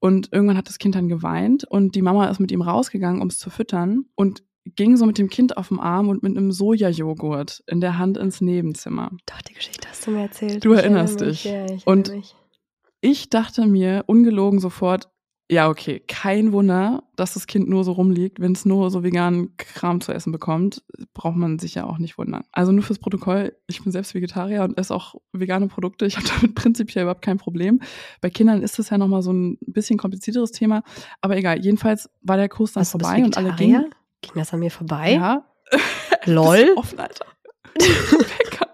Und 0.00 0.32
irgendwann 0.32 0.56
hat 0.56 0.68
das 0.68 0.78
Kind 0.78 0.94
dann 0.94 1.08
geweint 1.08 1.64
und 1.64 1.94
die 1.94 2.02
Mama 2.02 2.26
ist 2.26 2.40
mit 2.40 2.52
ihm 2.52 2.62
rausgegangen, 2.62 3.22
um 3.22 3.28
es 3.28 3.38
zu 3.38 3.50
füttern 3.50 4.06
und 4.14 4.42
ging 4.76 4.96
so 4.96 5.06
mit 5.06 5.18
dem 5.18 5.28
Kind 5.28 5.56
auf 5.56 5.68
dem 5.68 5.80
Arm 5.80 6.08
und 6.08 6.22
mit 6.22 6.36
einem 6.36 6.52
Sojajoghurt 6.52 7.62
in 7.66 7.80
der 7.80 7.98
Hand 7.98 8.16
ins 8.16 8.40
Nebenzimmer. 8.40 9.10
Doch, 9.26 9.42
die 9.42 9.54
Geschichte 9.54 9.88
hast 9.88 10.06
du 10.06 10.10
mir 10.10 10.22
erzählt. 10.22 10.64
Du 10.64 10.72
ich 10.72 10.78
erinnerst 10.78 11.20
dich. 11.20 11.44
Ja, 11.44 11.66
und 11.84 12.10
mich. 12.10 12.34
ich 13.00 13.28
dachte 13.28 13.66
mir 13.66 14.04
ungelogen 14.06 14.60
sofort, 14.60 15.10
ja, 15.54 15.68
okay, 15.68 16.00
kein 16.00 16.52
Wunder, 16.52 17.04
dass 17.14 17.34
das 17.34 17.46
Kind 17.46 17.68
nur 17.68 17.84
so 17.84 17.92
rumliegt. 17.92 18.40
Wenn 18.40 18.52
es 18.52 18.64
nur 18.64 18.90
so 18.90 19.04
veganen 19.04 19.56
Kram 19.56 20.00
zu 20.00 20.12
essen 20.12 20.32
bekommt, 20.32 20.82
braucht 21.14 21.36
man 21.36 21.60
sich 21.60 21.76
ja 21.76 21.84
auch 21.84 21.98
nicht 21.98 22.18
wundern. 22.18 22.42
Also 22.50 22.72
nur 22.72 22.82
fürs 22.82 22.98
Protokoll, 22.98 23.56
ich 23.68 23.82
bin 23.82 23.92
selbst 23.92 24.14
Vegetarier 24.14 24.64
und 24.64 24.76
esse 24.76 24.92
auch 24.92 25.14
vegane 25.32 25.68
Produkte. 25.68 26.06
Ich 26.06 26.16
habe 26.16 26.26
damit 26.40 26.56
prinzipiell 26.56 27.04
überhaupt 27.04 27.22
kein 27.22 27.38
Problem. 27.38 27.80
Bei 28.20 28.30
Kindern 28.30 28.62
ist 28.62 28.78
das 28.80 28.90
ja 28.90 28.98
nochmal 28.98 29.22
so 29.22 29.32
ein 29.32 29.56
bisschen 29.60 29.96
komplizierteres 29.96 30.50
Thema. 30.50 30.82
Aber 31.20 31.36
egal, 31.36 31.64
jedenfalls 31.64 32.10
war 32.20 32.36
der 32.36 32.48
Kurs 32.48 32.72
dann 32.72 32.80
Was, 32.80 32.90
vorbei 32.90 33.22
und 33.22 33.36
alle 33.36 33.54
gingen. 33.54 33.94
Ging 34.20 34.32
das 34.34 34.52
an 34.52 34.58
mir 34.58 34.72
vorbei? 34.72 35.12
Ja. 35.12 35.44
Lol. 36.24 36.72
Offen, 36.76 36.98
Alter. 36.98 37.26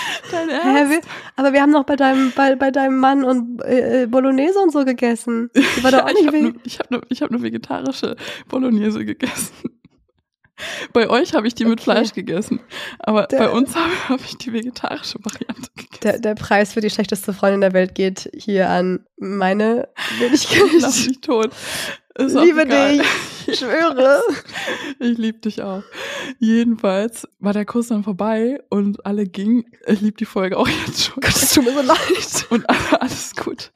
Dein 0.30 0.48
Ernst? 0.48 1.04
Hä, 1.04 1.10
aber 1.36 1.52
wir 1.52 1.62
haben 1.62 1.70
noch 1.70 1.84
bei 1.84 1.96
deinem, 1.96 2.32
bei, 2.32 2.54
bei 2.56 2.70
deinem 2.70 2.98
Mann 2.98 3.24
und 3.24 3.62
äh, 3.64 4.06
Bolognese 4.08 4.58
und 4.58 4.72
so 4.72 4.84
gegessen. 4.84 5.50
Die 5.54 5.84
war 5.84 5.90
doch 5.90 6.02
auch 6.04 6.12
nicht 6.12 6.56
ich 6.64 6.78
habe 6.78 6.94
nur, 6.94 7.02
ich 7.08 7.22
hab 7.22 7.30
nur, 7.30 7.30
hab 7.30 7.30
nur 7.30 7.42
vegetarische 7.42 8.16
Bolognese 8.48 9.04
gegessen. 9.04 9.52
Bei 10.92 11.08
euch 11.08 11.34
habe 11.34 11.46
ich 11.48 11.54
die 11.54 11.64
okay. 11.64 11.70
mit 11.70 11.80
Fleisch 11.80 12.12
gegessen. 12.12 12.60
Aber 13.00 13.26
der, 13.26 13.38
bei 13.38 13.50
uns 13.50 13.74
habe 13.74 13.90
hab 14.08 14.20
ich 14.20 14.36
die 14.36 14.52
vegetarische 14.52 15.18
Variante 15.20 15.70
gegessen. 15.74 16.00
Der, 16.02 16.18
der 16.18 16.34
Preis 16.34 16.74
für 16.74 16.80
die 16.80 16.90
schlechteste 16.90 17.32
Freundin 17.32 17.62
der 17.62 17.72
Welt 17.72 17.94
geht 17.94 18.30
hier 18.36 18.68
an 18.68 19.04
meine 19.16 19.88
Wenigkeit. 20.18 20.62
Lass 20.80 21.06
mich 21.08 21.20
tot. 21.20 21.50
Ist 22.14 22.34
liebe 22.34 22.66
dich, 22.66 23.02
ich 23.46 23.58
schwöre. 23.58 24.20
Ich 24.98 25.18
liebe 25.18 25.38
dich 25.38 25.62
auch. 25.62 25.82
Jedenfalls 26.38 27.26
war 27.40 27.52
der 27.52 27.64
Kuss 27.64 27.88
dann 27.88 28.04
vorbei 28.04 28.60
und 28.70 29.04
alle 29.04 29.26
gingen. 29.26 29.64
Ich 29.86 30.00
liebe 30.00 30.16
die 30.16 30.26
Folge 30.26 30.56
auch 30.56 30.68
jetzt 30.68 31.04
schon. 31.04 31.20
Gott, 31.20 31.34
es 31.34 31.52
tut 31.52 31.64
mir 31.64 31.72
so 31.72 31.82
leid. 31.82 32.46
Und 32.50 32.68
alles 32.68 33.34
gut. 33.34 33.72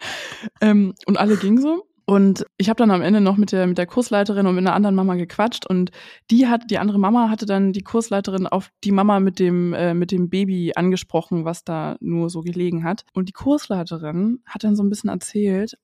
Ähm, 0.61 0.94
und 1.07 1.18
alle 1.18 1.37
gingen 1.37 1.61
so. 1.61 1.87
Und 2.05 2.46
ich 2.59 2.68
habe 2.68 2.79
dann 2.79 2.92
am 2.92 3.03
Ende 3.03 3.20
noch 3.20 3.37
mit 3.37 3.51
der, 3.51 3.66
mit 3.66 3.79
der 3.79 3.87
Kursleiterin 3.87 4.46
und 4.46 4.55
mit 4.55 4.64
einer 4.64 4.77
anderen 4.77 4.94
Mama 4.94 5.16
gequatscht 5.16 5.66
und 5.66 5.90
die 6.31 6.46
hat, 6.46 6.70
die 6.70 6.79
andere 6.79 7.01
Mama 7.01 7.31
hatte 7.31 7.46
dann 7.46 7.72
die 7.72 7.83
Kursleiterin 7.83 8.46
auf 8.46 8.70
die 8.85 8.92
Mama 8.92 9.18
mit 9.18 9.40
dem, 9.40 9.72
äh, 9.72 9.92
mit 9.92 10.12
dem 10.12 10.31
Baby 10.31 10.72
angesprochen, 10.77 11.44
was 11.44 11.64
da 11.64 11.96
nur 11.99 12.31
so 12.31 12.42
gelegen 12.42 12.85
hat. 12.85 13.03
Und 13.12 13.29
die 13.29 13.33
Kursleiterin 13.33 14.40
hat 14.46 14.62
dann 14.62 14.77
so 14.77 14.85
ein 14.85 14.88
bisschen 14.88 15.11
erzählt, 15.11 15.77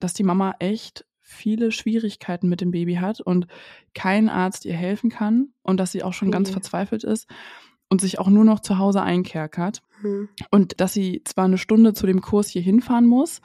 dass 0.00 0.14
die 0.14 0.24
Mama 0.24 0.54
echt 0.58 1.04
viele 1.28 1.70
Schwierigkeiten 1.72 2.48
mit 2.48 2.60
dem 2.60 2.70
Baby 2.70 2.94
hat 2.94 3.20
und 3.20 3.46
kein 3.94 4.28
Arzt 4.28 4.64
ihr 4.64 4.74
helfen 4.74 5.10
kann 5.10 5.48
und 5.62 5.78
dass 5.78 5.92
sie 5.92 6.02
auch 6.02 6.14
schon 6.14 6.28
okay. 6.28 6.36
ganz 6.36 6.50
verzweifelt 6.50 7.04
ist 7.04 7.28
und 7.90 8.00
sich 8.00 8.18
auch 8.18 8.28
nur 8.28 8.44
noch 8.44 8.60
zu 8.60 8.78
Hause 8.78 9.02
einkerkert. 9.02 9.82
Mhm. 10.02 10.30
Und 10.50 10.80
dass 10.80 10.94
sie 10.94 11.22
zwar 11.24 11.44
eine 11.44 11.58
Stunde 11.58 11.92
zu 11.92 12.06
dem 12.06 12.22
Kurs 12.22 12.48
hier 12.48 12.62
hinfahren 12.62 13.06
muss, 13.06 13.40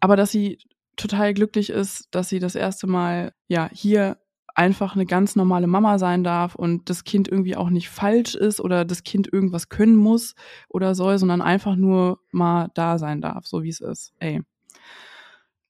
aber 0.00 0.16
dass 0.16 0.32
sie 0.32 0.58
total 0.96 1.32
glücklich 1.32 1.70
ist, 1.70 2.08
dass 2.10 2.28
sie 2.28 2.40
das 2.40 2.56
erste 2.56 2.86
Mal 2.86 3.32
ja 3.48 3.70
hier 3.72 4.18
einfach 4.56 4.96
eine 4.96 5.06
ganz 5.06 5.36
normale 5.36 5.68
Mama 5.68 5.98
sein 5.98 6.24
darf 6.24 6.56
und 6.56 6.90
das 6.90 7.04
Kind 7.04 7.28
irgendwie 7.28 7.56
auch 7.56 7.70
nicht 7.70 7.88
falsch 7.88 8.34
ist 8.34 8.60
oder 8.60 8.84
das 8.84 9.04
Kind 9.04 9.32
irgendwas 9.32 9.68
können 9.68 9.96
muss 9.96 10.34
oder 10.68 10.96
soll, 10.96 11.18
sondern 11.18 11.40
einfach 11.40 11.76
nur 11.76 12.18
mal 12.32 12.70
da 12.74 12.98
sein 12.98 13.20
darf, 13.20 13.46
so 13.46 13.62
wie 13.62 13.68
es 13.68 13.80
ist. 13.80 14.12
Ey. 14.18 14.42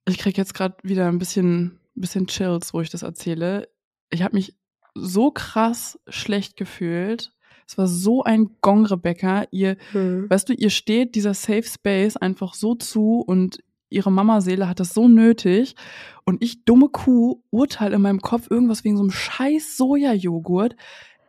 Ich 0.07 0.19
krieg 0.19 0.37
jetzt 0.37 0.55
gerade 0.55 0.77
wieder 0.83 1.09
ein 1.09 1.19
bisschen, 1.19 1.81
bisschen 1.95 2.27
Chills, 2.27 2.75
wo 2.75 2.81
ich 2.81 2.91
das 2.91 3.03
erzähle. 3.03 3.69
Ich 4.11 4.23
habe 4.23 4.35
mich 4.35 4.55
so 4.95 5.31
krass 5.31 5.99
schlecht 6.09 6.57
gefühlt. 6.57 7.33
Es 7.67 7.79
war 7.79 7.87
so 7.87 8.25
ein 8.25 8.57
Gong, 8.61 8.87
Rebecca. 8.87 9.45
Ihr, 9.53 9.77
hm. 9.93 10.29
weißt 10.29 10.49
du, 10.49 10.55
ihr 10.55 10.71
steht 10.71 11.15
dieser 11.15 11.35
Safe 11.35 11.63
Space 11.63 12.17
einfach 12.17 12.55
so 12.55 12.75
zu 12.75 13.21
und 13.21 13.63
ihre 13.91 14.11
Mamaseele 14.11 14.69
hat 14.69 14.81
das 14.81 14.95
so 14.95 15.09
nötig. 15.09 15.77
Und 16.25 16.43
ich, 16.43 16.65
dumme 16.65 16.89
Kuh, 16.89 17.43
urteile 17.51 17.97
in 17.97 18.03
meinem 18.03 18.21
Kopf 18.21 18.49
irgendwas 18.51 18.85
wegen 18.85 18.97
so 18.97 19.03
einem 19.03 19.13
scheiß 19.13 19.77
Sojajoghurt. 19.77 20.77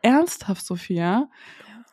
Ernsthaft, 0.01 0.65
Sophia? 0.65 1.29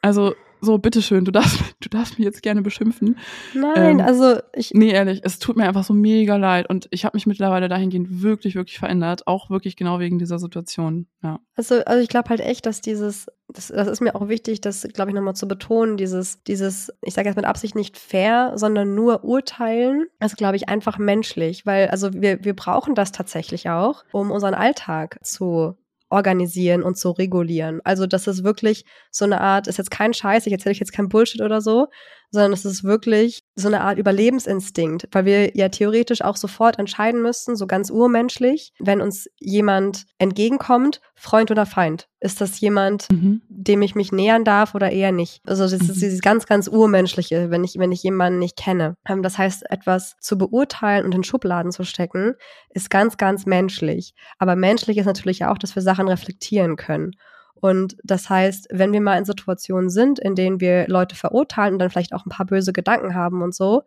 Also, 0.01 0.35
so, 0.61 0.79
bitteschön, 0.79 1.25
du 1.25 1.31
darfst, 1.31 1.59
du 1.81 1.89
darfst 1.89 2.19
mich 2.19 2.25
jetzt 2.25 2.43
gerne 2.43 2.63
beschimpfen. 2.63 3.17
Nein, 3.55 4.01
ähm, 4.01 4.07
also 4.07 4.39
ich. 4.53 4.73
Nee, 4.75 4.91
ehrlich, 4.91 5.21
es 5.23 5.39
tut 5.39 5.57
mir 5.57 5.67
einfach 5.67 5.85
so 5.85 5.95
mega 5.95 6.37
leid. 6.37 6.69
Und 6.69 6.89
ich 6.91 7.05
habe 7.05 7.17
mich 7.17 7.27
mittlerweile 7.27 7.69
dahingehend 7.69 8.23
wirklich, 8.23 8.55
wirklich 8.55 8.79
verändert. 8.79 9.27
Auch 9.27 9.51
wirklich 9.51 9.77
genau 9.77 10.01
wegen 10.01 10.19
dieser 10.19 10.39
Situation. 10.39 11.07
Ja. 11.23 11.41
Also, 11.55 11.85
also 11.85 12.03
ich 12.03 12.09
glaube 12.09 12.31
halt 12.31 12.41
echt, 12.41 12.67
dass 12.67 12.81
dieses, 12.81 13.27
das, 13.49 13.69
das 13.69 13.89
ist 13.89 14.01
mir 14.01 14.15
auch 14.15 14.29
wichtig, 14.29 14.61
das, 14.61 14.87
glaube 14.93 15.11
ich, 15.11 15.15
nochmal 15.15 15.35
zu 15.35 15.49
betonen, 15.49 15.97
dieses, 15.97 16.43
dieses, 16.45 16.93
ich 17.03 17.15
sage 17.15 17.29
jetzt 17.29 17.37
mit 17.37 17.45
Absicht 17.45 17.75
nicht 17.75 17.97
fair, 17.97 18.53
sondern 18.57 18.95
nur 18.95 19.25
urteilen, 19.25 20.07
ist, 20.21 20.37
glaube 20.37 20.57
ich, 20.57 20.69
einfach 20.69 20.99
menschlich. 20.99 21.67
Weil, 21.67 21.89
also 21.89 22.13
wir, 22.13 22.45
wir 22.45 22.55
brauchen 22.55 22.95
das 22.95 23.13
tatsächlich 23.13 23.71
auch, 23.71 24.05
um 24.13 24.31
unseren 24.31 24.55
Alltag 24.55 25.19
zu 25.23 25.77
organisieren 26.11 26.83
und 26.83 26.97
zu 26.97 27.11
regulieren. 27.11 27.81
Also 27.85 28.07
das 28.07 28.27
ist 28.27 28.45
wirklich 28.45 28.85
so 29.11 29.25
eine 29.25 29.41
Art, 29.41 29.67
ist 29.67 29.79
jetzt 29.79 29.91
kein 29.91 30.15
Scheiß, 30.15 30.47
ich 30.47 30.53
erzähle 30.53 30.73
euch 30.73 30.81
jetzt 30.81 30.93
kein 30.93 31.09
Bullshit 31.09 31.41
oder 31.43 31.61
so, 31.61 31.89
sondern 32.31 32.53
es 32.53 32.65
ist 32.65 32.85
wirklich 32.85 33.43
so 33.55 33.69
eine 33.69 33.81
Art 33.81 33.99
Überlebensinstinkt, 33.99 35.09
weil 35.13 35.25
wir 35.25 35.57
ja 35.57 35.69
theoretisch 35.69 36.23
auch 36.23 36.37
sofort 36.37 36.79
entscheiden 36.79 37.23
müssten, 37.23 37.57
so 37.57 37.67
ganz 37.67 37.91
urmenschlich, 37.91 38.73
wenn 38.79 39.01
uns 39.01 39.29
jemand 39.39 40.05
entgegenkommt, 40.19 41.01
Freund 41.15 41.51
oder 41.51 41.67
Feind. 41.67 42.09
Ist 42.21 42.41
das 42.41 42.61
jemand, 42.61 43.11
mhm. 43.11 43.43
dem 43.49 43.81
ich 43.83 43.95
mich 43.95 44.13
nähern 44.13 44.45
darf 44.45 44.75
oder 44.75 44.91
eher 44.91 45.13
nicht? 45.13 45.41
Also 45.47 45.65
das 45.65 45.83
mhm. 45.83 45.91
ist 45.91 46.03
dieses 46.03 46.21
ganz, 46.21 46.47
ganz 46.47 46.69
urmenschliche, 46.69 47.51
wenn 47.51 47.65
ich, 47.65 47.77
wenn 47.79 47.93
ich 47.93 48.03
jemanden 48.03 48.39
nicht 48.39 48.57
kenne. 48.57 48.97
Ähm, 49.09 49.23
das 49.23 49.39
heißt, 49.39 49.71
etwas 49.71 50.17
zu 50.21 50.37
beurteilen 50.37 51.05
und 51.05 51.15
in 51.15 51.25
Schubladen 51.25 51.73
zu 51.73 51.85
stecken, 51.85 52.35
ist 52.71 52.91
ganz, 52.91 53.17
ganz 53.17 53.47
menschlich. 53.47 54.15
Aber 54.39 54.57
menschlich 54.57 54.99
ist 54.99 55.07
natürlich 55.07 55.45
auch, 55.45 55.59
dass 55.59 55.75
wir 55.75 55.83
Sachen 55.83 56.09
reflektieren 56.09 56.77
können. 56.77 57.13
Und 57.61 57.97
das 58.05 58.29
heißt, 58.31 58.69
wenn 58.71 58.93
wir 58.93 59.01
mal 59.01 59.19
in 59.19 59.25
Situationen 59.25 59.91
sind, 59.91 60.19
in 60.19 60.35
denen 60.35 60.61
wir 60.61 60.87
Leute 60.89 61.17
verurteilen 61.17 61.75
und 61.75 61.79
dann 61.79 61.91
vielleicht 61.91 62.13
auch 62.13 62.27
ein 62.27 62.31
paar 62.31 62.47
böse 62.47 62.73
Gedanken 62.73 63.15
haben 63.15 63.43
und 63.43 63.55
so, 63.55 63.83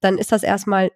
dann 0.00 0.18
ist 0.18 0.32
das 0.32 0.42
erstmal 0.42 0.90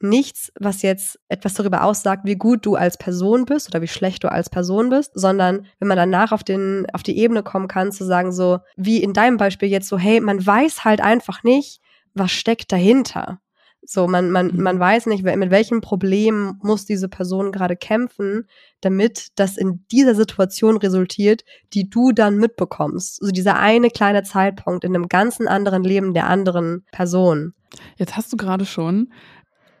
nichts, 0.00 0.52
was 0.58 0.82
jetzt 0.82 1.18
etwas 1.28 1.54
darüber 1.54 1.84
aussagt, 1.84 2.24
wie 2.24 2.36
gut 2.36 2.64
du 2.64 2.76
als 2.76 2.96
Person 2.98 3.44
bist 3.44 3.68
oder 3.68 3.82
wie 3.82 3.88
schlecht 3.88 4.22
du 4.22 4.30
als 4.30 4.48
Person 4.48 4.90
bist, 4.90 5.12
sondern 5.14 5.66
wenn 5.78 5.88
man 5.88 5.96
danach 5.96 6.32
auf 6.32 6.44
den, 6.44 6.86
auf 6.92 7.02
die 7.02 7.18
Ebene 7.18 7.42
kommen 7.42 7.68
kann, 7.68 7.90
zu 7.92 8.04
sagen 8.04 8.32
so, 8.32 8.60
wie 8.76 9.02
in 9.02 9.12
deinem 9.12 9.38
Beispiel 9.38 9.68
jetzt 9.68 9.88
so, 9.88 9.98
hey, 9.98 10.20
man 10.20 10.44
weiß 10.44 10.84
halt 10.84 11.00
einfach 11.00 11.42
nicht, 11.42 11.80
was 12.14 12.30
steckt 12.30 12.70
dahinter. 12.72 13.40
So, 13.82 14.06
man, 14.06 14.30
man, 14.30 14.48
mhm. 14.48 14.62
man 14.62 14.78
weiß 14.78 15.06
nicht, 15.06 15.24
mit 15.24 15.50
welchem 15.50 15.80
Problem 15.80 16.58
muss 16.62 16.84
diese 16.84 17.08
Person 17.08 17.52
gerade 17.52 17.76
kämpfen, 17.76 18.46
damit 18.80 19.28
das 19.36 19.56
in 19.56 19.84
dieser 19.90 20.14
Situation 20.14 20.76
resultiert, 20.76 21.44
die 21.74 21.88
du 21.88 22.12
dann 22.12 22.36
mitbekommst. 22.36 23.16
So 23.16 23.30
dieser 23.30 23.58
eine 23.58 23.90
kleine 23.90 24.22
Zeitpunkt 24.22 24.84
in 24.84 24.94
einem 24.94 25.08
ganzen 25.08 25.48
anderen 25.48 25.84
Leben 25.84 26.12
der 26.14 26.26
anderen 26.26 26.84
Person. 26.92 27.54
Jetzt 27.96 28.16
hast 28.16 28.32
du 28.32 28.36
gerade 28.36 28.64
schon 28.64 29.12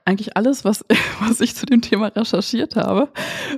eigentlich 0.08 0.36
alles, 0.36 0.64
was, 0.64 0.84
was 1.20 1.40
ich 1.40 1.54
zu 1.54 1.66
dem 1.66 1.82
Thema 1.82 2.08
recherchiert 2.08 2.76
habe, 2.76 3.08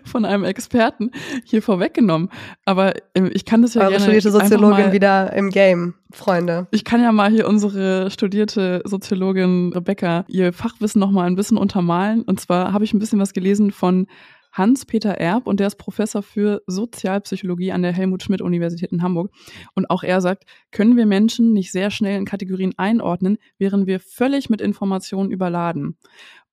von 0.05 0.25
einem 0.25 0.45
Experten 0.45 1.13
hier 1.45 1.63
vorweggenommen. 1.63 2.29
Aber 2.65 2.95
ähm, 3.15 3.31
ich 3.33 3.45
kann 3.45 3.63
das 3.63 3.75
ja 3.75 3.83
Eure 3.83 3.91
gerne 3.93 4.03
studierte 4.03 4.33
Soziologin 4.33 4.87
mal, 4.87 4.93
wieder 4.93 5.33
im 5.33 5.51
Game, 5.51 5.95
Freunde. 6.11 6.67
Ich 6.73 6.85
kann 6.85 7.01
ja 7.01 7.13
mal 7.13 7.31
hier 7.31 7.49
unsere 7.49 8.11
studierte 8.11 8.83
Soziologin 8.85 9.73
Rebecca 9.73 10.25
ihr 10.27 10.53
Fachwissen 10.53 10.99
noch 10.99 11.13
mal 11.13 11.27
ein 11.27 11.37
bisschen 11.37 11.57
untermalen. 11.57 12.23
Und 12.23 12.41
zwar 12.41 12.73
habe 12.73 12.85
ich 12.85 12.93
ein 12.93 12.99
bisschen 12.99 13.21
was 13.21 13.33
gelesen 13.33 13.71
von 13.71 14.07
Hans-Peter 14.53 15.13
Erb 15.13 15.47
und 15.47 15.61
der 15.61 15.69
ist 15.69 15.77
Professor 15.77 16.23
für 16.23 16.63
Sozialpsychologie 16.67 17.73
an 17.73 17.83
der 17.83 17.93
Helmut-Schmidt-Universität 17.93 18.93
in 18.93 19.03
Hamburg. 19.03 19.31
Und 19.75 19.91
auch 19.91 20.03
er 20.03 20.21
sagt, 20.21 20.45
können 20.73 20.97
wir 20.97 21.07
Menschen 21.07 21.53
nicht 21.53 21.71
sehr 21.73 21.91
schnell 21.91 22.19
in 22.19 22.25
Kategorien 22.25 22.75
einordnen, 22.77 23.39
wären 23.59 23.87
wir 23.87 24.01
völlig 24.01 24.51
mit 24.51 24.61
Informationen 24.61 25.31
überladen. 25.31 25.97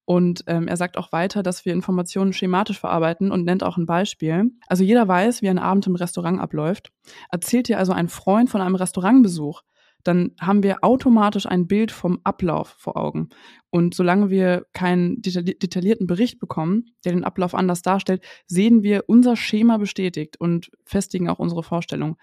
Und 0.07 0.45
ähm, 0.47 0.69
er 0.69 0.77
sagt 0.77 0.97
auch 0.97 1.11
weiter, 1.11 1.43
dass 1.43 1.65
wir 1.65 1.73
Informationen 1.73 2.31
schematisch 2.31 2.79
verarbeiten 2.79 3.29
und 3.29 3.43
nennt 3.43 3.61
auch 3.61 3.75
ein 3.75 3.85
Beispiel. 3.85 4.51
Also 4.67 4.85
jeder 4.85 5.05
weiß, 5.05 5.41
wie 5.41 5.49
ein 5.49 5.59
Abend 5.59 5.85
im 5.85 5.95
Restaurant 5.95 6.39
abläuft. 6.39 6.93
Erzählt 7.29 7.67
dir 7.67 7.77
also 7.77 7.91
ein 7.91 8.07
Freund 8.07 8.49
von 8.49 8.61
einem 8.61 8.75
Restaurantbesuch, 8.75 9.63
dann 10.03 10.31
haben 10.39 10.63
wir 10.63 10.77
automatisch 10.81 11.45
ein 11.45 11.67
Bild 11.67 11.91
vom 11.91 12.21
Ablauf 12.23 12.69
vor 12.79 12.95
Augen. 12.95 13.27
Und 13.69 13.95
solange 13.95 14.29
wir 14.29 14.65
keinen 14.71 15.21
detaillierten 15.21 16.07
Bericht 16.07 16.39
bekommen, 16.39 16.85
der 17.03 17.11
den 17.11 17.25
Ablauf 17.25 17.53
anders 17.53 17.81
darstellt, 17.81 18.23
sehen 18.45 18.83
wir 18.83 19.03
unser 19.07 19.35
Schema 19.35 19.75
bestätigt 19.75 20.39
und 20.39 20.71
festigen 20.85 21.27
auch 21.27 21.39
unsere 21.39 21.63
Vorstellung. 21.63 22.15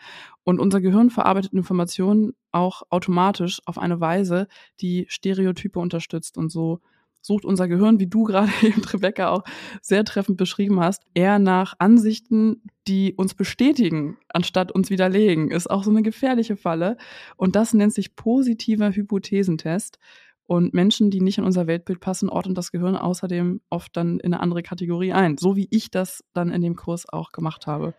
Und 0.42 0.59
unser 0.59 0.81
Gehirn 0.81 1.11
verarbeitet 1.11 1.53
Informationen 1.53 2.33
auch 2.51 2.81
automatisch 2.88 3.61
auf 3.66 3.77
eine 3.77 4.01
Weise, 4.01 4.49
die 4.81 5.05
Stereotype 5.11 5.79
unterstützt 5.79 6.38
und 6.38 6.51
so 6.51 6.81
sucht 7.25 7.47
unser 7.47 7.69
Gehirn, 7.69 7.99
wie 7.99 8.07
du 8.07 8.25
gerade 8.25 8.53
eben, 8.63 8.85
Rebecca, 8.85 9.31
auch 9.31 9.45
sehr 9.81 10.05
treffend 10.05 10.37
beschrieben 10.37 10.81
hast, 10.81 11.03
eher 11.15 11.39
nach 11.39 11.75
Ansichten, 11.79 12.63
die 12.87 13.15
uns 13.15 13.35
bestätigen, 13.35 14.19
anstatt 14.29 14.71
uns 14.71 14.91
widerlegen. 14.91 15.51
Ist 15.51 15.71
auch 15.71 15.85
so 15.85 15.91
eine 15.91 16.03
gefährliche 16.03 16.57
Falle. 16.57 16.99
Und 17.37 17.57
das 17.57 17.73
nennt 17.73 17.95
sich 17.95 18.15
positiver 18.15 18.91
Hypothesentest. 18.91 19.99
Und 20.47 20.75
Menschen, 20.75 21.11
die 21.11 21.23
nicht 21.23 21.39
in 21.39 21.45
unser 21.45 21.67
Weltbild 21.67 22.01
passen, 22.01 22.29
ordnen 22.29 22.55
das 22.55 22.71
Gehirn 22.71 22.97
außerdem 22.97 23.63
oft 23.71 23.97
dann 23.97 24.21
in 24.21 24.35
eine 24.35 24.43
andere 24.43 24.63
Kategorie 24.63 25.15
ein. 25.15 25.39
So 25.39 25.57
wie 25.57 25.69
ich 25.71 25.91
das 25.91 26.23
dann 26.35 26.51
in 26.51 26.61
dem 26.61 26.77
Kurs 26.77 27.09
auch 27.09 27.33
gemacht 27.33 27.67
habe. 27.67 27.95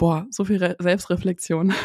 Boah, 0.00 0.26
so 0.30 0.46
viel 0.46 0.56
Re 0.56 0.76
Selbstreflexion. 0.78 1.74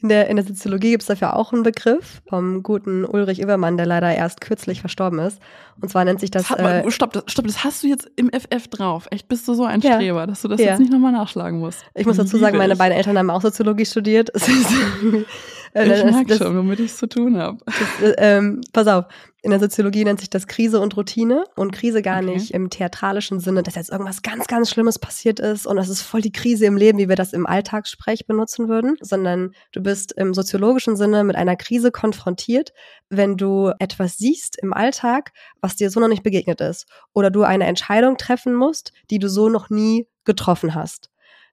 In 0.00 0.08
der, 0.08 0.28
in 0.28 0.36
der 0.36 0.44
Soziologie 0.44 0.90
gibt 0.92 1.02
es 1.02 1.08
dafür 1.08 1.34
auch 1.34 1.52
einen 1.52 1.64
Begriff 1.64 2.22
vom 2.28 2.62
guten 2.62 3.04
Ulrich 3.04 3.40
Übermann, 3.40 3.76
der 3.76 3.84
leider 3.84 4.14
erst 4.14 4.40
kürzlich 4.40 4.78
verstorben 4.78 5.18
ist. 5.18 5.40
Und 5.80 5.88
zwar 5.88 6.04
nennt 6.04 6.20
sich 6.20 6.30
das. 6.30 6.46
das 6.46 6.58
mal, 6.58 6.84
äh, 6.86 6.90
stopp, 6.92 7.12
das, 7.12 7.24
stopp, 7.26 7.48
das 7.48 7.64
hast 7.64 7.82
du 7.82 7.88
jetzt 7.88 8.08
im 8.14 8.30
FF 8.30 8.68
drauf. 8.68 9.08
Echt, 9.10 9.26
bist 9.26 9.48
du 9.48 9.54
so 9.54 9.64
ein 9.64 9.80
ja. 9.80 9.94
Streber, 9.94 10.28
dass 10.28 10.42
du 10.42 10.46
das 10.46 10.60
ja. 10.60 10.66
jetzt 10.68 10.78
nicht 10.78 10.92
nochmal 10.92 11.10
nachschlagen 11.10 11.58
musst. 11.58 11.84
Ich 11.94 12.06
muss 12.06 12.16
dazu 12.16 12.38
sagen, 12.38 12.56
meine 12.58 12.76
beiden 12.76 12.96
Eltern 12.96 13.18
haben 13.18 13.28
auch 13.28 13.42
Soziologie 13.42 13.86
studiert. 13.86 14.30
ich 15.74 16.04
merke 16.04 16.36
schon, 16.36 16.56
womit 16.56 16.80
ich 16.80 16.92
es 16.92 16.96
zu 16.96 17.08
tun 17.08 17.38
habe. 17.38 17.58
Äh, 18.02 18.14
ähm, 18.18 18.60
pass 18.72 18.86
auf, 18.86 19.06
in 19.42 19.50
der 19.50 19.60
Soziologie 19.60 20.04
nennt 20.04 20.18
sich 20.18 20.30
das 20.30 20.46
Krise 20.46 20.80
und 20.80 20.96
Routine 20.96 21.44
und 21.54 21.72
Krise 21.72 22.02
gar 22.02 22.22
okay. 22.22 22.34
nicht 22.34 22.50
im 22.50 22.70
theatralischen 22.70 23.38
Sinne, 23.38 23.62
dass 23.62 23.76
jetzt 23.76 23.90
irgendwas 23.90 24.22
ganz, 24.22 24.46
ganz 24.48 24.70
Schlimmes 24.70 24.98
passiert 24.98 25.38
ist 25.38 25.66
und 25.66 25.76
das 25.76 25.88
ist 25.88 26.02
voll 26.02 26.20
die 26.20 26.32
Krise 26.32 26.66
im 26.66 26.76
Leben, 26.76 26.98
wie 26.98 27.08
wir 27.08 27.16
das 27.16 27.32
im 27.32 27.46
Alltagssprech 27.46 28.26
benutzen 28.26 28.68
würden, 28.68 28.96
sondern 29.00 29.52
du 29.72 29.80
bist 29.80 30.12
im 30.12 30.34
soziologischen 30.34 30.96
Sinne 30.96 31.22
mit 31.22 31.36
einer 31.36 31.56
Krise 31.56 31.92
konfrontiert, 31.92 32.72
wenn 33.10 33.36
du 33.36 33.72
etwas 33.78 34.18
siehst 34.18 34.58
im 34.60 34.72
Alltag, 34.72 35.32
was 35.60 35.76
dir 35.76 35.90
so 35.90 36.00
noch 36.00 36.08
nicht 36.08 36.24
begegnet 36.24 36.60
ist 36.60 36.86
oder 37.12 37.30
du 37.30 37.42
eine 37.42 37.66
Entscheidung 37.66 38.16
treffen 38.16 38.54
musst, 38.54 38.92
die 39.10 39.20
du 39.20 39.28
so 39.28 39.48
noch 39.48 39.70
nie 39.70 40.08
getroffen 40.24 40.74
hast. 40.74 41.10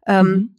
Ähm, 0.07 0.27
mhm. 0.27 0.55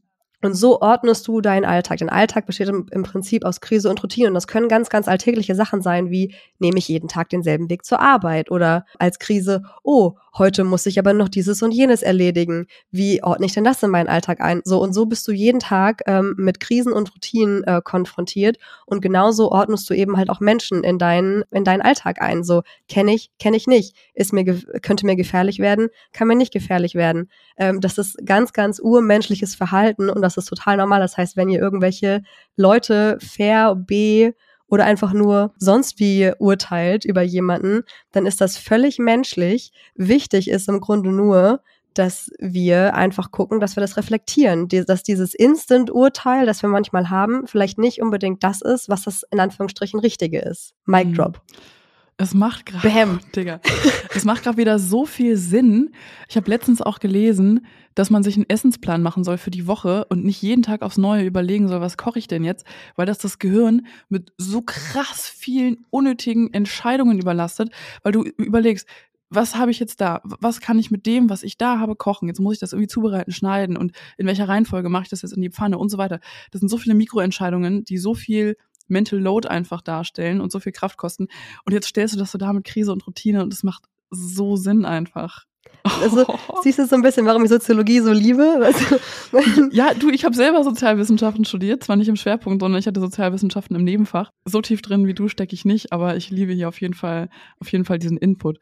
Und 0.47 0.55
so 0.55 0.81
ordnest 0.81 1.27
du 1.27 1.41
deinen 1.41 1.65
Alltag. 1.65 1.99
Dein 1.99 2.09
Alltag 2.09 2.47
besteht 2.47 2.69
im, 2.69 2.87
im, 2.93 3.03
Prinzip 3.03 3.45
aus 3.45 3.61
Krise 3.61 3.91
und 3.91 4.01
Routine. 4.03 4.29
Und 4.29 4.35
das 4.35 4.47
können 4.47 4.69
ganz, 4.69 4.89
ganz 4.89 5.09
alltägliche 5.09 5.57
Sachen 5.57 5.83
sein, 5.83 6.11
wie 6.11 6.35
nehme 6.61 6.79
ich 6.79 6.87
jeden 6.87 7.09
Tag 7.09 7.31
denselben 7.31 7.69
Weg 7.69 7.85
zur 7.85 8.01
Arbeit 8.01 8.51
oder 8.51 8.87
als 8.99 9.19
Krise, 9.19 9.65
oh, 9.83 10.13
heute 10.39 10.65
muss 10.65 10.87
ich 10.87 10.99
aber 10.99 11.13
noch 11.13 11.29
dieses 11.29 11.63
und 11.63 11.73
jenes 11.73 12.03
erledigen. 12.03 12.67
Wie 12.91 13.23
ordne 13.23 13.47
ich 13.47 13.53
denn 13.53 13.65
das 13.65 13.83
in 13.83 13.91
meinen 13.91 14.09
Alltag 14.09 14.41
ein? 14.41 14.61
So 14.65 14.81
und 14.81 14.93
so 14.93 15.07
bist 15.07 15.27
du 15.29 15.33
jeden 15.33 15.61
Tag 15.61 16.03
ähm, 16.07 16.35
mit 16.37 16.61
Krisen 16.61 16.93
und 16.93 17.15
Routinen 17.15 17.65
äh, 17.65 17.81
konfrontiert 17.83 18.59
und 18.87 19.01
genauso 19.01 19.51
ordnest 19.51 19.89
du 19.89 19.95
eben 19.95 20.17
halt 20.17 20.31
auch 20.31 20.41
Menschen 20.41 20.85
in 20.85 20.99
deinen 20.99 21.45
in 21.51 21.65
deinen 21.65 21.83
Alltag 21.83 22.21
ein. 22.21 22.45
So 22.45 22.63
kenne 22.89 23.15
ich, 23.15 23.31
kenne 23.39 23.57
ich 23.57 23.67
nicht, 23.67 23.97
ist 24.15 24.33
mir 24.33 24.45
könnte 24.83 25.07
mir 25.07 25.17
gefährlich 25.17 25.59
werden, 25.59 25.89
kann 26.13 26.29
mir 26.29 26.37
nicht 26.37 26.53
gefährlich 26.53 26.95
werden. 26.95 27.31
Ähm, 27.57 27.81
das 27.81 27.99
ist 27.99 28.19
ganz 28.25 28.53
ganz 28.53 28.79
urmenschliches 28.79 29.55
Verhalten 29.55 30.11
und 30.11 30.23
das 30.23 30.37
ist 30.37 30.47
total 30.47 30.77
normal. 30.77 31.01
Das 31.01 31.17
heißt, 31.17 31.37
wenn 31.37 31.49
ihr 31.49 31.61
irgendwelche 31.61 32.23
Leute 32.57 33.19
fair 33.21 33.75
B 33.75 34.33
oder 34.69 34.85
einfach 34.85 35.13
nur 35.13 35.53
sonst 35.59 35.99
wie 36.01 36.33
urteilt 36.39 37.05
über 37.05 37.23
jemanden, 37.23 37.83
dann 38.13 38.27
ist 38.27 38.41
das 38.41 38.57
völlig 38.57 38.99
menschlich. 38.99 39.73
Wichtig 39.95 40.49
ist 40.49 40.69
im 40.69 40.81
Grunde 40.81 41.11
nur, 41.11 41.61
dass 41.95 42.31
wir 42.39 42.95
einfach 42.95 43.31
gucken, 43.31 43.59
dass 43.61 43.77
wir 43.77 43.81
das 43.81 43.97
reflektieren, 43.97 44.69
dass 44.69 45.03
dieses 45.03 45.35
Instant-Urteil, 45.35 46.45
das 46.45 46.63
wir 46.63 46.69
manchmal 46.69 47.11
haben, 47.11 47.47
vielleicht 47.47 47.79
nicht 47.79 48.03
unbedingt 48.03 48.45
das 48.45 48.61
ist, 48.61 48.89
was 48.89 49.05
das 49.05 49.25
in 49.31 49.41
Anführungsstrichen 49.41 50.01
Richtige 50.01 50.41
ist. 50.41 50.75
Mic 50.85 51.09
mhm. 51.09 51.15
Drop. 51.15 51.41
Es 52.19 52.33
macht 52.33 52.65
gerade, 52.65 52.89
Digga, 53.37 53.61
es 54.15 54.25
macht 54.25 54.43
gerade 54.43 54.57
wieder 54.57 54.79
so 54.79 55.05
viel 55.05 55.37
Sinn. 55.37 55.93
Ich 56.29 56.37
habe 56.37 56.49
letztens 56.49 56.81
auch 56.81 56.99
gelesen, 56.99 57.67
dass 57.95 58.09
man 58.09 58.23
sich 58.23 58.37
einen 58.37 58.49
Essensplan 58.49 59.03
machen 59.03 59.23
soll 59.23 59.37
für 59.37 59.51
die 59.51 59.67
Woche 59.67 60.07
und 60.07 60.25
nicht 60.25 60.41
jeden 60.41 60.63
Tag 60.63 60.83
aufs 60.83 60.97
Neue 60.97 61.25
überlegen 61.25 61.69
soll, 61.69 61.81
was 61.81 61.97
koche 61.99 62.19
ich 62.19 62.27
denn 62.27 62.43
jetzt, 62.43 62.67
weil 62.95 63.07
das 63.07 63.19
das 63.19 63.39
Gehirn 63.39 63.87
mit 64.09 64.33
so 64.39 64.63
krass 64.63 65.29
vielen 65.29 65.85
unnötigen 65.91 66.53
Entscheidungen 66.55 67.19
überlastet, 67.19 67.71
weil 68.03 68.13
du 68.13 68.23
überlegst, 68.23 68.89
was 69.29 69.57
habe 69.57 69.71
ich 69.71 69.81
jetzt 69.81 70.01
da? 70.01 70.21
Was 70.25 70.61
kann 70.61 70.79
ich 70.79 70.91
mit 70.91 71.05
dem, 71.05 71.29
was 71.29 71.43
ich 71.43 71.59
da 71.59 71.81
habe, 71.81 71.97
kochen? 71.97 72.29
Jetzt 72.29 72.41
muss 72.41 72.55
ich 72.55 72.61
das 72.61 72.73
irgendwie 72.73 72.89
zubereiten, 72.89 73.33
schneiden 73.33 73.77
und 73.77 73.93
in 74.17 74.27
welcher 74.27 74.49
Reihenfolge 74.49 74.89
mache 74.89 75.03
ich 75.05 75.09
das 75.09 75.23
jetzt 75.23 75.33
in 75.33 75.43
die 75.43 75.51
Pfanne 75.51 75.79
und 75.79 75.89
so 75.91 75.99
weiter. 75.99 76.21
Das 76.53 76.61
sind 76.61 76.69
so 76.69 76.79
viele 76.79 76.95
Mikroentscheidungen, 76.95 77.85
die 77.85 77.99
so 77.99 78.15
viel 78.15 78.57
Mental 78.89 79.19
Load 79.19 79.49
einfach 79.49 79.83
darstellen 79.83 80.41
und 80.41 80.53
so 80.53 80.61
viel 80.61 80.73
Kraft 80.73 80.97
kosten. 80.97 81.29
Und 81.65 81.73
jetzt 81.73 81.89
stellst 81.89 82.15
du 82.15 82.19
das 82.19 82.33
so 82.33 82.39
da 82.39 82.53
mit 82.53 82.65
Krise 82.65 82.93
und 82.93 83.07
Routine 83.07 83.43
und 83.43 83.53
es 83.53 83.63
macht 83.63 83.85
so 84.11 84.57
Sinn 84.57 84.85
einfach. 84.85 85.45
Also 85.83 86.27
siehst 86.63 86.79
du 86.79 86.87
so 86.87 86.97
ein 86.97 87.03
bisschen, 87.03 87.27
warum 87.27 87.45
ich 87.45 87.51
Soziologie 87.51 88.01
so 88.01 88.13
liebe? 88.13 88.73
Du? 89.31 89.39
ja, 89.73 89.95
du, 89.95 90.11
ich 90.11 90.25
habe 90.25 90.35
selber 90.35 90.63
Sozialwissenschaften 90.65 91.45
studiert, 91.45 91.85
zwar 91.85 91.97
nicht 91.97 92.09
im 92.09 92.17
Schwerpunkt, 92.17 92.61
sondern 92.61 92.79
ich 92.79 92.87
hatte 92.87 93.01
Sozialwissenschaften 93.01 93.77
im 93.77 93.85
Nebenfach. 93.85 94.31
So 94.45 94.61
tief 94.61 94.83
drin 94.83 95.07
wie 95.07 95.15
du 95.15 95.29
stecke 95.29 95.55
ich 95.55 95.65
nicht, 95.65 95.93
aber 95.93 96.17
ich 96.17 96.31
liebe 96.31 96.53
hier 96.53 96.69
auf 96.69 96.81
jeden 96.81 96.95
Fall, 96.95 97.29
auf 97.61 97.71
jeden 97.73 97.85
Fall 97.85 97.99
diesen 97.99 98.19
Input. 98.19 98.59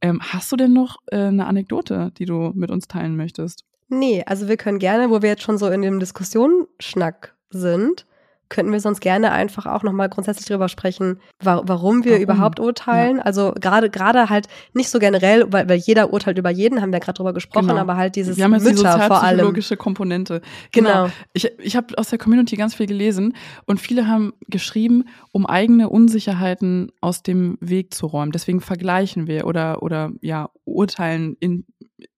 Ähm, 0.00 0.20
hast 0.22 0.52
du 0.52 0.56
denn 0.56 0.72
noch 0.72 0.96
äh, 1.06 1.16
eine 1.16 1.46
Anekdote, 1.46 2.12
die 2.18 2.26
du 2.26 2.52
mit 2.54 2.70
uns 2.70 2.88
teilen 2.88 3.16
möchtest? 3.16 3.64
Nee, 3.88 4.24
also 4.26 4.48
wir 4.48 4.56
können 4.56 4.78
gerne, 4.78 5.10
wo 5.10 5.22
wir 5.22 5.28
jetzt 5.30 5.42
schon 5.42 5.58
so 5.58 5.68
in 5.68 5.82
dem 5.82 6.00
Diskussionsschnack 6.00 7.34
sind, 7.50 8.06
könnten 8.54 8.70
wir 8.70 8.78
sonst 8.78 9.00
gerne 9.00 9.32
einfach 9.32 9.66
auch 9.66 9.82
nochmal 9.82 10.08
grundsätzlich 10.08 10.46
drüber 10.46 10.68
sprechen, 10.68 11.18
wa 11.42 11.62
warum 11.66 12.04
wir 12.04 12.12
warum? 12.12 12.22
überhaupt 12.22 12.60
urteilen. 12.60 13.16
Ja. 13.16 13.22
Also 13.24 13.52
gerade 13.60 13.90
gerade 13.90 14.30
halt 14.30 14.46
nicht 14.74 14.90
so 14.90 15.00
generell, 15.00 15.52
weil, 15.52 15.68
weil 15.68 15.78
jeder 15.78 16.12
urteilt 16.12 16.38
über 16.38 16.50
jeden, 16.50 16.80
haben 16.80 16.92
wir 16.92 17.00
gerade 17.00 17.16
drüber 17.16 17.32
gesprochen, 17.32 17.66
genau. 17.66 17.80
aber 17.80 17.96
halt 17.96 18.14
dieses 18.14 18.36
wir 18.36 18.44
haben 18.44 18.54
jetzt 18.54 18.62
Mütter 18.62 18.96
die 18.96 19.06
vor 19.08 19.24
allem. 19.24 19.52
Komponente. 19.76 20.40
Genau. 20.70 20.88
genau. 20.88 21.10
Ich, 21.32 21.50
ich 21.58 21.74
habe 21.74 21.98
aus 21.98 22.10
der 22.10 22.18
Community 22.20 22.54
ganz 22.54 22.76
viel 22.76 22.86
gelesen 22.86 23.34
und 23.66 23.80
viele 23.80 24.06
haben 24.06 24.32
geschrieben, 24.46 25.04
um 25.32 25.46
eigene 25.46 25.88
Unsicherheiten 25.88 26.92
aus 27.00 27.24
dem 27.24 27.58
Weg 27.60 27.92
zu 27.92 28.06
räumen. 28.06 28.30
Deswegen 28.30 28.60
vergleichen 28.60 29.26
wir 29.26 29.48
oder 29.48 29.82
oder 29.82 30.12
ja 30.20 30.50
urteilen 30.64 31.36
in 31.40 31.66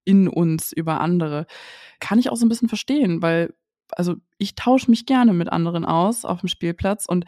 in 0.05 0.28
uns 0.28 0.72
über 0.72 1.01
andere. 1.01 1.47
Kann 1.99 2.18
ich 2.18 2.28
auch 2.28 2.37
so 2.37 2.45
ein 2.45 2.51
bisschen 2.51 2.68
verstehen, 2.68 3.22
weil 3.22 3.55
also 3.97 4.14
ich 4.38 4.55
tausche 4.55 4.90
mich 4.90 5.07
gerne 5.07 5.32
mit 5.32 5.51
anderen 5.51 5.84
aus 5.84 6.24
auf 6.24 6.40
dem 6.40 6.49
Spielplatz 6.49 7.07
und 7.07 7.24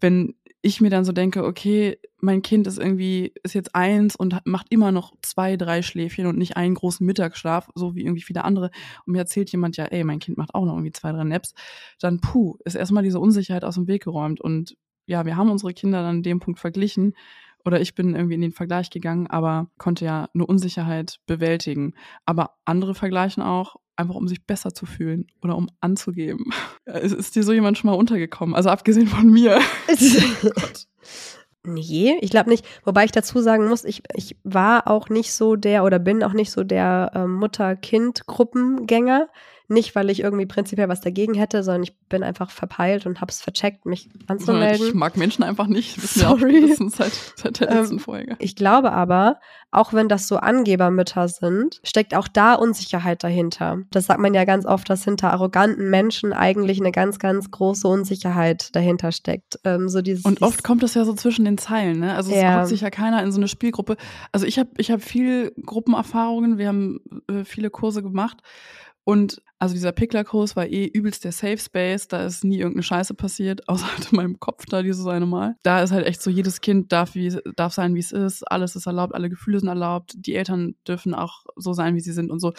wenn 0.00 0.34
ich 0.62 0.80
mir 0.80 0.90
dann 0.90 1.04
so 1.04 1.12
denke, 1.12 1.44
okay, 1.44 1.98
mein 2.18 2.42
Kind 2.42 2.66
ist 2.66 2.78
irgendwie, 2.78 3.32
ist 3.42 3.54
jetzt 3.54 3.74
eins 3.74 4.14
und 4.14 4.36
macht 4.44 4.66
immer 4.68 4.92
noch 4.92 5.14
zwei, 5.22 5.56
drei 5.56 5.80
Schläfchen 5.80 6.26
und 6.26 6.36
nicht 6.36 6.56
einen 6.56 6.74
großen 6.74 7.06
Mittagsschlaf, 7.06 7.70
so 7.74 7.94
wie 7.94 8.02
irgendwie 8.02 8.22
viele 8.22 8.44
andere. 8.44 8.70
Und 9.06 9.14
mir 9.14 9.20
erzählt 9.20 9.50
jemand 9.50 9.78
ja, 9.78 9.86
ey, 9.86 10.04
mein 10.04 10.18
Kind 10.18 10.36
macht 10.36 10.54
auch 10.54 10.66
noch 10.66 10.74
irgendwie 10.74 10.92
zwei, 10.92 11.12
drei 11.12 11.24
Naps. 11.24 11.54
Dann, 11.98 12.20
puh, 12.20 12.58
ist 12.64 12.74
erstmal 12.74 13.02
diese 13.02 13.20
Unsicherheit 13.20 13.64
aus 13.64 13.76
dem 13.76 13.88
Weg 13.88 14.04
geräumt. 14.04 14.40
Und 14.40 14.76
ja, 15.06 15.24
wir 15.24 15.36
haben 15.36 15.50
unsere 15.50 15.72
Kinder 15.72 16.02
dann 16.02 16.16
in 16.16 16.22
dem 16.22 16.40
Punkt 16.40 16.60
verglichen. 16.60 17.14
Oder 17.64 17.80
ich 17.80 17.94
bin 17.94 18.14
irgendwie 18.14 18.34
in 18.34 18.42
den 18.42 18.52
Vergleich 18.52 18.90
gegangen, 18.90 19.26
aber 19.26 19.70
konnte 19.78 20.04
ja 20.04 20.28
eine 20.34 20.46
Unsicherheit 20.46 21.20
bewältigen. 21.26 21.94
Aber 22.26 22.56
andere 22.64 22.94
vergleichen 22.94 23.42
auch 23.42 23.76
einfach 24.00 24.14
um 24.14 24.28
sich 24.28 24.46
besser 24.46 24.74
zu 24.74 24.86
fühlen 24.86 25.26
oder 25.42 25.56
um 25.56 25.68
anzugeben. 25.80 26.52
Ist, 26.84 27.14
ist 27.14 27.36
dir 27.36 27.42
so 27.42 27.52
jemand 27.52 27.78
schon 27.78 27.90
mal 27.90 27.96
untergekommen? 27.96 28.54
Also 28.54 28.70
abgesehen 28.70 29.06
von 29.06 29.28
mir. 29.28 29.60
nee, 31.64 32.16
ich 32.20 32.30
glaube 32.30 32.50
nicht. 32.50 32.66
Wobei 32.84 33.04
ich 33.04 33.12
dazu 33.12 33.40
sagen 33.40 33.68
muss, 33.68 33.84
ich, 33.84 34.02
ich 34.14 34.36
war 34.44 34.88
auch 34.88 35.08
nicht 35.08 35.32
so 35.32 35.56
der 35.56 35.84
oder 35.84 35.98
bin 35.98 36.22
auch 36.22 36.32
nicht 36.32 36.50
so 36.50 36.64
der 36.64 37.12
äh, 37.14 37.26
Mutter-Kind-Gruppengänger. 37.26 39.28
Nicht, 39.70 39.94
weil 39.94 40.10
ich 40.10 40.18
irgendwie 40.18 40.46
prinzipiell 40.46 40.88
was 40.88 41.00
dagegen 41.00 41.34
hätte, 41.34 41.62
sondern 41.62 41.84
ich 41.84 41.96
bin 42.08 42.24
einfach 42.24 42.50
verpeilt 42.50 43.06
und 43.06 43.20
hab's 43.20 43.40
vercheckt, 43.40 43.86
mich 43.86 44.10
anzumelden. 44.26 44.88
Ich 44.88 44.94
mag 44.94 45.16
Menschen 45.16 45.44
einfach 45.44 45.68
nicht. 45.68 45.96
Das 46.02 46.14
Sorry. 46.14 46.72
auch 46.72 46.90
seit, 46.90 47.12
seit 47.36 47.60
der 47.60 47.70
letzten 47.70 47.94
ähm, 47.94 48.00
Folge. 48.00 48.34
Ich 48.40 48.56
glaube 48.56 48.90
aber, 48.90 49.38
auch 49.70 49.92
wenn 49.92 50.08
das 50.08 50.26
so 50.26 50.38
Angebermütter 50.38 51.28
sind, 51.28 51.80
steckt 51.84 52.16
auch 52.16 52.26
da 52.26 52.54
Unsicherheit 52.54 53.22
dahinter. 53.22 53.78
Das 53.92 54.06
sagt 54.06 54.18
man 54.18 54.34
ja 54.34 54.44
ganz 54.44 54.66
oft, 54.66 54.90
dass 54.90 55.04
hinter 55.04 55.32
arroganten 55.32 55.88
Menschen 55.88 56.32
eigentlich 56.32 56.80
eine 56.80 56.90
ganz, 56.90 57.20
ganz 57.20 57.52
große 57.52 57.86
Unsicherheit 57.86 58.74
dahinter 58.74 59.12
steckt. 59.12 59.60
Ähm, 59.62 59.88
so 59.88 60.02
dieses, 60.02 60.24
und 60.24 60.42
oft 60.42 60.64
kommt 60.64 60.82
das 60.82 60.94
ja 60.94 61.04
so 61.04 61.14
zwischen 61.14 61.44
den 61.44 61.58
Zeilen, 61.58 62.00
ne? 62.00 62.16
Also 62.16 62.32
es 62.32 62.42
ja. 62.42 62.66
sich 62.66 62.80
ja 62.80 62.90
keiner 62.90 63.22
in 63.22 63.30
so 63.30 63.38
eine 63.38 63.46
Spielgruppe. 63.46 63.96
Also 64.32 64.46
ich 64.46 64.58
habe 64.58 64.70
ich 64.78 64.90
hab 64.90 65.00
viel 65.00 65.52
Gruppenerfahrungen, 65.64 66.58
wir 66.58 66.66
haben 66.66 66.98
äh, 67.28 67.44
viele 67.44 67.70
Kurse 67.70 68.02
gemacht 68.02 68.38
und 69.04 69.42
also 69.58 69.74
dieser 69.74 69.92
Pickler-Kurs 69.92 70.56
war 70.56 70.66
eh 70.66 70.86
übelst 70.86 71.24
der 71.24 71.32
Safe 71.32 71.58
Space, 71.58 72.08
da 72.08 72.24
ist 72.24 72.44
nie 72.44 72.58
irgendeine 72.58 72.82
Scheiße 72.82 73.14
passiert, 73.14 73.68
außer 73.68 73.90
halt 73.90 74.12
in 74.12 74.16
meinem 74.16 74.40
Kopf 74.40 74.66
da 74.66 74.82
dieses 74.82 75.06
eine 75.06 75.26
Mal. 75.26 75.56
Da 75.62 75.82
ist 75.82 75.92
halt 75.92 76.06
echt 76.06 76.22
so, 76.22 76.30
jedes 76.30 76.60
Kind 76.60 76.92
darf, 76.92 77.14
wie, 77.14 77.36
darf 77.56 77.72
sein, 77.72 77.94
wie 77.94 78.00
es 78.00 78.12
ist, 78.12 78.42
alles 78.50 78.76
ist 78.76 78.86
erlaubt, 78.86 79.14
alle 79.14 79.28
Gefühle 79.28 79.60
sind 79.60 79.68
erlaubt, 79.68 80.14
die 80.16 80.34
Eltern 80.34 80.74
dürfen 80.86 81.14
auch 81.14 81.44
so 81.56 81.72
sein, 81.72 81.94
wie 81.94 82.00
sie 82.00 82.12
sind 82.12 82.30
und 82.30 82.40
so. 82.40 82.52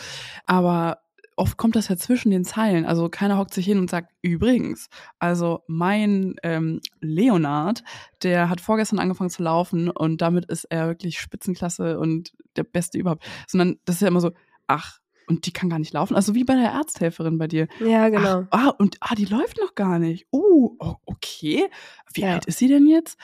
Aber 0.46 1.00
oft 1.36 1.58
kommt 1.58 1.76
das 1.76 1.88
ja 1.88 1.98
zwischen 1.98 2.30
den 2.30 2.46
Zeilen. 2.46 2.86
Also 2.86 3.10
keiner 3.10 3.38
hockt 3.38 3.54
sich 3.54 3.66
hin 3.66 3.80
und 3.80 3.90
sagt, 3.90 4.12
übrigens, 4.22 4.90
also 5.18 5.64
mein 5.68 6.36
ähm, 6.44 6.82
Leonard, 7.00 7.84
der 8.22 8.50
hat 8.50 8.62
vorgestern 8.62 9.00
angefangen 9.00 9.30
zu 9.32 9.42
laufen 9.42 9.90
und 9.90 10.22
damit 10.22 10.46
ist 10.46 10.66
er 10.66 10.88
wirklich 10.88 11.20
Spitzenklasse 11.20 11.98
und 12.00 12.34
der 12.58 12.64
Beste 12.64 13.00
überhaupt. 13.00 13.24
Sondern 13.48 13.78
das 13.86 13.96
ist 13.96 14.02
ja 14.02 14.08
immer 14.08 14.22
so, 14.22 14.32
ach, 14.68 15.01
und 15.28 15.46
die 15.46 15.54
kann 15.54 15.70
gar 15.70 15.80
nicht 15.80 15.94
laufen. 15.94 16.16
Also 16.16 16.36
wie 16.36 16.44
bei 16.44 16.56
der 16.56 16.74
Arzthelferin 16.74 17.38
bei 17.38 17.48
dir. 17.48 17.68
Ja, 17.80 18.10
genau. 18.10 18.46
Ach, 18.52 18.68
ah, 18.68 18.76
und 18.78 18.98
ah, 19.00 19.16
die 19.16 19.26
läuft 19.26 19.58
noch 19.60 19.76
gar 19.76 20.00
nicht. 20.00 20.28
Uh, 20.32 20.76
oh, 20.80 20.96
okay. 21.06 21.70
Wie 22.14 22.22
ja. 22.22 22.34
alt 22.34 22.46
ist 22.46 22.60
sie 22.60 22.68
denn 22.68 22.88
jetzt? 22.88 23.18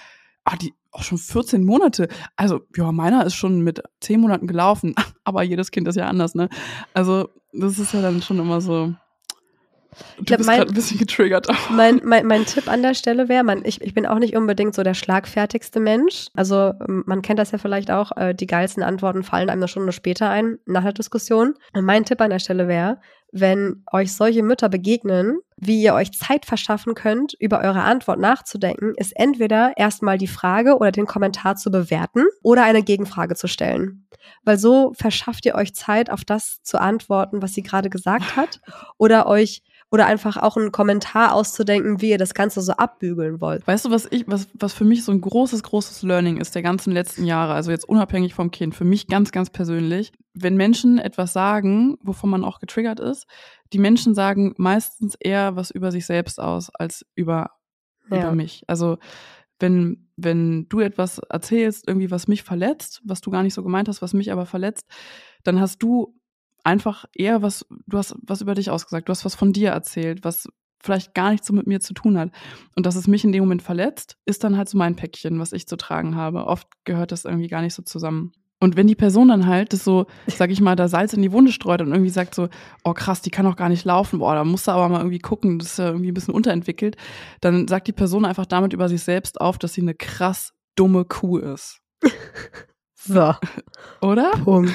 Ah, 0.43 0.55
die 0.55 0.73
auch 0.91 1.03
schon 1.03 1.17
14 1.17 1.63
Monate. 1.63 2.07
Also, 2.35 2.61
ja, 2.75 2.91
meiner 2.91 3.25
ist 3.25 3.35
schon 3.35 3.61
mit 3.61 3.81
10 4.01 4.19
Monaten 4.19 4.47
gelaufen, 4.47 4.95
aber 5.23 5.43
jedes 5.43 5.71
Kind 5.71 5.87
ist 5.87 5.95
ja 5.95 6.07
anders, 6.07 6.35
ne? 6.35 6.49
Also, 6.93 7.29
das 7.53 7.79
ist 7.79 7.93
ja 7.93 8.01
dann 8.01 8.21
schon 8.21 8.39
immer 8.39 8.61
so. 8.61 8.93
Du 10.17 10.21
ich 10.21 10.25
glaub, 10.25 10.37
bist 10.37 10.49
gerade 10.49 10.71
ein 10.71 10.73
bisschen 10.73 10.97
getriggert. 10.97 11.47
Mein, 11.69 12.01
mein, 12.03 12.25
mein 12.25 12.45
Tipp 12.45 12.67
an 12.67 12.81
der 12.81 12.93
Stelle 12.93 13.29
wäre, 13.29 13.61
ich, 13.63 13.81
ich 13.81 13.93
bin 13.93 14.05
auch 14.05 14.19
nicht 14.19 14.35
unbedingt 14.35 14.73
so 14.73 14.83
der 14.83 14.93
schlagfertigste 14.93 15.79
Mensch. 15.79 16.27
Also 16.33 16.73
man 16.87 17.21
kennt 17.21 17.39
das 17.39 17.51
ja 17.51 17.57
vielleicht 17.57 17.91
auch, 17.91 18.15
äh, 18.15 18.33
die 18.33 18.47
geilsten 18.47 18.83
Antworten 18.83 19.23
fallen 19.23 19.49
einem 19.49 19.61
eine 19.61 19.67
Stunde 19.67 19.91
später 19.91 20.29
ein, 20.29 20.57
nach 20.65 20.83
der 20.83 20.93
Diskussion. 20.93 21.55
Und 21.73 21.85
mein 21.85 22.05
Tipp 22.05 22.21
an 22.21 22.29
der 22.29 22.39
Stelle 22.39 22.67
wäre, 22.67 22.99
wenn 23.31 23.83
euch 23.91 24.15
solche 24.15 24.43
Mütter 24.43 24.69
begegnen, 24.69 25.39
wie 25.57 25.81
ihr 25.81 25.93
euch 25.93 26.13
Zeit 26.13 26.45
verschaffen 26.45 26.93
könnt, 26.93 27.33
über 27.39 27.59
eure 27.59 27.81
Antwort 27.81 28.19
nachzudenken, 28.19 28.93
ist 28.95 29.13
entweder 29.15 29.73
erstmal 29.75 30.17
die 30.17 30.27
Frage 30.27 30.77
oder 30.77 30.91
den 30.91 31.05
Kommentar 31.05 31.55
zu 31.55 31.71
bewerten 31.71 32.25
oder 32.41 32.63
eine 32.63 32.83
Gegenfrage 32.83 33.35
zu 33.35 33.47
stellen. 33.47 34.07
Weil 34.43 34.57
so 34.57 34.93
verschafft 34.93 35.45
ihr 35.45 35.55
euch 35.55 35.75
Zeit, 35.75 36.09
auf 36.09 36.23
das 36.23 36.61
zu 36.63 36.79
antworten, 36.79 37.41
was 37.41 37.53
sie 37.53 37.63
gerade 37.63 37.89
gesagt 37.89 38.35
hat, 38.35 38.61
oder 38.97 39.27
euch 39.27 39.61
oder 39.89 40.05
einfach 40.05 40.37
auch 40.37 40.57
einen 40.57 40.71
Kommentar 40.71 41.33
auszudenken, 41.33 42.01
wie 42.01 42.09
ihr 42.09 42.17
das 42.17 42.33
Ganze 42.33 42.61
so 42.61 42.73
abbügeln 42.73 43.39
wollt. 43.39 43.65
Weißt 43.65 43.85
du, 43.85 43.91
was 43.91 44.05
ich, 44.11 44.27
was, 44.27 44.47
was 44.53 44.73
für 44.73 44.83
mich 44.83 45.03
so 45.05 45.11
ein 45.11 45.21
großes, 45.21 45.63
großes 45.63 46.03
Learning 46.03 46.37
ist 46.37 46.55
der 46.55 46.61
ganzen 46.61 46.91
letzten 46.91 47.25
Jahre, 47.25 47.53
also 47.53 47.71
jetzt 47.71 47.87
unabhängig 47.87 48.33
vom 48.33 48.51
Kind, 48.51 48.75
für 48.75 48.83
mich 48.83 49.07
ganz, 49.07 49.31
ganz 49.31 49.49
persönlich, 49.49 50.11
wenn 50.33 50.57
Menschen 50.57 50.97
etwas 50.99 51.31
sagen, 51.31 51.97
wovon 52.01 52.29
man 52.29 52.43
auch 52.43 52.59
getriggert 52.59 52.99
ist, 52.99 53.27
die 53.71 53.79
Menschen 53.79 54.13
sagen 54.13 54.53
meistens 54.57 55.15
eher 55.19 55.55
was 55.55 55.71
über 55.71 55.91
sich 55.91 56.05
selbst 56.05 56.39
aus 56.39 56.69
als 56.69 57.05
über, 57.15 57.51
ja. 58.11 58.19
über 58.19 58.33
mich. 58.33 58.63
Also 58.67 58.97
wenn 59.59 60.07
wenn 60.17 60.67
du 60.67 60.79
etwas 60.79 61.19
erzählst, 61.19 61.87
irgendwie 61.87 62.09
was 62.09 62.27
mich 62.27 62.43
verletzt, 62.43 63.01
was 63.05 63.21
du 63.21 63.29
gar 63.29 63.43
nicht 63.43 63.53
so 63.53 63.63
gemeint 63.63 63.87
hast, 63.87 64.01
was 64.01 64.13
mich 64.13 64.31
aber 64.31 64.47
verletzt, 64.47 64.87
dann 65.43 65.61
hast 65.61 65.81
du 65.81 66.16
einfach 66.67 67.05
eher 67.15 67.41
was, 67.41 67.65
du 67.87 67.97
hast 67.97 68.15
was 68.21 68.41
über 68.41 68.53
dich 68.53 68.69
ausgesagt, 68.69 69.07
du 69.07 69.11
hast 69.11 69.23
was 69.23 69.35
von 69.35 69.53
dir 69.53 69.69
erzählt, 69.69 70.25
was 70.25 70.49
vielleicht 70.83 71.13
gar 71.13 71.31
nichts 71.31 71.47
so 71.47 71.53
mit 71.53 71.65
mir 71.65 71.79
zu 71.79 71.93
tun 71.93 72.19
hat. 72.19 72.29
Und 72.75 72.85
dass 72.85 72.95
es 72.95 73.07
mich 73.07 73.23
in 73.23 73.31
dem 73.31 73.43
Moment 73.43 73.61
verletzt, 73.61 74.17
ist 74.25 74.43
dann 74.43 74.57
halt 74.57 74.69
so 74.69 74.77
mein 74.77 74.95
Päckchen, 74.95 75.39
was 75.39 75.53
ich 75.53 75.67
zu 75.67 75.77
tragen 75.77 76.15
habe. 76.15 76.45
Oft 76.45 76.67
gehört 76.83 77.11
das 77.11 77.25
irgendwie 77.25 77.47
gar 77.47 77.61
nicht 77.61 77.73
so 77.73 77.81
zusammen. 77.83 78.33
Und 78.59 78.75
wenn 78.75 78.87
die 78.87 78.95
Person 78.95 79.29
dann 79.29 79.45
halt 79.45 79.71
das 79.71 79.83
so, 79.83 80.07
sag 80.27 80.49
ich 80.49 80.61
mal, 80.61 80.75
da 80.75 80.87
Salz 80.87 81.13
in 81.13 81.21
die 81.21 81.31
Wunde 81.31 81.51
streut 81.51 81.81
und 81.81 81.91
irgendwie 81.91 82.09
sagt 82.09 82.35
so, 82.35 82.49
oh 82.83 82.93
krass, 82.93 83.21
die 83.21 83.29
kann 83.29 83.45
doch 83.45 83.55
gar 83.55 83.69
nicht 83.69 83.85
laufen, 83.85 84.19
boah, 84.19 84.33
da 84.33 84.43
musst 84.43 84.67
du 84.67 84.71
aber 84.71 84.89
mal 84.89 84.99
irgendwie 84.99 85.19
gucken, 85.19 85.59
das 85.59 85.73
ist 85.73 85.79
ja 85.79 85.87
irgendwie 85.87 86.11
ein 86.11 86.15
bisschen 86.15 86.33
unterentwickelt, 86.33 86.97
dann 87.39 87.67
sagt 87.67 87.87
die 87.87 87.93
Person 87.93 88.25
einfach 88.25 88.47
damit 88.47 88.73
über 88.73 88.89
sich 88.89 89.03
selbst 89.03 89.39
auf, 89.39 89.57
dass 89.59 89.73
sie 89.73 89.81
eine 89.81 89.93
krass 89.93 90.53
dumme 90.75 91.05
Kuh 91.05 91.37
ist. 91.37 91.81
So. 93.07 93.33
Oder? 94.01 94.31
Punkt. 94.43 94.73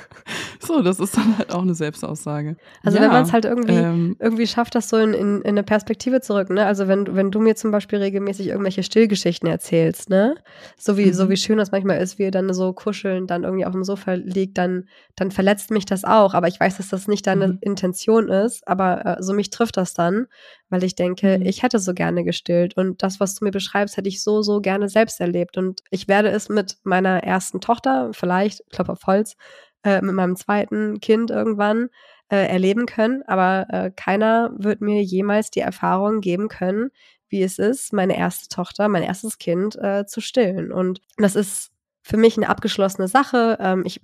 so, 0.60 0.82
das 0.82 1.00
ist 1.00 1.16
dann 1.16 1.38
halt 1.38 1.52
auch 1.52 1.62
eine 1.62 1.74
Selbstaussage. 1.74 2.56
Also 2.82 2.98
ja, 2.98 3.04
wenn 3.04 3.10
man 3.10 3.24
es 3.24 3.32
halt 3.32 3.44
irgendwie, 3.44 3.74
ähm, 3.74 4.16
irgendwie 4.18 4.46
schafft, 4.46 4.74
das 4.74 4.88
so 4.88 4.96
in, 4.96 5.14
in, 5.14 5.40
in, 5.42 5.48
eine 5.48 5.62
Perspektive 5.62 6.20
zu 6.20 6.34
rücken, 6.34 6.54
ne? 6.54 6.66
Also 6.66 6.88
wenn, 6.88 7.14
wenn 7.14 7.30
du 7.30 7.40
mir 7.40 7.56
zum 7.56 7.70
Beispiel 7.70 7.98
regelmäßig 7.98 8.48
irgendwelche 8.48 8.82
Stillgeschichten 8.82 9.48
erzählst, 9.48 10.10
ne? 10.10 10.34
So 10.76 10.96
wie, 10.96 11.06
mhm. 11.06 11.14
so 11.14 11.30
wie 11.30 11.36
schön 11.36 11.58
das 11.58 11.72
manchmal 11.72 12.00
ist, 12.00 12.18
wie 12.18 12.24
ihr 12.24 12.30
dann 12.30 12.52
so 12.52 12.72
kuscheln, 12.72 13.26
dann 13.26 13.44
irgendwie 13.44 13.64
auf 13.64 13.72
dem 13.72 13.84
Sofa 13.84 14.14
liegt, 14.14 14.58
dann, 14.58 14.88
dann 15.16 15.30
verletzt 15.30 15.70
mich 15.70 15.86
das 15.86 16.04
auch. 16.04 16.34
Aber 16.34 16.48
ich 16.48 16.60
weiß, 16.60 16.76
dass 16.76 16.88
das 16.88 17.08
nicht 17.08 17.26
deine 17.26 17.48
mhm. 17.48 17.58
Intention 17.60 18.28
ist, 18.28 18.66
aber 18.66 19.18
äh, 19.18 19.22
so 19.22 19.32
mich 19.32 19.50
trifft 19.50 19.76
das 19.76 19.94
dann, 19.94 20.26
weil 20.72 20.82
ich 20.84 20.94
denke, 20.94 21.38
mhm. 21.38 21.46
ich 21.46 21.62
hätte 21.62 21.78
so 21.78 21.92
gerne 21.92 22.24
gestillt 22.24 22.76
und 22.76 23.02
das, 23.02 23.20
was 23.20 23.34
du 23.34 23.44
mir 23.44 23.50
beschreibst, 23.50 23.98
hätte 23.98 24.08
ich 24.08 24.22
so, 24.22 24.40
so 24.40 24.60
gerne 24.60 24.88
selbst 24.88 25.20
erlebt. 25.20 25.58
Und 25.58 25.82
ich 25.90 26.08
werde 26.08 26.30
es 26.30 26.48
mit 26.48 26.78
meiner 26.82 27.22
ersten 27.22 27.60
Tochter, 27.60 28.10
vielleicht, 28.12 28.62
Klopf 28.72 28.88
auf 28.88 29.06
Holz, 29.06 29.36
äh, 29.84 30.00
mit 30.00 30.14
meinem 30.14 30.34
zweiten 30.34 30.98
Kind 31.00 31.30
irgendwann 31.30 31.90
äh, 32.30 32.48
erleben 32.48 32.86
können, 32.86 33.22
aber 33.26 33.66
äh, 33.68 33.90
keiner 33.94 34.50
wird 34.56 34.80
mir 34.80 35.02
jemals 35.02 35.50
die 35.50 35.60
Erfahrung 35.60 36.22
geben 36.22 36.48
können, 36.48 36.90
wie 37.28 37.42
es 37.42 37.58
ist, 37.58 37.92
meine 37.92 38.16
erste 38.16 38.48
Tochter, 38.48 38.88
mein 38.88 39.02
erstes 39.02 39.36
Kind 39.36 39.76
äh, 39.76 40.06
zu 40.06 40.22
stillen. 40.22 40.72
Und 40.72 41.02
das 41.18 41.36
ist 41.36 41.70
für 42.00 42.16
mich 42.16 42.38
eine 42.38 42.48
abgeschlossene 42.48 43.08
Sache. 43.08 43.58
Ähm, 43.60 43.82
ich 43.84 44.00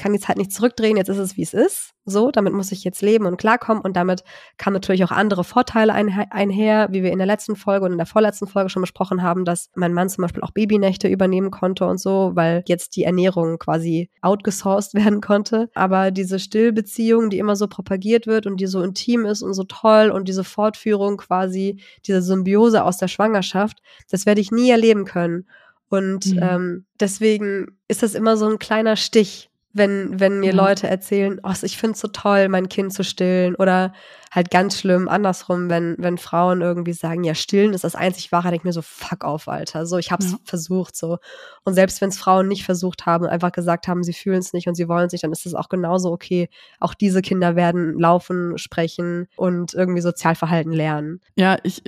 kann 0.00 0.14
die 0.14 0.18
Zeit 0.18 0.38
nicht 0.38 0.50
zurückdrehen, 0.50 0.96
jetzt 0.96 1.10
ist 1.10 1.18
es, 1.18 1.36
wie 1.36 1.42
es 1.42 1.52
ist. 1.52 1.92
So, 2.06 2.30
damit 2.30 2.54
muss 2.54 2.72
ich 2.72 2.84
jetzt 2.84 3.02
leben 3.02 3.26
und 3.26 3.36
klarkommen. 3.36 3.82
Und 3.82 3.96
damit 3.96 4.24
kamen 4.56 4.72
natürlich 4.72 5.04
auch 5.04 5.10
andere 5.10 5.44
Vorteile 5.44 5.92
einher, 5.92 6.88
wie 6.90 7.02
wir 7.02 7.12
in 7.12 7.18
der 7.18 7.26
letzten 7.26 7.54
Folge 7.54 7.84
und 7.84 7.92
in 7.92 7.98
der 7.98 8.06
vorletzten 8.06 8.46
Folge 8.46 8.70
schon 8.70 8.80
besprochen 8.80 9.22
haben, 9.22 9.44
dass 9.44 9.68
mein 9.74 9.92
Mann 9.92 10.08
zum 10.08 10.22
Beispiel 10.22 10.42
auch 10.42 10.52
Babynächte 10.52 11.06
übernehmen 11.06 11.50
konnte 11.50 11.86
und 11.86 12.00
so, 12.00 12.30
weil 12.32 12.64
jetzt 12.66 12.96
die 12.96 13.04
Ernährung 13.04 13.58
quasi 13.58 14.08
outgesourced 14.22 14.94
werden 15.04 15.20
konnte. 15.20 15.68
Aber 15.74 16.10
diese 16.10 16.38
Stillbeziehung, 16.38 17.28
die 17.28 17.38
immer 17.38 17.54
so 17.54 17.68
propagiert 17.68 18.26
wird 18.26 18.46
und 18.46 18.56
die 18.58 18.66
so 18.66 18.82
intim 18.82 19.26
ist 19.26 19.42
und 19.42 19.52
so 19.52 19.64
toll 19.64 20.10
und 20.10 20.28
diese 20.28 20.44
Fortführung 20.44 21.18
quasi, 21.18 21.78
diese 22.06 22.22
Symbiose 22.22 22.84
aus 22.84 22.96
der 22.96 23.08
Schwangerschaft, 23.08 23.82
das 24.10 24.24
werde 24.24 24.40
ich 24.40 24.50
nie 24.50 24.70
erleben 24.70 25.04
können. 25.04 25.46
Und 25.90 26.26
mhm. 26.26 26.40
ähm, 26.40 26.86
deswegen 26.98 27.76
ist 27.88 28.02
das 28.02 28.14
immer 28.14 28.38
so 28.38 28.48
ein 28.48 28.58
kleiner 28.58 28.96
Stich, 28.96 29.49
wenn, 29.72 30.18
wenn 30.18 30.40
mir 30.40 30.52
ja. 30.52 30.56
Leute 30.56 30.88
erzählen, 30.88 31.40
oh, 31.42 31.52
ich 31.62 31.78
finde 31.78 31.94
es 31.94 32.00
so 32.00 32.08
toll, 32.08 32.48
mein 32.48 32.68
Kind 32.68 32.92
zu 32.92 33.04
stillen. 33.04 33.54
Oder 33.54 33.92
halt 34.30 34.50
ganz 34.50 34.78
schlimm 34.78 35.08
andersrum, 35.08 35.70
wenn, 35.70 35.96
wenn 35.98 36.18
Frauen 36.18 36.60
irgendwie 36.60 36.92
sagen, 36.92 37.24
ja, 37.24 37.34
stillen 37.34 37.72
ist 37.72 37.84
das 37.84 37.94
einzig 37.94 38.32
wahre, 38.32 38.48
denke 38.48 38.62
ich 38.62 38.64
mir 38.64 38.72
so, 38.72 38.82
fuck 38.82 39.24
auf, 39.24 39.48
Alter. 39.48 39.86
So, 39.86 39.98
ich 39.98 40.10
hab's 40.10 40.32
ja. 40.32 40.38
versucht, 40.44 40.96
so. 40.96 41.18
Und 41.64 41.74
selbst 41.74 42.00
wenn 42.00 42.08
es 42.08 42.18
Frauen 42.18 42.48
nicht 42.48 42.64
versucht 42.64 43.06
haben 43.06 43.24
und 43.24 43.30
einfach 43.30 43.52
gesagt 43.52 43.86
haben, 43.86 44.02
sie 44.02 44.12
fühlen 44.12 44.38
es 44.38 44.52
nicht 44.52 44.66
und 44.66 44.74
sie 44.74 44.88
wollen 44.88 45.06
es 45.06 45.12
nicht, 45.12 45.24
dann 45.24 45.32
ist 45.32 45.46
das 45.46 45.54
auch 45.54 45.68
genauso 45.68 46.10
okay. 46.10 46.48
Auch 46.80 46.94
diese 46.94 47.22
Kinder 47.22 47.54
werden 47.54 47.98
laufen, 47.98 48.58
sprechen 48.58 49.28
und 49.36 49.74
irgendwie 49.74 50.00
Sozialverhalten 50.00 50.72
lernen. 50.72 51.20
Ja, 51.36 51.58
ich, 51.62 51.82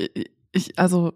ich, 0.52 0.78
also, 0.78 1.12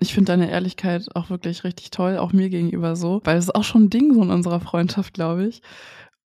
ich 0.00 0.14
finde 0.14 0.32
deine 0.32 0.50
Ehrlichkeit 0.50 1.08
auch 1.14 1.28
wirklich 1.28 1.64
richtig 1.64 1.90
toll, 1.90 2.18
auch 2.18 2.32
mir 2.32 2.48
gegenüber 2.48 2.96
so, 2.96 3.20
weil 3.24 3.36
es 3.36 3.46
ist 3.46 3.54
auch 3.54 3.64
schon 3.64 3.84
ein 3.84 3.90
Ding 3.90 4.14
so 4.14 4.22
in 4.22 4.30
unserer 4.30 4.60
Freundschaft, 4.60 5.12
glaube 5.12 5.46
ich. 5.46 5.60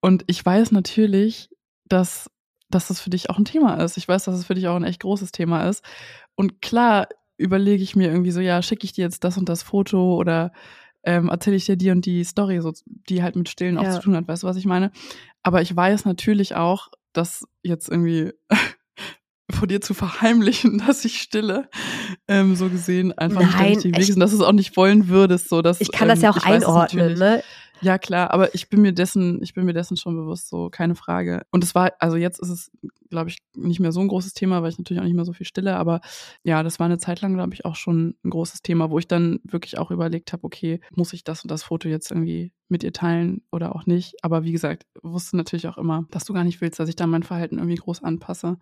Und 0.02 0.24
ich 0.28 0.46
weiß 0.46 0.72
natürlich, 0.72 1.50
dass, 1.86 2.30
dass 2.70 2.88
das 2.88 3.00
für 3.00 3.10
dich 3.10 3.30
auch 3.30 3.38
ein 3.38 3.46
Thema 3.46 3.76
ist. 3.76 3.98
Ich 3.98 4.08
weiß, 4.08 4.26
dass 4.26 4.36
es 4.36 4.46
für 4.46 4.56
dich 4.56 4.68
auch 4.68 4.76
ein 4.76 4.84
echt 4.84 5.02
großes 5.02 5.32
Thema 5.32 5.70
ist. 5.70 5.84
Und 6.36 6.62
klar 6.62 7.08
überlege 7.38 7.84
ich 7.84 7.96
mir 7.96 8.10
irgendwie 8.10 8.32
so, 8.32 8.40
ja, 8.40 8.62
schicke 8.62 8.86
ich 8.86 8.94
dir 8.94 9.04
jetzt 9.04 9.24
das 9.24 9.38
und 9.38 9.50
das 9.50 9.64
Foto 9.64 10.16
oder 10.16 10.52
ähm, 11.04 11.30
erzähle 11.30 11.56
ich 11.56 11.66
dir 11.66 11.76
die 11.76 11.90
und 11.92 12.06
die 12.06 12.24
Story, 12.24 12.62
so, 12.62 12.74
die 12.86 13.24
halt 13.24 13.36
mit 13.36 13.50
Stillen 13.50 13.76
ja. 13.76 13.82
auch 13.82 13.96
zu 13.96 14.02
tun 14.02 14.16
hat, 14.16 14.28
weißt 14.28 14.44
du, 14.44 14.48
was 14.48 14.58
ich 14.58 14.66
meine? 14.66 14.92
Aber 15.44 15.62
ich 15.62 15.76
weiß 15.76 16.06
natürlich 16.06 16.56
auch, 16.56 16.90
dass 17.14 17.48
jetzt 17.64 17.90
irgendwie 17.90 18.32
vor 19.52 19.68
dir 19.68 19.82
zu 19.82 19.94
verheimlichen, 19.94 20.78
dass 20.86 21.04
ich 21.06 21.22
stille, 21.22 21.70
ähm, 22.28 22.56
so 22.56 22.70
gesehen, 22.70 23.18
einfach 23.18 23.42
Nein, 23.42 23.72
nicht 23.72 23.84
der 23.84 23.92
Weg 23.94 24.00
ist 24.00 24.14
und 24.14 24.20
dass 24.20 24.32
du 24.32 24.38
es 24.38 24.44
auch 24.44 24.52
nicht 24.52 24.78
wollen 24.78 25.08
würdest. 25.08 25.50
So, 25.50 25.62
dass, 25.62 25.82
ich 25.82 25.92
kann 25.92 26.08
das 26.08 26.22
ja 26.22 26.30
ähm, 26.30 26.36
auch 26.36 26.46
einordnen, 26.46 27.18
ne? 27.18 27.44
Ja, 27.82 27.98
klar, 27.98 28.32
aber 28.32 28.54
ich 28.54 28.70
bin 28.70 28.82
mir 28.82 28.94
dessen, 28.94 29.42
ich 29.42 29.54
bin 29.54 29.66
mir 29.66 29.74
dessen 29.74 29.98
schon 29.98 30.16
bewusst, 30.16 30.50
so 30.50 30.70
keine 30.70 30.96
Frage. 30.96 31.42
Und 31.52 31.64
es 31.64 31.74
war, 31.74 31.92
also 32.00 32.16
jetzt 32.16 32.40
ist 32.40 32.50
es, 32.50 32.72
glaube 33.10 33.30
ich, 33.30 33.40
nicht 33.56 33.80
mehr 33.80 33.92
so 33.92 34.00
ein 34.02 34.08
großes 34.08 34.34
Thema, 34.34 34.62
weil 34.62 34.70
ich 34.70 34.78
natürlich 34.78 35.02
auch 35.02 35.06
nicht 35.06 35.16
mehr 35.16 35.26
so 35.26 35.34
viel 35.34 35.48
stille, 35.48 35.76
aber 35.76 36.02
ja, 36.44 36.62
das 36.64 36.80
war 36.80 36.86
eine 36.86 37.00
Zeit 37.00 37.22
lang, 37.22 37.34
glaube 37.34 37.54
ich, 37.54 37.66
auch 37.66 37.76
schon 37.76 38.16
ein 38.24 38.30
großes 38.30 38.62
Thema, 38.62 38.92
wo 38.92 39.00
ich 39.00 39.08
dann 39.08 39.40
wirklich 39.44 39.78
auch 39.78 39.90
überlegt 39.92 40.32
habe, 40.32 40.44
okay, 40.44 40.80
muss 40.96 41.14
ich 41.14 41.24
das 41.24 41.44
und 41.44 41.50
das 41.50 41.64
Foto 41.64 41.90
jetzt 41.90 42.12
irgendwie 42.12 42.54
mit 42.72 42.84
ihr 42.84 42.94
teilen 42.94 43.42
oder 43.52 43.76
auch 43.76 43.86
nicht. 43.86 44.16
Aber 44.24 44.44
wie 44.44 44.52
gesagt, 44.52 44.86
wusste 45.02 45.36
natürlich 45.36 45.68
auch 45.68 45.78
immer, 45.78 46.06
dass 46.12 46.24
du 46.24 46.34
gar 46.34 46.44
nicht 46.44 46.62
willst, 46.62 46.80
dass 46.80 46.88
ich 46.88 46.96
da 46.96 47.06
mein 47.06 47.24
Verhalten 47.24 47.58
irgendwie 47.58 47.76
groß 47.76 48.02
anpasse. 48.02 48.58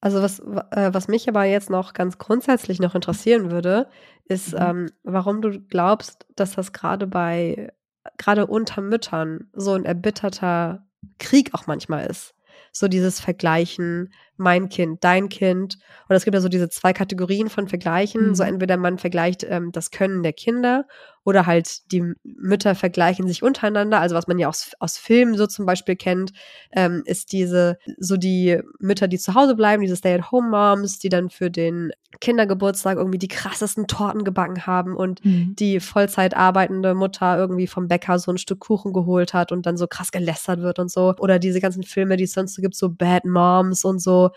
Also 0.00 0.22
was, 0.22 0.38
äh, 0.38 0.90
was 0.92 1.08
mich 1.08 1.28
aber 1.28 1.44
jetzt 1.44 1.68
noch 1.68 1.92
ganz 1.92 2.18
grundsätzlich 2.18 2.78
noch 2.78 2.94
interessieren 2.94 3.50
würde, 3.50 3.88
ist, 4.26 4.52
mhm. 4.52 4.58
ähm, 4.60 4.86
warum 5.02 5.42
du 5.42 5.58
glaubst, 5.60 6.26
dass 6.36 6.54
das 6.54 6.72
gerade 6.72 7.06
bei 7.06 7.72
gerade 8.16 8.46
unter 8.46 8.80
Müttern 8.80 9.48
so 9.52 9.74
ein 9.74 9.84
erbitterter 9.84 10.86
Krieg 11.18 11.54
auch 11.54 11.66
manchmal 11.66 12.06
ist. 12.06 12.34
So 12.72 12.88
dieses 12.88 13.20
Vergleichen, 13.20 14.12
mein 14.38 14.68
Kind, 14.68 15.04
dein 15.04 15.28
Kind. 15.28 15.78
Und 16.08 16.16
es 16.16 16.24
gibt 16.24 16.34
ja 16.34 16.40
so 16.40 16.48
diese 16.48 16.68
zwei 16.68 16.92
Kategorien 16.92 17.48
von 17.48 17.68
Vergleichen. 17.68 18.28
Mhm. 18.28 18.34
So 18.34 18.42
entweder 18.42 18.76
man 18.76 18.98
vergleicht 18.98 19.44
ähm, 19.48 19.72
das 19.72 19.90
Können 19.90 20.22
der 20.22 20.32
Kinder 20.32 20.86
oder 21.28 21.44
halt 21.44 21.92
die 21.92 22.14
Mütter 22.24 22.74
vergleichen 22.74 23.28
sich 23.28 23.42
untereinander. 23.42 24.00
Also 24.00 24.14
was 24.14 24.28
man 24.28 24.38
ja 24.38 24.48
aus, 24.48 24.72
aus 24.78 24.96
Filmen 24.96 25.36
so 25.36 25.46
zum 25.46 25.66
Beispiel 25.66 25.94
kennt, 25.94 26.32
ähm, 26.72 27.02
ist 27.04 27.32
diese, 27.32 27.76
so 27.98 28.16
die 28.16 28.62
Mütter, 28.78 29.08
die 29.08 29.18
zu 29.18 29.34
Hause 29.34 29.54
bleiben, 29.54 29.82
diese 29.82 29.96
Stay-at-home-Moms, 29.96 30.98
die 31.00 31.10
dann 31.10 31.28
für 31.28 31.50
den 31.50 31.90
Kindergeburtstag 32.22 32.96
irgendwie 32.96 33.18
die 33.18 33.28
krassesten 33.28 33.86
Torten 33.86 34.24
gebacken 34.24 34.66
haben 34.66 34.96
und 34.96 35.22
mhm. 35.22 35.54
die 35.58 35.80
Vollzeit 35.80 36.34
arbeitende 36.34 36.94
Mutter 36.94 37.36
irgendwie 37.36 37.66
vom 37.66 37.88
Bäcker 37.88 38.18
so 38.18 38.32
ein 38.32 38.38
Stück 38.38 38.60
Kuchen 38.60 38.94
geholt 38.94 39.34
hat 39.34 39.52
und 39.52 39.66
dann 39.66 39.76
so 39.76 39.86
krass 39.86 40.10
gelästert 40.10 40.60
wird 40.60 40.78
und 40.78 40.90
so. 40.90 41.14
Oder 41.18 41.38
diese 41.38 41.60
ganzen 41.60 41.82
Filme, 41.82 42.16
die 42.16 42.24
es 42.24 42.32
sonst 42.32 42.54
so 42.54 42.62
gibt, 42.62 42.74
so 42.74 42.88
Bad 42.88 43.26
Moms 43.26 43.84
und 43.84 44.00
so. 44.00 44.27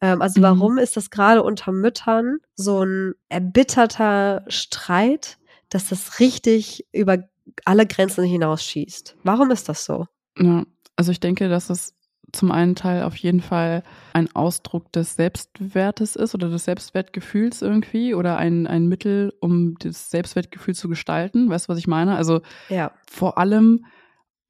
Ähm, 0.00 0.22
also 0.22 0.40
mhm. 0.40 0.44
warum 0.44 0.78
ist 0.78 0.96
das 0.96 1.10
gerade 1.10 1.42
unter 1.42 1.72
Müttern 1.72 2.38
so 2.54 2.82
ein 2.82 3.14
erbitterter 3.28 4.44
Streit? 4.48 5.38
dass 5.70 5.88
das 5.88 6.20
richtig 6.20 6.84
über 6.92 7.18
alle 7.64 7.86
Grenzen 7.86 8.24
hinausschießt. 8.24 9.16
Warum 9.22 9.50
ist 9.50 9.68
das 9.68 9.84
so? 9.84 10.06
Ja, 10.38 10.64
also 10.96 11.12
ich 11.12 11.20
denke, 11.20 11.48
dass 11.48 11.70
es 11.70 11.94
zum 12.32 12.52
einen 12.52 12.76
Teil 12.76 13.02
auf 13.02 13.16
jeden 13.16 13.40
Fall 13.40 13.82
ein 14.12 14.28
Ausdruck 14.36 14.92
des 14.92 15.14
Selbstwertes 15.16 16.14
ist 16.14 16.34
oder 16.34 16.48
des 16.48 16.64
Selbstwertgefühls 16.64 17.62
irgendwie 17.62 18.14
oder 18.14 18.36
ein, 18.36 18.68
ein 18.68 18.86
Mittel, 18.86 19.32
um 19.40 19.76
das 19.78 20.10
Selbstwertgefühl 20.10 20.74
zu 20.74 20.88
gestalten. 20.88 21.50
Weißt 21.50 21.66
du, 21.66 21.72
was 21.72 21.78
ich 21.78 21.88
meine? 21.88 22.16
Also 22.16 22.42
ja. 22.68 22.92
vor 23.08 23.38
allem, 23.38 23.84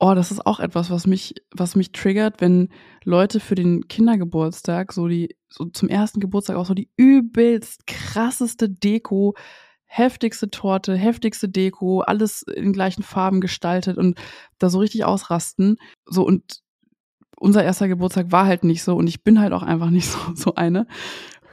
oh, 0.01 0.15
das 0.15 0.31
ist 0.31 0.45
auch 0.47 0.61
etwas, 0.61 0.91
was 0.91 1.07
mich, 1.07 1.35
was 1.55 1.77
mich 1.77 1.93
triggert, 1.93 2.41
wenn 2.41 2.71
Leute 3.05 3.39
für 3.39 3.55
den 3.55 3.87
Kindergeburtstag 3.87 4.93
so 4.93 5.07
die, 5.07 5.37
so 5.49 5.67
zum 5.67 5.89
ersten 5.89 6.21
Geburtstag 6.21 6.57
auch 6.57 6.67
so 6.67 6.75
die 6.75 6.91
übelst 6.97 7.87
krasseste 7.87 8.69
Deko 8.69 9.35
heftigste 9.93 10.51
Torte, 10.51 10.95
heftigste 10.95 11.49
Deko, 11.49 12.01
alles 12.03 12.43
in 12.43 12.73
gleichen 12.73 13.03
Farben 13.03 13.41
gestaltet 13.41 13.99
und 13.99 14.17
da 14.59 14.71
so 14.71 14.79
richtig 14.79 15.05
ausrasten. 15.05 15.79
So 16.07 16.25
und 16.25 16.61
unser 17.37 17.65
erster 17.65 17.89
Geburtstag 17.89 18.31
war 18.31 18.47
halt 18.47 18.63
nicht 18.63 18.85
so 18.85 18.95
und 18.95 19.09
ich 19.09 19.25
bin 19.25 19.41
halt 19.41 19.53
auch 19.53 19.65
einfach 19.65 19.91
nicht 19.91 20.07
so, 20.11 20.19
so 20.35 20.55
eine. 20.55 20.87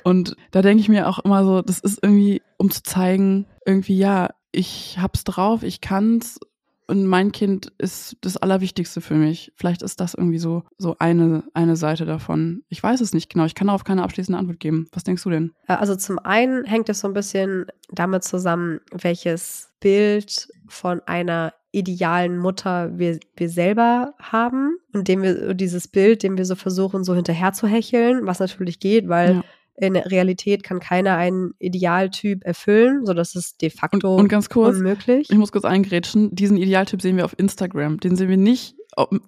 Und 0.03 0.35
da 0.51 0.61
denke 0.61 0.81
ich 0.81 0.87
mir 0.87 1.09
auch 1.09 1.17
immer 1.17 1.43
so, 1.43 1.63
das 1.63 1.79
ist 1.79 1.99
irgendwie, 2.03 2.43
um 2.57 2.69
zu 2.69 2.83
zeigen, 2.83 3.47
irgendwie, 3.65 3.97
ja, 3.97 4.29
ich 4.51 4.99
hab's 4.99 5.23
drauf, 5.23 5.63
ich 5.63 5.81
kann's 5.81 6.39
und 6.87 7.05
mein 7.05 7.31
Kind 7.33 7.71
ist 7.77 8.15
das 8.21 8.37
Allerwichtigste 8.37 9.01
für 9.01 9.15
mich. 9.15 9.51
Vielleicht 9.55 9.81
ist 9.81 9.99
das 9.99 10.13
irgendwie 10.13 10.37
so, 10.37 10.63
so 10.77 10.95
eine, 10.99 11.43
eine 11.53 11.75
Seite 11.75 12.05
davon. 12.05 12.63
Ich 12.69 12.81
weiß 12.81 13.01
es 13.01 13.13
nicht 13.13 13.29
genau. 13.29 13.45
Ich 13.45 13.55
kann 13.55 13.67
darauf 13.67 13.83
keine 13.83 14.03
abschließende 14.03 14.39
Antwort 14.39 14.61
geben. 14.61 14.87
Was 14.93 15.03
denkst 15.03 15.23
du 15.23 15.29
denn? 15.29 15.53
Äh, 15.67 15.73
also 15.73 15.95
zum 15.95 16.17
einen 16.19 16.63
hängt 16.63 16.87
es 16.87 17.01
so 17.01 17.07
ein 17.07 17.13
bisschen 17.13 17.65
damit 17.89 18.23
zusammen, 18.23 18.79
welches 18.91 19.69
Bild 19.81 20.47
von 20.67 21.01
einer 21.05 21.53
idealen 21.71 22.37
Mutter 22.37 22.97
wir, 22.97 23.19
wir 23.35 23.49
selber 23.49 24.15
haben 24.19 24.77
und 24.93 25.09
dem 25.09 25.21
wir 25.21 25.53
dieses 25.53 25.89
Bild, 25.89 26.23
dem 26.23 26.37
wir 26.37 26.45
so 26.45 26.55
versuchen, 26.55 27.03
so 27.03 27.13
hinterher 27.13 27.51
zu 27.51 27.67
hecheln, 27.67 28.25
was 28.25 28.39
natürlich 28.39 28.79
geht, 28.79 29.09
weil 29.09 29.35
ja 29.35 29.43
in 29.77 29.95
Realität 29.95 30.63
kann 30.63 30.79
keiner 30.79 31.15
einen 31.15 31.53
Idealtyp 31.59 32.43
erfüllen, 32.43 33.05
so 33.05 33.13
dass 33.13 33.35
es 33.35 33.57
de 33.57 33.69
facto 33.69 34.15
und, 34.15 34.21
und 34.21 34.27
ganz 34.27 34.49
kurz, 34.49 34.77
unmöglich. 34.77 35.29
Ich 35.29 35.37
muss 35.37 35.51
kurz 35.51 35.65
eingrätschen. 35.65 36.33
Diesen 36.33 36.57
Idealtyp 36.57 37.01
sehen 37.01 37.15
wir 37.15 37.25
auf 37.25 37.35
Instagram. 37.37 37.99
Den 37.99 38.15
sehen 38.15 38.29
wir 38.29 38.37
nicht 38.37 38.75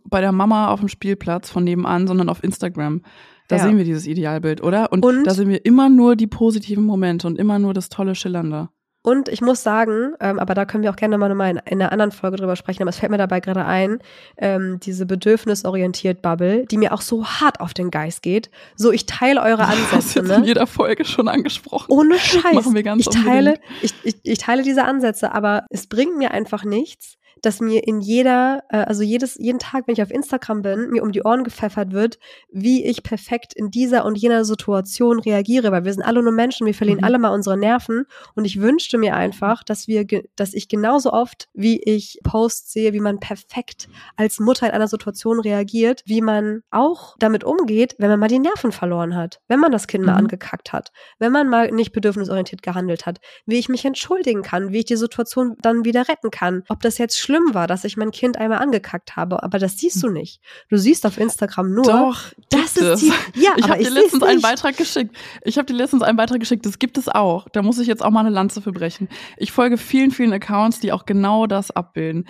bei 0.06 0.22
der 0.22 0.32
Mama 0.32 0.72
auf 0.72 0.80
dem 0.80 0.90
Spielplatz 0.90 1.52
von 1.52 1.64
nebenan, 1.64 2.08
sondern 2.08 2.30
auf 2.30 2.44
Instagram. 2.44 3.04
Da 3.48 3.58
ja. 3.58 3.64
sehen 3.64 3.78
wir 3.78 3.84
dieses 3.84 4.08
Idealbild, 4.08 4.62
oder? 4.62 4.92
Und, 4.92 5.06
und 5.06 5.24
da 5.24 5.34
sehen 5.34 5.50
wir 5.50 5.66
immer 5.66 5.90
nur 5.90 6.16
die 6.16 6.28
positiven 6.28 6.84
Momente 6.84 7.28
und 7.28 7.38
immer 7.38 7.60
nur 7.60 7.74
das 7.74 7.90
tolle 7.90 8.16
Schillernde. 8.16 8.70
Und 9.02 9.30
ich 9.30 9.40
muss 9.40 9.64
sagen, 9.64 10.14
ähm, 10.20 10.40
aber 10.40 10.54
da 10.54 10.66
können 10.66 10.84
wir 10.84 10.92
auch 10.92 10.98
gerne 10.98 11.18
mal 11.18 11.30
nochmal 11.30 11.52
in, 11.52 11.58
in 11.66 11.82
einer 11.82 11.92
anderen 11.94 12.12
Folge 12.12 12.36
drüber 12.36 12.58
sprechen, 12.58 12.82
aber 12.82 12.90
es 12.90 13.00
fällt 13.00 13.12
mir 13.12 13.18
dabei 13.18 13.40
gerade 13.40 13.64
ein, 13.64 14.00
ähm, 14.38 14.80
diese 14.82 15.06
bedürfnisorientiert 15.06 16.22
Bubble, 16.22 16.66
die 16.66 16.78
mir 16.78 16.94
auch 16.94 17.02
so 17.02 17.26
hart 17.26 17.62
auf 17.62 17.74
den 17.74 17.92
Geist 17.92 18.22
geht. 18.24 18.50
So, 18.76 18.92
ich 18.92 19.06
teile 19.06 19.42
eure 19.42 19.64
Ansätze. 19.68 19.96
Das 19.96 20.14
jetzt 20.16 20.28
ne? 20.28 20.36
in 20.36 20.44
jeder 20.44 20.68
Folge 20.68 21.06
schon 21.06 21.30
angesprochen. 21.30 21.86
Ohne 21.90 22.20
Scheiß. 22.20 22.54
Machen 22.54 22.76
wir 22.76 22.84
ganz 22.84 23.08
ich 23.08 23.24
teile, 23.24 23.60
ich, 23.82 23.94
ich, 24.04 24.16
ich 24.24 24.38
teile 24.38 24.64
diese 24.64 24.84
Ansätze, 24.84 25.34
aber 25.34 25.66
es 25.70 25.88
bringt 25.88 26.18
mir 26.18 26.32
einfach 26.32 26.66
nichts, 26.66 27.19
dass 27.42 27.60
mir 27.60 27.88
in 27.88 28.02
jeder, 28.02 28.64
äh, 28.70 28.78
also 28.78 29.04
jedes, 29.04 29.36
jeden 29.36 29.60
Tag, 29.60 29.88
wenn 29.88 29.94
ich 29.94 30.02
auf 30.02 30.12
Instagram 30.12 30.62
bin, 30.62 30.90
mir 30.90 31.04
um 31.04 31.12
die 31.12 31.24
Ohren 31.24 31.44
gepfeffert 31.44 31.92
wird, 31.92 32.20
wie 32.52 32.86
ich 32.86 33.04
perfekt 33.04 33.54
in 33.54 33.72
dieser 33.72 34.06
und 34.06 34.18
jener 34.18 34.46
Situation 34.46 35.20
reagiere, 35.20 35.72
weil 35.72 35.86
wir 35.86 35.94
sind 35.94 36.04
alle 36.04 36.22
nur 36.22 36.32
Menschen, 36.32 36.66
wir 36.66 36.74
verlieren 36.74 37.00
mhm. 37.00 37.06
alle 37.06 37.20
mal 37.20 37.30
unsere 37.30 37.58
Nerven 37.58 38.06
und 38.36 38.46
ich 38.46 38.62
wünschte 38.62 38.98
mir 38.98 39.16
einfach, 39.16 39.64
dass 39.64 39.88
wir, 39.88 40.06
dass 40.36 40.54
ich 40.54 40.68
genauso 40.68 41.12
oft, 41.12 41.50
wie 41.54 41.82
ich 41.82 42.20
Posts 42.24 42.74
sehe, 42.74 42.94
wie 42.94 43.00
man 43.00 43.20
perfekt 43.20 43.90
als 44.16 44.40
Mutter 44.40 44.68
in 44.68 44.74
einer 44.74 44.88
Situation 44.88 45.40
reagiert, 45.40 46.04
wie 46.06 46.22
man 46.22 46.62
auch 46.72 47.16
damit 47.20 47.44
umgeht, 47.44 47.96
wenn 47.98 48.10
man 48.10 48.20
mal 48.20 48.28
die 48.28 48.40
Nerven 48.40 48.72
verloren 48.72 49.16
hat, 49.16 49.40
wenn 49.48 49.60
man 49.60 49.72
das 49.72 49.88
Kind 49.88 50.04
mhm. 50.04 50.12
mal 50.12 50.18
angekackt 50.18 50.74
hat, 50.74 50.92
wenn 51.20 51.32
man 51.32 51.50
mal 51.50 51.72
nicht 51.72 51.92
bedürfnisorientiert 51.92 52.62
gehandelt 52.62 53.06
hat, 53.06 53.20
wie 53.46 53.60
ich 53.60 53.70
mich 53.70 53.86
entschuldigen 53.86 54.42
kann, 54.42 54.72
wie 54.72 54.80
ich 54.80 54.86
die 54.86 54.96
Situation 54.96 55.56
dann 55.62 55.86
wieder 55.86 56.08
retten 56.08 56.32
kann, 56.32 56.64
ob 56.70 56.82
das 56.82 56.98
jetzt 56.98 57.20
schlimm 57.30 57.54
war, 57.54 57.68
dass 57.68 57.84
ich 57.84 57.96
mein 57.96 58.10
Kind 58.10 58.38
einmal 58.38 58.58
angekackt 58.58 59.16
habe, 59.16 59.44
aber 59.44 59.60
das 59.60 59.78
siehst 59.78 60.02
du 60.02 60.10
nicht. 60.10 60.42
Du 60.68 60.78
siehst 60.78 61.06
auf 61.06 61.20
Instagram 61.20 61.76
nur, 61.76 61.84
Doch, 61.84 62.24
das 62.50 62.76
ist 62.76 63.04
die, 63.04 63.14
ja, 63.40 63.52
ich 63.56 63.70
habe 63.70 63.84
dir 63.84 63.92
letztens 63.92 64.24
einen 64.24 64.42
Beitrag 64.42 64.78
geschickt. 64.78 65.16
Ich 65.44 65.60
habe 65.60 65.68
dir 65.68 65.76
letztens 65.76 66.02
einen 66.02 66.18
Beitrag 66.18 66.40
geschickt, 66.40 66.66
das 66.66 66.80
gibt 66.80 66.98
es 66.98 67.08
auch. 67.08 67.48
Da 67.50 67.62
muss 67.62 67.78
ich 67.78 67.88
jetzt 67.88 68.04
auch 68.04 68.10
mal 68.10 68.22
eine 68.22 68.32
Lanze 68.32 68.64
für 68.64 68.72
brechen. 68.72 69.10
Ich 69.38 69.52
folge 69.52 69.78
vielen, 69.78 70.10
vielen 70.10 70.34
Accounts, 70.34 70.80
die 70.80 70.92
auch 70.92 71.06
genau 71.06 71.46
das 71.46 71.70
abbilden. 71.70 72.26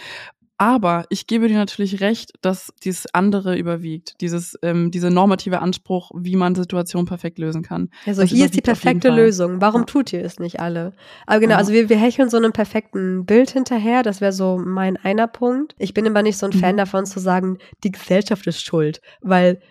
Aber 0.61 1.05
ich 1.07 1.25
gebe 1.25 1.47
dir 1.47 1.57
natürlich 1.57 2.01
recht, 2.01 2.33
dass 2.41 2.73
dieses 2.83 3.13
andere 3.13 3.57
überwiegt, 3.57 4.19
dieses 4.19 4.59
ähm, 4.61 4.91
diese 4.91 5.09
normative 5.09 5.59
Anspruch, 5.59 6.11
wie 6.13 6.35
man 6.35 6.53
Situationen 6.53 7.07
perfekt 7.07 7.39
lösen 7.39 7.63
kann. 7.63 7.89
Also 8.05 8.21
das 8.21 8.29
hier 8.29 8.43
ist 8.43 8.55
die 8.55 8.61
perfekte 8.61 9.09
Lösung. 9.09 9.61
Warum 9.61 9.81
ja. 9.81 9.85
tut 9.85 10.11
ihr 10.11 10.21
es 10.21 10.37
nicht 10.37 10.59
alle? 10.59 10.91
Aber 11.25 11.39
genau, 11.39 11.53
ja. 11.53 11.57
also 11.59 11.71
wir, 11.71 11.87
wir 11.87 11.97
hecheln 11.97 12.29
so 12.29 12.35
einem 12.35 12.51
perfekten 12.51 13.25
Bild 13.25 13.51
hinterher. 13.51 14.03
Das 14.03 14.19
wäre 14.19 14.33
so 14.33 14.57
mein 14.57 14.97
einer 14.97 15.27
Punkt. 15.27 15.75
Ich 15.77 15.93
bin 15.93 16.05
aber 16.05 16.23
nicht 16.23 16.37
so 16.37 16.45
ein 16.45 16.51
Fan 16.51 16.73
mhm. 16.73 16.79
davon 16.79 17.05
zu 17.05 17.21
sagen, 17.21 17.57
die 17.85 17.91
Gesellschaft 17.91 18.45
ist 18.45 18.61
schuld, 18.61 18.99
weil 19.21 19.61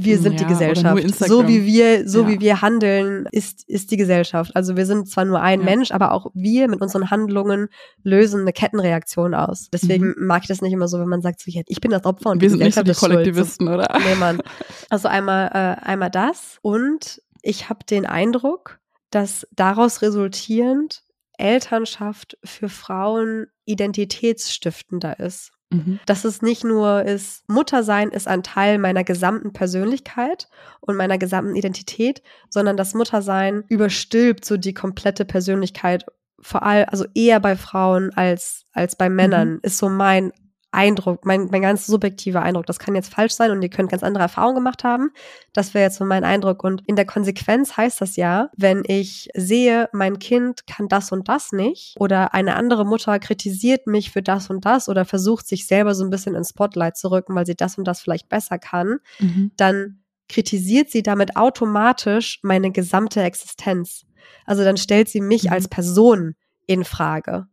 wir 0.00 0.18
sind 0.18 0.34
ja, 0.34 0.46
die 0.46 0.52
Gesellschaft. 0.52 1.18
So 1.26 1.48
wie 1.48 1.66
wir, 1.66 2.08
so 2.08 2.22
ja. 2.22 2.28
wie 2.28 2.40
wir 2.40 2.62
handeln, 2.62 3.26
ist, 3.32 3.68
ist 3.68 3.90
die 3.90 3.96
Gesellschaft. 3.96 4.54
Also 4.54 4.76
wir 4.76 4.86
sind 4.86 5.10
zwar 5.10 5.24
nur 5.24 5.40
ein 5.40 5.60
ja. 5.60 5.64
Mensch, 5.64 5.90
aber 5.90 6.12
auch 6.12 6.30
wir 6.34 6.68
mit 6.68 6.80
unseren 6.80 7.10
Handlungen 7.10 7.68
lösen 8.04 8.42
eine 8.42 8.52
Kettenreaktion 8.52 9.34
aus. 9.34 9.68
Deswegen 9.72 10.14
mhm. 10.16 10.26
mag 10.26 10.42
ich 10.42 10.48
das 10.48 10.62
nicht 10.62 10.72
immer 10.72 10.86
so, 10.86 11.00
wenn 11.00 11.08
man 11.08 11.20
sagt, 11.20 11.40
so, 11.40 11.50
ich 11.50 11.80
bin 11.80 11.90
das 11.90 12.04
Opfer 12.04 12.30
und 12.30 12.40
wir 12.40 12.46
die 12.46 12.50
sind 12.50 12.58
Gesellschaft 12.60 12.86
nicht 12.86 12.98
so 12.98 13.06
die 13.06 13.12
Kollektivisten, 13.12 13.66
schuld. 13.66 13.78
oder? 13.80 13.98
Nee, 13.98 14.14
Mann. 14.14 14.40
Also 14.90 15.08
einmal, 15.08 15.48
äh, 15.48 15.84
einmal 15.84 16.10
das 16.10 16.58
und 16.62 17.20
ich 17.42 17.68
habe 17.68 17.80
den 17.84 18.06
Eindruck, 18.06 18.78
dass 19.10 19.46
daraus 19.52 20.00
resultierend 20.02 21.02
Elternschaft 21.36 22.38
für 22.44 22.68
Frauen 22.68 23.46
identitätsstiftender 23.64 25.18
ist. 25.18 25.52
Mhm. 25.70 26.00
Dass 26.06 26.24
es 26.24 26.40
nicht 26.40 26.64
nur 26.64 27.02
ist, 27.02 27.48
Muttersein 27.48 28.10
ist 28.10 28.26
ein 28.26 28.42
Teil 28.42 28.78
meiner 28.78 29.04
gesamten 29.04 29.52
Persönlichkeit 29.52 30.48
und 30.80 30.96
meiner 30.96 31.18
gesamten 31.18 31.54
Identität, 31.54 32.22
sondern 32.48 32.76
das 32.76 32.94
Muttersein 32.94 33.64
überstülpt 33.68 34.44
so 34.44 34.56
die 34.56 34.74
komplette 34.74 35.24
Persönlichkeit, 35.24 36.06
vor 36.40 36.62
allem, 36.62 36.86
also 36.88 37.04
eher 37.14 37.40
bei 37.40 37.56
Frauen 37.56 38.12
als, 38.14 38.64
als 38.72 38.96
bei 38.96 39.10
Männern, 39.10 39.54
mhm. 39.54 39.60
ist 39.62 39.78
so 39.78 39.88
mein 39.88 40.32
Eindruck, 40.70 41.24
mein, 41.24 41.48
mein 41.50 41.62
ganz 41.62 41.86
subjektiver 41.86 42.42
Eindruck. 42.42 42.66
Das 42.66 42.78
kann 42.78 42.94
jetzt 42.94 43.12
falsch 43.12 43.32
sein 43.32 43.50
und 43.50 43.62
ihr 43.62 43.70
könnt 43.70 43.90
ganz 43.90 44.02
andere 44.02 44.22
Erfahrungen 44.24 44.56
gemacht 44.56 44.84
haben. 44.84 45.10
Das 45.54 45.72
wäre 45.72 45.84
jetzt 45.84 45.96
so 45.96 46.04
mein 46.04 46.24
Eindruck. 46.24 46.62
Und 46.62 46.82
in 46.86 46.94
der 46.94 47.06
Konsequenz 47.06 47.76
heißt 47.76 48.00
das 48.00 48.16
ja, 48.16 48.50
wenn 48.56 48.82
ich 48.86 49.30
sehe, 49.34 49.88
mein 49.92 50.18
Kind 50.18 50.66
kann 50.66 50.88
das 50.88 51.10
und 51.10 51.28
das 51.28 51.52
nicht 51.52 51.94
oder 51.98 52.34
eine 52.34 52.56
andere 52.56 52.84
Mutter 52.84 53.18
kritisiert 53.18 53.86
mich 53.86 54.10
für 54.10 54.22
das 54.22 54.50
und 54.50 54.66
das 54.66 54.88
oder 54.90 55.06
versucht 55.06 55.46
sich 55.46 55.66
selber 55.66 55.94
so 55.94 56.04
ein 56.04 56.10
bisschen 56.10 56.34
ins 56.34 56.50
Spotlight 56.50 56.98
zu 56.98 57.10
rücken, 57.10 57.34
weil 57.34 57.46
sie 57.46 57.56
das 57.56 57.78
und 57.78 57.84
das 57.84 58.00
vielleicht 58.00 58.28
besser 58.28 58.58
kann, 58.58 58.98
mhm. 59.18 59.52
dann 59.56 60.02
kritisiert 60.28 60.90
sie 60.90 61.02
damit 61.02 61.36
automatisch 61.36 62.40
meine 62.42 62.70
gesamte 62.70 63.22
Existenz. 63.22 64.04
Also 64.44 64.64
dann 64.64 64.76
stellt 64.76 65.08
sie 65.08 65.22
mich 65.22 65.44
mhm. 65.44 65.52
als 65.52 65.68
Person 65.68 66.34
in 66.66 66.84
Frage. 66.84 67.46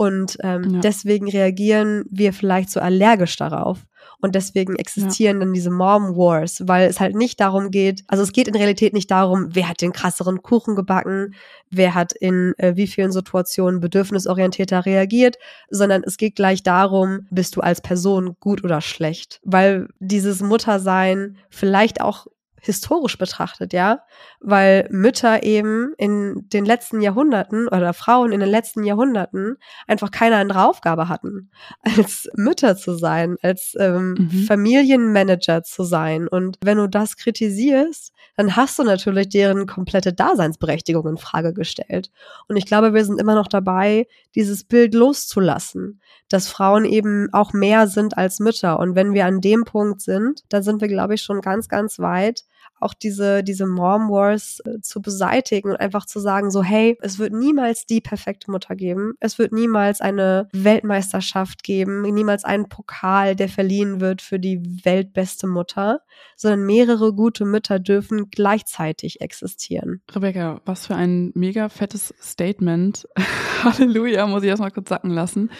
Und 0.00 0.38
ähm, 0.44 0.74
ja. 0.74 0.78
deswegen 0.78 1.28
reagieren 1.28 2.04
wir 2.08 2.32
vielleicht 2.32 2.70
so 2.70 2.78
allergisch 2.78 3.36
darauf. 3.36 3.84
Und 4.20 4.36
deswegen 4.36 4.76
existieren 4.76 5.38
ja. 5.38 5.44
dann 5.44 5.52
diese 5.52 5.72
Mom 5.72 6.16
Wars, 6.16 6.62
weil 6.64 6.88
es 6.88 7.00
halt 7.00 7.16
nicht 7.16 7.40
darum 7.40 7.72
geht, 7.72 8.04
also 8.06 8.22
es 8.22 8.30
geht 8.30 8.46
in 8.46 8.54
Realität 8.54 8.92
nicht 8.92 9.10
darum, 9.10 9.48
wer 9.56 9.68
hat 9.68 9.80
den 9.80 9.90
krasseren 9.90 10.40
Kuchen 10.40 10.76
gebacken, 10.76 11.34
wer 11.70 11.96
hat 11.96 12.12
in 12.12 12.54
äh, 12.58 12.76
wie 12.76 12.86
vielen 12.86 13.10
Situationen 13.10 13.80
bedürfnisorientierter 13.80 14.86
reagiert, 14.86 15.36
sondern 15.68 16.04
es 16.04 16.16
geht 16.16 16.36
gleich 16.36 16.62
darum, 16.62 17.26
bist 17.32 17.56
du 17.56 17.60
als 17.60 17.80
Person 17.80 18.36
gut 18.38 18.62
oder 18.62 18.80
schlecht. 18.80 19.40
Weil 19.42 19.88
dieses 19.98 20.42
Muttersein 20.42 21.38
vielleicht 21.50 22.00
auch 22.00 22.28
historisch 22.60 23.18
betrachtet, 23.18 23.72
ja, 23.72 24.00
weil 24.40 24.88
Mütter 24.90 25.42
eben 25.42 25.92
in 25.98 26.48
den 26.48 26.64
letzten 26.64 27.00
Jahrhunderten 27.00 27.68
oder 27.68 27.92
Frauen 27.92 28.32
in 28.32 28.40
den 28.40 28.48
letzten 28.48 28.84
Jahrhunderten 28.84 29.56
einfach 29.86 30.10
keine 30.10 30.36
andere 30.36 30.64
Aufgabe 30.64 31.08
hatten, 31.08 31.50
als 31.82 32.28
Mütter 32.34 32.76
zu 32.76 32.94
sein, 32.94 33.36
als 33.42 33.74
ähm, 33.78 34.14
mhm. 34.18 34.44
Familienmanager 34.44 35.62
zu 35.62 35.84
sein. 35.84 36.28
Und 36.28 36.58
wenn 36.62 36.78
du 36.78 36.88
das 36.88 37.16
kritisierst, 37.16 38.12
dann 38.36 38.54
hast 38.54 38.78
du 38.78 38.84
natürlich 38.84 39.28
deren 39.28 39.66
komplette 39.66 40.12
Daseinsberechtigung 40.12 41.08
in 41.08 41.18
Frage 41.18 41.52
gestellt. 41.52 42.10
Und 42.46 42.56
ich 42.56 42.66
glaube, 42.66 42.94
wir 42.94 43.04
sind 43.04 43.20
immer 43.20 43.34
noch 43.34 43.48
dabei, 43.48 44.06
dieses 44.36 44.62
Bild 44.62 44.94
loszulassen, 44.94 46.00
dass 46.28 46.48
Frauen 46.48 46.84
eben 46.84 47.28
auch 47.32 47.52
mehr 47.52 47.88
sind 47.88 48.16
als 48.16 48.38
Mütter. 48.38 48.78
Und 48.78 48.94
wenn 48.94 49.12
wir 49.12 49.26
an 49.26 49.40
dem 49.40 49.64
Punkt 49.64 50.02
sind, 50.02 50.44
dann 50.50 50.62
sind 50.62 50.80
wir, 50.80 50.88
glaube 50.88 51.14
ich, 51.14 51.22
schon 51.22 51.40
ganz, 51.40 51.68
ganz 51.68 51.98
weit, 51.98 52.44
auch 52.80 52.94
diese, 52.94 53.42
diese 53.42 53.66
Mom 53.66 54.10
Wars 54.10 54.60
äh, 54.64 54.80
zu 54.80 55.00
beseitigen 55.00 55.70
und 55.70 55.76
einfach 55.76 56.06
zu 56.06 56.20
sagen, 56.20 56.50
so, 56.50 56.62
hey, 56.62 56.96
es 57.00 57.18
wird 57.18 57.32
niemals 57.32 57.86
die 57.86 58.00
perfekte 58.00 58.50
Mutter 58.50 58.76
geben. 58.76 59.14
Es 59.20 59.38
wird 59.38 59.52
niemals 59.52 60.00
eine 60.00 60.48
Weltmeisterschaft 60.52 61.62
geben, 61.62 62.02
niemals 62.02 62.44
einen 62.44 62.68
Pokal, 62.68 63.36
der 63.36 63.48
verliehen 63.48 64.00
wird 64.00 64.22
für 64.22 64.38
die 64.38 64.60
weltbeste 64.84 65.46
Mutter, 65.46 66.00
sondern 66.36 66.66
mehrere 66.66 67.12
gute 67.12 67.44
Mütter 67.44 67.78
dürfen 67.78 68.30
gleichzeitig 68.30 69.20
existieren. 69.20 70.02
Rebecca, 70.10 70.60
was 70.64 70.86
für 70.86 70.94
ein 70.94 71.32
mega 71.34 71.68
fettes 71.68 72.14
Statement. 72.20 73.08
Halleluja, 73.62 74.26
muss 74.26 74.42
ich 74.42 74.48
erstmal 74.48 74.70
kurz 74.70 74.88
sacken 74.88 75.10
lassen. 75.10 75.50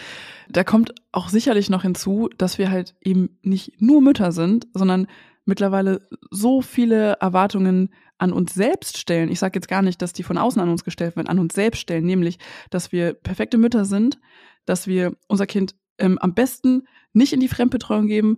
Da 0.49 0.63
kommt 0.63 0.93
auch 1.11 1.29
sicherlich 1.29 1.69
noch 1.69 1.83
hinzu, 1.83 2.29
dass 2.37 2.57
wir 2.57 2.71
halt 2.71 2.95
eben 3.01 3.37
nicht 3.43 3.79
nur 3.81 4.01
Mütter 4.01 4.31
sind, 4.31 4.67
sondern 4.73 5.07
mittlerweile 5.45 6.07
so 6.31 6.61
viele 6.61 7.13
Erwartungen 7.19 7.93
an 8.17 8.33
uns 8.33 8.53
selbst 8.53 8.97
stellen. 8.97 9.31
Ich 9.31 9.39
sage 9.39 9.57
jetzt 9.57 9.67
gar 9.67 9.81
nicht, 9.81 10.01
dass 10.01 10.13
die 10.13 10.23
von 10.23 10.37
außen 10.37 10.61
an 10.61 10.69
uns 10.69 10.83
gestellt 10.83 11.15
werden, 11.15 11.27
an 11.27 11.39
uns 11.39 11.53
selbst 11.53 11.79
stellen, 11.79 12.05
nämlich, 12.05 12.37
dass 12.69 12.91
wir 12.91 13.13
perfekte 13.13 13.57
Mütter 13.57 13.85
sind, 13.85 14.19
dass 14.65 14.87
wir 14.87 15.15
unser 15.27 15.47
Kind 15.47 15.75
ähm, 15.97 16.17
am 16.19 16.33
besten 16.33 16.83
nicht 17.13 17.33
in 17.33 17.39
die 17.39 17.47
Fremdbetreuung 17.47 18.07
geben, 18.07 18.37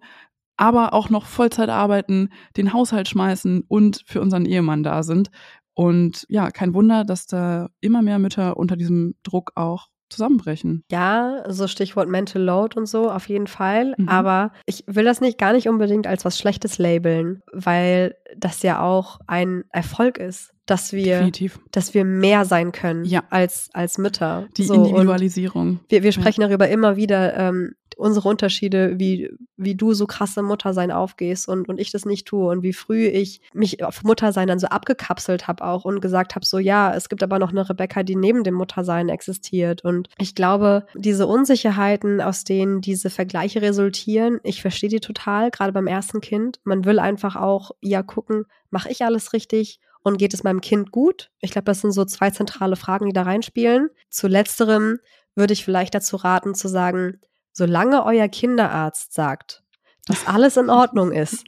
aber 0.58 0.94
auch 0.94 1.10
noch 1.10 1.26
Vollzeit 1.26 1.70
arbeiten, 1.70 2.30
den 2.58 2.74
Haushalt 2.74 3.10
schmeißen 3.10 3.64
und 3.68 4.04
für 4.06 4.22
unseren 4.22 4.46
Ehemann 4.46 4.84
da 4.84 5.04
sind. 5.04 5.32
Und 5.74 6.26
ja, 6.30 6.52
kein 6.52 6.74
Wunder, 6.74 7.04
dass 7.04 7.26
da 7.26 7.70
immer 7.80 8.02
mehr 8.02 8.20
Mütter 8.20 8.58
unter 8.58 8.76
diesem 8.76 9.16
Druck 9.24 9.52
auch 9.56 9.88
zusammenbrechen. 10.12 10.84
Ja, 10.92 11.44
so 11.48 11.68
Stichwort 11.68 12.10
Mental 12.10 12.42
Load 12.42 12.78
und 12.78 12.86
so, 12.86 13.10
auf 13.10 13.28
jeden 13.30 13.48
Fall. 13.48 13.96
Mhm. 13.98 14.10
Aber 14.10 14.52
ich 14.66 14.84
will 14.88 15.06
das 15.06 15.22
nicht 15.22 15.38
gar 15.38 15.54
nicht 15.54 15.68
unbedingt 15.68 16.08
als 16.08 16.26
was 16.26 16.38
Schlechtes 16.38 16.78
labeln, 16.78 17.42
weil 17.52 18.16
das 18.38 18.62
ja 18.64 18.82
auch 18.82 19.20
ein 19.28 19.64
Erfolg 19.72 20.18
ist 20.18 20.52
dass 20.72 20.94
wir, 20.94 21.16
Definitiv. 21.16 21.60
dass 21.72 21.94
wir 21.94 22.06
mehr 22.06 22.46
sein 22.46 22.72
können 22.72 23.04
ja. 23.04 23.24
als, 23.30 23.70
als 23.74 23.98
Mütter. 23.98 24.48
Die 24.56 24.64
so, 24.64 24.76
Individualisierung. 24.76 25.82
Wir, 25.90 26.02
wir 26.02 26.14
sprechen 26.14 26.42
ja. 26.42 26.48
darüber 26.48 26.70
immer 26.70 26.96
wieder, 26.96 27.36
ähm, 27.36 27.74
unsere 27.98 28.28
Unterschiede, 28.30 29.00
wie, 29.00 29.30
wie 29.58 29.76
du 29.76 29.94
so 29.94 30.08
krasse 30.08 30.42
Muttersein 30.42 30.92
aufgehst 30.92 31.48
und, 31.48 31.70
und 31.70 31.80
ich 31.80 31.92
das 31.92 32.06
nicht 32.06 32.28
tue 32.28 32.50
und 32.50 32.64
wie 32.64 32.74
früh 32.74 33.08
ich 33.08 33.42
mich 33.54 33.84
auf 33.84 34.04
Muttersein 34.04 34.48
dann 34.48 34.60
so 34.60 34.68
abgekapselt 34.68 35.48
habe 35.48 35.64
auch 35.64 35.86
und 35.86 36.02
gesagt 36.02 36.36
habe, 36.36 36.46
so 36.46 36.60
ja, 36.60 36.94
es 36.96 37.10
gibt 37.10 37.24
aber 37.24 37.40
noch 37.40 37.52
eine 37.52 37.68
Rebecca, 37.70 38.04
die 38.04 38.16
neben 38.16 38.44
dem 38.44 38.56
Muttersein 38.56 39.10
existiert. 39.10 39.84
Und 39.84 40.10
ich 40.18 40.36
glaube, 40.36 40.86
diese 40.96 41.28
Unsicherheiten, 41.28 42.22
aus 42.22 42.44
denen 42.44 42.82
diese 42.82 43.10
Vergleiche 43.10 43.62
resultieren, 43.62 44.40
ich 44.44 44.62
verstehe 44.62 44.90
die 44.90 45.00
total, 45.00 45.52
gerade 45.52 45.74
beim 45.74 45.88
ersten 45.88 46.22
Kind. 46.22 46.60
Man 46.64 46.86
will 46.86 47.00
einfach 47.00 47.36
auch 47.36 47.72
ja 47.82 48.04
gucken, 48.04 48.46
mache 48.70 48.90
ich 48.90 49.04
alles 49.04 49.34
richtig 49.34 49.80
und 50.04 50.18
geht 50.18 50.34
es 50.34 50.44
meinem 50.44 50.62
Kind 50.62 50.92
gut? 50.92 51.32
Ich 51.40 51.52
glaube, 51.52 51.66
das 51.66 51.82
sind 51.82 51.92
so 51.92 52.06
zwei 52.06 52.32
zentrale 52.32 52.76
Fragen, 52.76 53.06
die 53.06 53.14
da 53.14 53.24
reinspielen. 53.24 53.90
Zu 54.10 54.28
letzterem 54.28 55.00
würde 55.36 55.54
ich 55.54 55.64
vielleicht 55.64 55.96
dazu 55.96 56.18
raten 56.18 56.56
zu 56.56 56.68
sagen, 56.68 57.20
solange 57.54 58.06
euer 58.06 58.28
Kinderarzt 58.28 59.14
sagt, 59.14 59.64
dass 60.08 60.28
alles 60.28 60.58
in 60.58 60.70
Ordnung 60.70 61.12
ist, 61.12 61.46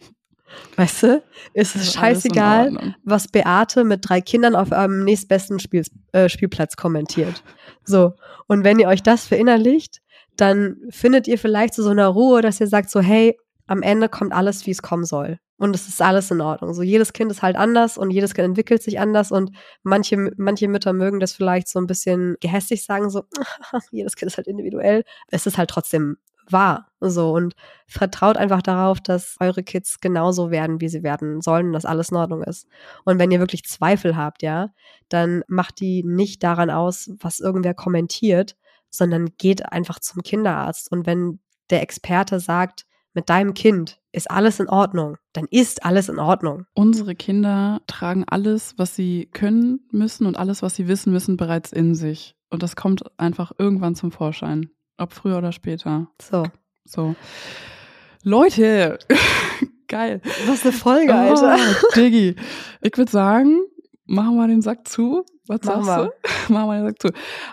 weißt 0.75 1.03
du, 1.03 1.23
ist 1.53 1.75
es 1.75 1.93
scheißegal, 1.93 2.95
was 3.03 3.27
Beate 3.27 3.83
mit 3.83 4.07
drei 4.07 4.21
Kindern 4.21 4.55
auf 4.55 4.71
eurem 4.71 5.03
nächstbesten 5.03 5.59
Spiel, 5.59 5.83
äh, 6.11 6.29
Spielplatz 6.29 6.75
kommentiert. 6.75 7.43
So. 7.83 8.13
Und 8.47 8.63
wenn 8.63 8.79
ihr 8.79 8.87
euch 8.87 9.01
das 9.01 9.25
verinnerlicht, 9.25 10.01
dann 10.37 10.77
findet 10.89 11.27
ihr 11.27 11.37
vielleicht 11.37 11.73
zu 11.73 11.83
so 11.83 11.89
einer 11.89 12.07
Ruhe, 12.07 12.41
dass 12.41 12.59
ihr 12.59 12.67
sagt 12.67 12.89
so, 12.89 13.01
hey, 13.01 13.37
am 13.67 13.81
Ende 13.81 14.09
kommt 14.09 14.33
alles, 14.33 14.65
wie 14.65 14.71
es 14.71 14.81
kommen 14.81 15.05
soll. 15.05 15.39
Und 15.57 15.75
es 15.75 15.87
ist 15.87 16.01
alles 16.01 16.29
in 16.31 16.41
Ordnung. 16.41 16.73
So 16.73 16.81
jedes 16.81 17.13
Kind 17.13 17.31
ist 17.31 17.41
halt 17.41 17.55
anders 17.55 17.97
und 17.97 18.11
jedes 18.11 18.33
Kind 18.33 18.47
entwickelt 18.47 18.83
sich 18.83 18.99
anders 18.99 19.31
und 19.31 19.51
manche, 19.83 20.31
manche 20.35 20.67
Mütter 20.67 20.93
mögen 20.93 21.19
das 21.19 21.33
vielleicht 21.33 21.69
so 21.69 21.79
ein 21.79 21.87
bisschen 21.87 22.35
gehässig 22.41 22.83
sagen, 22.83 23.09
so, 23.09 23.23
jedes 23.91 24.15
Kind 24.15 24.31
ist 24.31 24.37
halt 24.37 24.47
individuell. 24.47 25.03
Es 25.27 25.45
ist 25.45 25.57
halt 25.57 25.69
trotzdem 25.69 26.17
wahr. 26.49 26.87
So 26.99 27.33
und 27.33 27.53
vertraut 27.87 28.37
einfach 28.37 28.61
darauf, 28.61 28.99
dass 28.99 29.37
eure 29.39 29.63
Kids 29.63 29.99
genauso 30.01 30.51
werden, 30.51 30.81
wie 30.81 30.89
sie 30.89 31.03
werden 31.03 31.41
sollen 31.41 31.67
und 31.67 31.73
dass 31.73 31.85
alles 31.85 32.09
in 32.09 32.17
Ordnung 32.17 32.43
ist. 32.43 32.67
Und 33.05 33.19
wenn 33.19 33.31
ihr 33.31 33.39
wirklich 33.39 33.63
Zweifel 33.63 34.17
habt, 34.17 34.43
ja, 34.43 34.69
dann 35.09 35.43
macht 35.47 35.79
die 35.79 36.03
nicht 36.03 36.43
daran 36.43 36.69
aus, 36.69 37.11
was 37.19 37.39
irgendwer 37.39 37.73
kommentiert, 37.73 38.57
sondern 38.89 39.29
geht 39.37 39.71
einfach 39.71 39.99
zum 39.99 40.23
Kinderarzt. 40.23 40.91
Und 40.91 41.05
wenn 41.05 41.39
der 41.69 41.81
Experte 41.81 42.39
sagt, 42.39 42.85
mit 43.13 43.29
deinem 43.29 43.53
Kind 43.53 43.99
ist 44.11 44.29
alles 44.29 44.59
in 44.59 44.69
Ordnung, 44.69 45.17
dann 45.33 45.45
ist 45.49 45.85
alles 45.85 46.09
in 46.09 46.19
Ordnung. 46.19 46.65
Unsere 46.73 47.15
Kinder 47.15 47.81
tragen 47.87 48.25
alles, 48.27 48.75
was 48.77 48.95
sie 48.95 49.27
können 49.31 49.87
müssen 49.91 50.25
und 50.25 50.37
alles, 50.37 50.61
was 50.61 50.75
sie 50.75 50.87
wissen 50.87 51.11
müssen, 51.11 51.37
bereits 51.37 51.71
in 51.71 51.95
sich. 51.95 52.35
Und 52.49 52.63
das 52.63 52.75
kommt 52.75 53.03
einfach 53.19 53.51
irgendwann 53.57 53.95
zum 53.95 54.11
Vorschein. 54.11 54.69
Ob 54.97 55.13
früher 55.13 55.39
oder 55.39 55.51
später. 55.51 56.07
So. 56.21 56.43
So. 56.85 57.15
Leute, 58.23 58.99
geil. 59.87 60.21
Was 60.45 60.63
eine 60.63 60.71
Folge, 60.71 61.13
Alter. 61.15 61.57
Oh, 61.57 61.95
Diggi. 61.95 62.35
Ich 62.81 62.97
würde 62.97 63.11
sagen, 63.11 63.61
machen 64.05 64.35
wir 64.35 64.47
den 64.47 64.61
Sack 64.61 64.87
zu. 64.87 65.25
Was 65.47 65.63
Machen 65.63 65.83
sagst 65.83 66.15
du? 66.47 66.53
machen 66.53 66.67
wir 66.69 66.75
den 66.75 66.85
Sack 66.87 67.01
zu. 67.01 67.09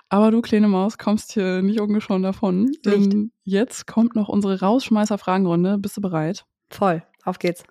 Aber 0.08 0.30
du, 0.30 0.40
kleine 0.42 0.68
Maus, 0.68 0.98
kommst 0.98 1.32
hier 1.32 1.62
nicht 1.62 1.80
ungeschoren 1.80 2.22
davon. 2.22 2.72
Denn 2.84 3.32
jetzt 3.44 3.86
kommt 3.86 4.14
noch 4.14 4.28
unsere 4.28 4.60
Rausschmeißer-Fragenrunde. 4.60 5.78
Bist 5.78 5.96
du 5.96 6.00
bereit? 6.00 6.44
Voll. 6.70 7.02
Auf 7.24 7.38
geht's. 7.38 7.64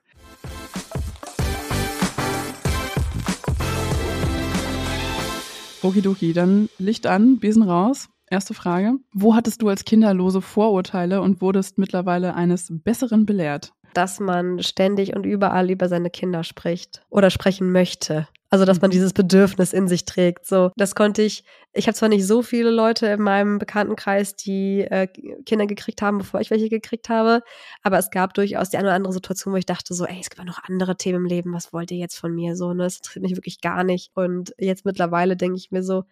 Okidoki, 5.81 6.33
dann 6.33 6.67
Licht 6.77 7.07
an, 7.07 7.39
Besen 7.39 7.63
raus. 7.63 8.09
Erste 8.29 8.53
Frage. 8.53 8.95
Wo 9.13 9.33
hattest 9.33 9.61
du 9.61 9.69
als 9.69 9.85
Kinderlose 9.85 10.41
Vorurteile 10.41 11.21
und 11.21 11.41
wurdest 11.41 11.77
mittlerweile 11.77 12.35
eines 12.35 12.67
Besseren 12.69 13.25
belehrt? 13.25 13.71
Dass 13.93 14.19
man 14.19 14.61
ständig 14.61 15.15
und 15.15 15.25
überall 15.25 15.71
über 15.71 15.87
seine 15.87 16.11
Kinder 16.11 16.43
spricht 16.43 17.01
oder 17.09 17.31
sprechen 17.31 17.71
möchte. 17.71 18.27
Also, 18.51 18.65
dass 18.65 18.81
man 18.81 18.89
mhm. 18.89 18.93
dieses 18.93 19.13
Bedürfnis 19.13 19.73
in 19.73 19.87
sich 19.87 20.05
trägt. 20.05 20.45
So, 20.45 20.71
das 20.75 20.95
konnte 20.95 21.21
ich. 21.21 21.43
Ich 21.71 21.85
habe 21.85 21.95
zwar 21.95 22.09
nicht 22.09 22.25
so 22.25 22.41
viele 22.41 22.71
Leute 22.71 23.05
in 23.07 23.21
meinem 23.21 23.59
Bekanntenkreis, 23.59 24.35
die 24.35 24.81
äh, 24.81 25.07
Kinder 25.45 25.67
gekriegt 25.67 26.01
haben, 26.01 26.17
bevor 26.17 26.41
ich 26.41 26.49
welche 26.49 26.67
gekriegt 26.67 27.09
habe, 27.09 27.43
aber 27.83 27.99
es 27.99 28.09
gab 28.09 28.33
durchaus 28.33 28.71
die 28.71 28.77
eine 28.77 28.87
oder 28.87 28.95
andere 28.95 29.13
Situation, 29.13 29.53
wo 29.53 29.57
ich 29.57 29.67
dachte 29.67 29.93
so, 29.93 30.05
ey, 30.05 30.17
es 30.19 30.31
gibt 30.31 30.39
ja 30.39 30.45
noch 30.45 30.63
andere 30.63 30.97
Themen 30.97 31.19
im 31.19 31.25
Leben. 31.25 31.53
Was 31.53 31.71
wollt 31.73 31.91
ihr 31.91 31.97
jetzt 31.97 32.17
von 32.17 32.33
mir? 32.33 32.55
So, 32.55 32.73
ne, 32.73 32.83
das 32.83 32.97
interessiert 32.97 33.23
mich 33.23 33.35
wirklich 33.35 33.61
gar 33.61 33.83
nicht. 33.83 34.09
Und 34.15 34.53
jetzt 34.57 34.83
mittlerweile 34.83 35.37
denke 35.37 35.57
ich 35.57 35.69
mir 35.69 35.83
so, 35.83 36.05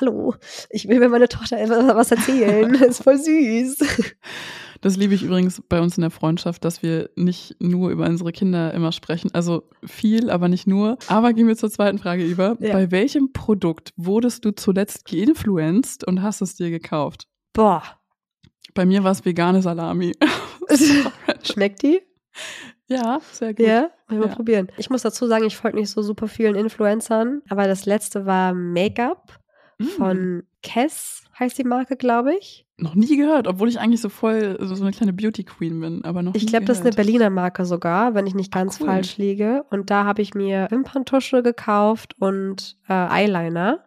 hallo, 0.00 0.34
ich 0.70 0.88
will 0.88 0.98
mir 0.98 1.08
meine 1.08 1.28
Tochter 1.28 1.56
was 1.56 2.10
erzählen. 2.10 2.72
das 2.80 2.88
ist 2.88 3.02
voll 3.04 3.18
süß. 3.18 3.78
Das 4.86 4.96
liebe 4.96 5.14
ich 5.14 5.24
übrigens 5.24 5.60
bei 5.68 5.80
uns 5.80 5.98
in 5.98 6.02
der 6.02 6.12
Freundschaft, 6.12 6.64
dass 6.64 6.80
wir 6.80 7.10
nicht 7.16 7.56
nur 7.60 7.90
über 7.90 8.06
unsere 8.06 8.30
Kinder 8.30 8.72
immer 8.72 8.92
sprechen. 8.92 9.30
Also 9.32 9.64
viel, 9.84 10.30
aber 10.30 10.46
nicht 10.46 10.68
nur. 10.68 10.96
Aber 11.08 11.32
gehen 11.32 11.48
wir 11.48 11.56
zur 11.56 11.72
zweiten 11.72 11.98
Frage 11.98 12.24
über. 12.24 12.56
Ja. 12.60 12.72
Bei 12.72 12.92
welchem 12.92 13.32
Produkt 13.32 13.92
wurdest 13.96 14.44
du 14.44 14.52
zuletzt 14.52 15.04
geinfluenced 15.04 16.04
und 16.06 16.22
hast 16.22 16.40
es 16.40 16.54
dir 16.54 16.70
gekauft? 16.70 17.26
Boah. 17.52 17.82
Bei 18.74 18.86
mir 18.86 19.02
war 19.02 19.10
es 19.10 19.24
vegane 19.24 19.60
Salami. 19.60 20.12
Schmeckt 21.42 21.82
die? 21.82 22.00
Ja, 22.86 23.20
sehr 23.32 23.54
gut. 23.54 23.66
Ja, 23.66 23.90
mal 24.06 24.20
ja. 24.20 24.34
probieren. 24.36 24.68
Ich 24.76 24.88
muss 24.88 25.02
dazu 25.02 25.26
sagen, 25.26 25.46
ich 25.46 25.56
folge 25.56 25.78
nicht 25.78 25.90
so 25.90 26.00
super 26.00 26.28
vielen 26.28 26.54
Influencern, 26.54 27.42
aber 27.48 27.66
das 27.66 27.86
letzte 27.86 28.24
war 28.24 28.54
Make-up 28.54 29.40
mm. 29.78 29.84
von 29.84 30.42
Kess, 30.62 31.24
heißt 31.36 31.58
die 31.58 31.64
Marke, 31.64 31.96
glaube 31.96 32.36
ich. 32.36 32.65
Noch 32.78 32.94
nie 32.94 33.16
gehört, 33.16 33.48
obwohl 33.48 33.70
ich 33.70 33.80
eigentlich 33.80 34.02
so 34.02 34.10
voll 34.10 34.58
so 34.60 34.82
eine 34.82 34.92
kleine 34.92 35.14
Beauty 35.14 35.44
Queen 35.44 35.80
bin, 35.80 36.04
aber 36.04 36.22
noch 36.22 36.34
Ich 36.34 36.46
glaube, 36.46 36.66
das 36.66 36.78
ist 36.78 36.84
eine 36.84 36.94
Berliner 36.94 37.30
Marke 37.30 37.64
sogar, 37.64 38.14
wenn 38.14 38.26
ich 38.26 38.34
nicht 38.34 38.52
ganz 38.52 38.80
cool. 38.80 38.86
falsch 38.86 39.16
liege. 39.16 39.64
Und 39.70 39.88
da 39.88 40.04
habe 40.04 40.20
ich 40.20 40.34
mir 40.34 40.66
Wimperntusche 40.70 41.42
gekauft 41.42 42.14
und 42.18 42.76
äh, 42.86 42.92
Eyeliner. 42.92 43.86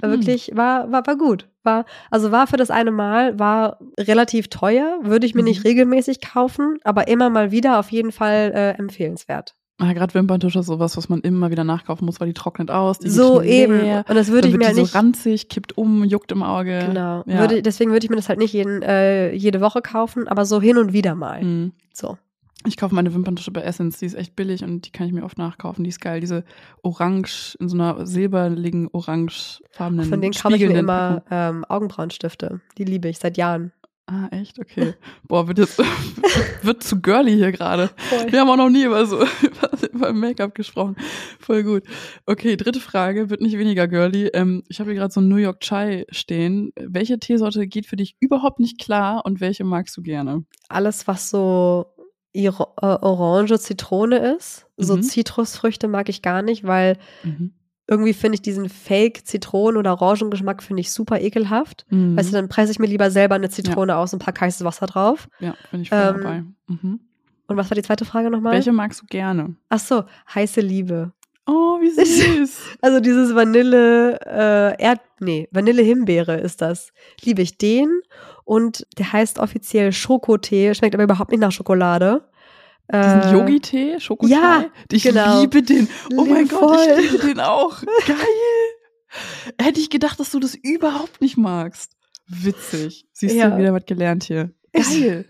Hm. 0.00 0.10
Wirklich, 0.10 0.52
war, 0.54 0.92
war, 0.92 1.04
war 1.06 1.16
gut. 1.16 1.48
War, 1.64 1.84
also 2.10 2.30
war 2.30 2.46
für 2.46 2.56
das 2.56 2.70
eine 2.70 2.92
Mal, 2.92 3.38
war 3.38 3.78
relativ 3.98 4.48
teuer, 4.48 5.00
würde 5.02 5.26
ich 5.26 5.34
mir 5.34 5.42
mhm. 5.42 5.48
nicht 5.48 5.64
regelmäßig 5.64 6.20
kaufen, 6.20 6.78
aber 6.84 7.08
immer 7.08 7.28
mal 7.28 7.50
wieder 7.50 7.78
auf 7.78 7.90
jeden 7.90 8.12
Fall 8.12 8.52
äh, 8.54 8.70
empfehlenswert. 8.78 9.56
Ja, 9.80 9.92
gerade 9.94 10.12
Wimperntusche 10.12 10.58
ist 10.58 10.66
sowas, 10.66 10.96
was 10.96 11.08
man 11.08 11.20
immer 11.20 11.50
wieder 11.50 11.64
nachkaufen 11.64 12.04
muss, 12.04 12.20
weil 12.20 12.28
die 12.28 12.34
trocknet 12.34 12.70
aus. 12.70 12.98
Die 12.98 13.08
so 13.08 13.40
eben. 13.40 13.80
Leer, 13.80 14.04
und 14.08 14.14
das 14.14 14.28
würde 14.28 14.48
ich 14.48 14.56
mir 14.56 14.66
halt 14.66 14.76
nicht. 14.76 14.92
so 14.92 14.98
ranzig, 14.98 15.48
kippt 15.48 15.78
um, 15.78 16.04
juckt 16.04 16.32
im 16.32 16.42
Auge. 16.42 16.84
Genau. 16.86 17.24
Ja. 17.26 17.40
Würde, 17.40 17.62
deswegen 17.62 17.90
würde 17.90 18.04
ich 18.04 18.10
mir 18.10 18.16
das 18.16 18.28
halt 18.28 18.38
nicht 18.38 18.52
jeden, 18.52 18.82
äh, 18.82 19.32
jede 19.32 19.60
Woche 19.60 19.80
kaufen, 19.80 20.28
aber 20.28 20.44
so 20.44 20.60
hin 20.60 20.76
und 20.76 20.92
wieder 20.92 21.14
mal. 21.14 21.42
Mhm. 21.42 21.72
So. 21.94 22.18
Ich 22.66 22.76
kaufe 22.76 22.94
meine 22.94 23.14
Wimperntusche 23.14 23.50
bei 23.52 23.62
Essence, 23.62 23.98
die 23.98 24.06
ist 24.06 24.14
echt 24.14 24.36
billig 24.36 24.62
und 24.62 24.86
die 24.86 24.90
kann 24.90 25.06
ich 25.06 25.14
mir 25.14 25.24
oft 25.24 25.38
nachkaufen. 25.38 25.82
Die 25.82 25.88
ist 25.88 26.00
geil. 26.00 26.20
Diese 26.20 26.44
orange, 26.82 27.56
in 27.58 27.70
so 27.70 27.76
einer 27.76 28.06
silberligen, 28.06 28.88
orangefarbenen 28.92 30.04
Von 30.04 30.20
denen 30.20 30.34
kaufe 30.34 30.56
ich 30.56 30.68
mir 30.68 30.78
immer 30.78 31.22
ähm, 31.30 31.64
Augenbrauenstifte. 31.66 32.60
Die 32.76 32.84
liebe 32.84 33.08
ich 33.08 33.18
seit 33.18 33.38
Jahren. 33.38 33.72
Ah, 34.12 34.26
echt? 34.32 34.58
Okay. 34.58 34.94
Boah, 35.28 35.46
wird 35.46 35.58
jetzt 35.58 35.78
wird 36.62 36.82
zu 36.82 37.00
girly 37.00 37.32
hier 37.36 37.52
gerade. 37.52 37.90
Wir 38.28 38.40
haben 38.40 38.50
auch 38.50 38.56
noch 38.56 38.68
nie 38.68 38.82
über 38.82 39.06
so 39.06 39.24
über 39.92 40.12
Make-up 40.12 40.52
gesprochen. 40.52 40.96
Voll 41.38 41.62
gut. 41.62 41.84
Okay, 42.26 42.56
dritte 42.56 42.80
Frage, 42.80 43.30
wird 43.30 43.40
nicht 43.40 43.56
weniger 43.56 43.86
girly. 43.86 44.26
Ähm, 44.34 44.64
ich 44.66 44.80
habe 44.80 44.90
hier 44.90 44.98
gerade 44.98 45.12
so 45.12 45.20
ein 45.20 45.28
New 45.28 45.36
York 45.36 45.60
Chai 45.60 46.06
stehen. 46.10 46.72
Welche 46.74 47.20
Teesorte 47.20 47.68
geht 47.68 47.86
für 47.86 47.94
dich 47.94 48.16
überhaupt 48.18 48.58
nicht 48.58 48.80
klar 48.80 49.24
und 49.24 49.40
welche 49.40 49.62
magst 49.62 49.96
du 49.96 50.02
gerne? 50.02 50.44
Alles, 50.68 51.06
was 51.06 51.30
so 51.30 51.86
äh, 52.32 52.48
Orange, 52.48 53.60
Zitrone 53.60 54.34
ist. 54.34 54.66
So 54.76 54.96
mhm. 54.96 55.04
Zitrusfrüchte 55.04 55.86
mag 55.86 56.08
ich 56.08 56.20
gar 56.20 56.42
nicht, 56.42 56.64
weil 56.64 56.98
mhm 57.22 57.52
irgendwie 57.90 58.14
finde 58.14 58.36
ich 58.36 58.42
diesen 58.42 58.68
Fake-Zitronen- 58.68 59.76
oder 59.76 60.00
Orangengeschmack 60.00 60.62
finde 60.62 60.80
ich 60.80 60.92
super 60.92 61.20
ekelhaft. 61.20 61.84
Mhm. 61.90 62.16
Weißt 62.16 62.30
du, 62.30 62.36
dann 62.36 62.48
presse 62.48 62.70
ich 62.70 62.78
mir 62.78 62.86
lieber 62.86 63.10
selber 63.10 63.34
eine 63.34 63.50
Zitrone 63.50 63.92
ja. 63.92 63.98
aus 63.98 64.12
und 64.12 64.20
packe 64.20 64.42
heißes 64.42 64.64
Wasser 64.64 64.86
drauf. 64.86 65.28
Ja, 65.40 65.54
bin 65.72 65.82
ich 65.82 65.88
voll 65.88 65.98
ähm, 65.98 66.22
dabei. 66.22 66.44
Mhm. 66.68 67.00
Und 67.48 67.56
was 67.56 67.68
war 67.68 67.74
die 67.74 67.82
zweite 67.82 68.04
Frage 68.04 68.30
nochmal? 68.30 68.52
Welche 68.52 68.70
magst 68.70 69.02
du 69.02 69.06
gerne? 69.06 69.56
Ach 69.68 69.80
so, 69.80 70.04
heiße 70.32 70.60
Liebe. 70.60 71.12
Oh, 71.46 71.80
wie 71.80 71.90
süß. 72.44 72.78
Also 72.80 73.00
dieses 73.00 73.34
Vanille, 73.34 74.20
äh, 74.24 74.80
Erd, 74.80 75.00
nee, 75.18 75.48
Vanille-Himbeere 75.50 76.36
ist 76.36 76.62
das. 76.62 76.92
Liebe 77.22 77.42
ich 77.42 77.58
den. 77.58 78.02
Und 78.44 78.86
der 78.98 79.12
heißt 79.12 79.40
offiziell 79.40 79.92
Schokotee, 79.92 80.74
schmeckt 80.74 80.94
aber 80.94 81.04
überhaupt 81.04 81.32
nicht 81.32 81.40
nach 81.40 81.50
Schokolade. 81.50 82.22
Diesen 82.92 83.22
äh, 83.22 83.32
Yogi-Tee, 83.32 84.00
Schokotee? 84.00 84.32
Ja, 84.32 84.64
ich 84.90 85.02
genau. 85.04 85.40
liebe 85.40 85.62
den. 85.62 85.88
Oh 86.16 86.24
mein 86.24 86.48
Gott, 86.48 86.88
ich 86.98 87.12
liebe 87.12 87.26
den 87.26 87.40
auch. 87.40 87.80
Geil. 88.06 88.16
Hätte 89.60 89.80
ich 89.80 89.90
gedacht, 89.90 90.18
dass 90.18 90.30
du 90.30 90.40
das 90.40 90.54
überhaupt 90.54 91.20
nicht 91.20 91.36
magst. 91.36 91.92
Witzig. 92.26 93.06
Siehst 93.12 93.34
ja. 93.34 93.50
du 93.50 93.58
wieder 93.58 93.72
was 93.72 93.84
gelernt 93.86 94.24
hier. 94.24 94.52
Geil. 94.72 95.26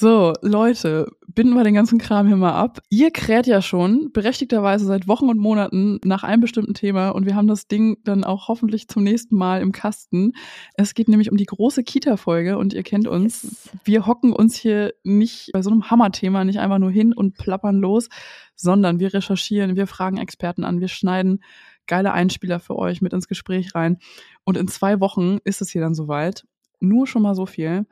So, 0.00 0.32
Leute, 0.40 1.12
binden 1.26 1.52
wir 1.52 1.62
den 1.62 1.74
ganzen 1.74 1.98
Kram 1.98 2.26
hier 2.26 2.36
mal 2.36 2.54
ab. 2.54 2.78
Ihr 2.88 3.10
kräht 3.10 3.46
ja 3.46 3.60
schon 3.60 4.10
berechtigterweise 4.12 4.86
seit 4.86 5.06
Wochen 5.08 5.28
und 5.28 5.36
Monaten 5.36 6.00
nach 6.04 6.24
einem 6.24 6.40
bestimmten 6.40 6.72
Thema 6.72 7.10
und 7.10 7.26
wir 7.26 7.36
haben 7.36 7.48
das 7.48 7.68
Ding 7.68 7.98
dann 8.02 8.24
auch 8.24 8.48
hoffentlich 8.48 8.88
zum 8.88 9.04
nächsten 9.04 9.36
Mal 9.36 9.60
im 9.60 9.72
Kasten. 9.72 10.32
Es 10.72 10.94
geht 10.94 11.08
nämlich 11.08 11.30
um 11.30 11.36
die 11.36 11.44
große 11.44 11.84
Kita-Folge 11.84 12.56
und 12.56 12.72
ihr 12.72 12.82
kennt 12.82 13.08
uns. 13.08 13.42
Yes. 13.42 13.70
Wir 13.84 14.06
hocken 14.06 14.32
uns 14.32 14.56
hier 14.56 14.94
nicht 15.04 15.50
bei 15.52 15.60
so 15.60 15.68
einem 15.68 15.90
Hammerthema 15.90 16.46
nicht 16.46 16.60
einfach 16.60 16.78
nur 16.78 16.90
hin 16.90 17.12
und 17.12 17.36
plappern 17.36 17.76
los, 17.76 18.08
sondern 18.54 19.00
wir 19.00 19.12
recherchieren, 19.12 19.76
wir 19.76 19.86
fragen 19.86 20.16
Experten 20.16 20.64
an, 20.64 20.80
wir 20.80 20.88
schneiden 20.88 21.42
geile 21.86 22.12
Einspieler 22.12 22.58
für 22.58 22.76
euch 22.76 23.02
mit 23.02 23.12
ins 23.12 23.28
Gespräch 23.28 23.74
rein. 23.74 23.98
Und 24.44 24.56
in 24.56 24.66
zwei 24.66 24.98
Wochen 25.00 25.40
ist 25.44 25.60
es 25.60 25.68
hier 25.68 25.82
dann 25.82 25.94
soweit. 25.94 26.46
Nur 26.82 27.06
schon 27.06 27.20
mal 27.20 27.34
so 27.34 27.44
viel. 27.44 27.84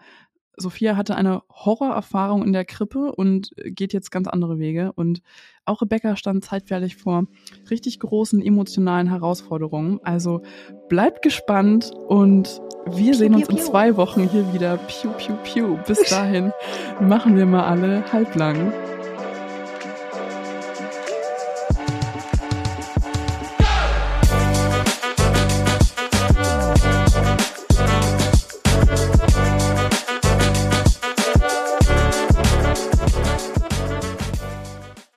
Sophia 0.59 0.97
hatte 0.97 1.15
eine 1.17 1.43
Horrorerfahrung 1.51 2.45
in 2.45 2.53
der 2.53 2.65
Krippe 2.65 3.13
und 3.13 3.51
geht 3.65 3.93
jetzt 3.93 4.11
ganz 4.11 4.29
andere 4.29 4.59
Wege. 4.59 4.93
Und 4.95 5.23
auch 5.65 5.83
Rebecca 5.83 6.17
stand 6.17 6.45
zeitweilig 6.45 6.97
vor 6.97 7.25
richtig 7.71 8.01
großen 8.01 8.43
emotionalen 8.43 9.09
Herausforderungen. 9.09 10.01
Also 10.03 10.43
bleibt 10.89 11.23
gespannt 11.23 11.91
und 12.09 12.61
wir 12.87 13.15
sehen 13.15 13.35
uns 13.35 13.49
in 13.49 13.59
zwei 13.59 13.97
Wochen 13.97 14.29
hier 14.29 14.53
wieder. 14.53 14.79
Piu, 14.79 15.11
piu, 15.13 15.35
piu. 15.45 15.79
Bis 15.87 16.09
dahin 16.09 16.53
machen 17.01 17.37
wir 17.37 17.47
mal 17.47 17.65
alle 17.65 18.11
halblang. 18.13 18.73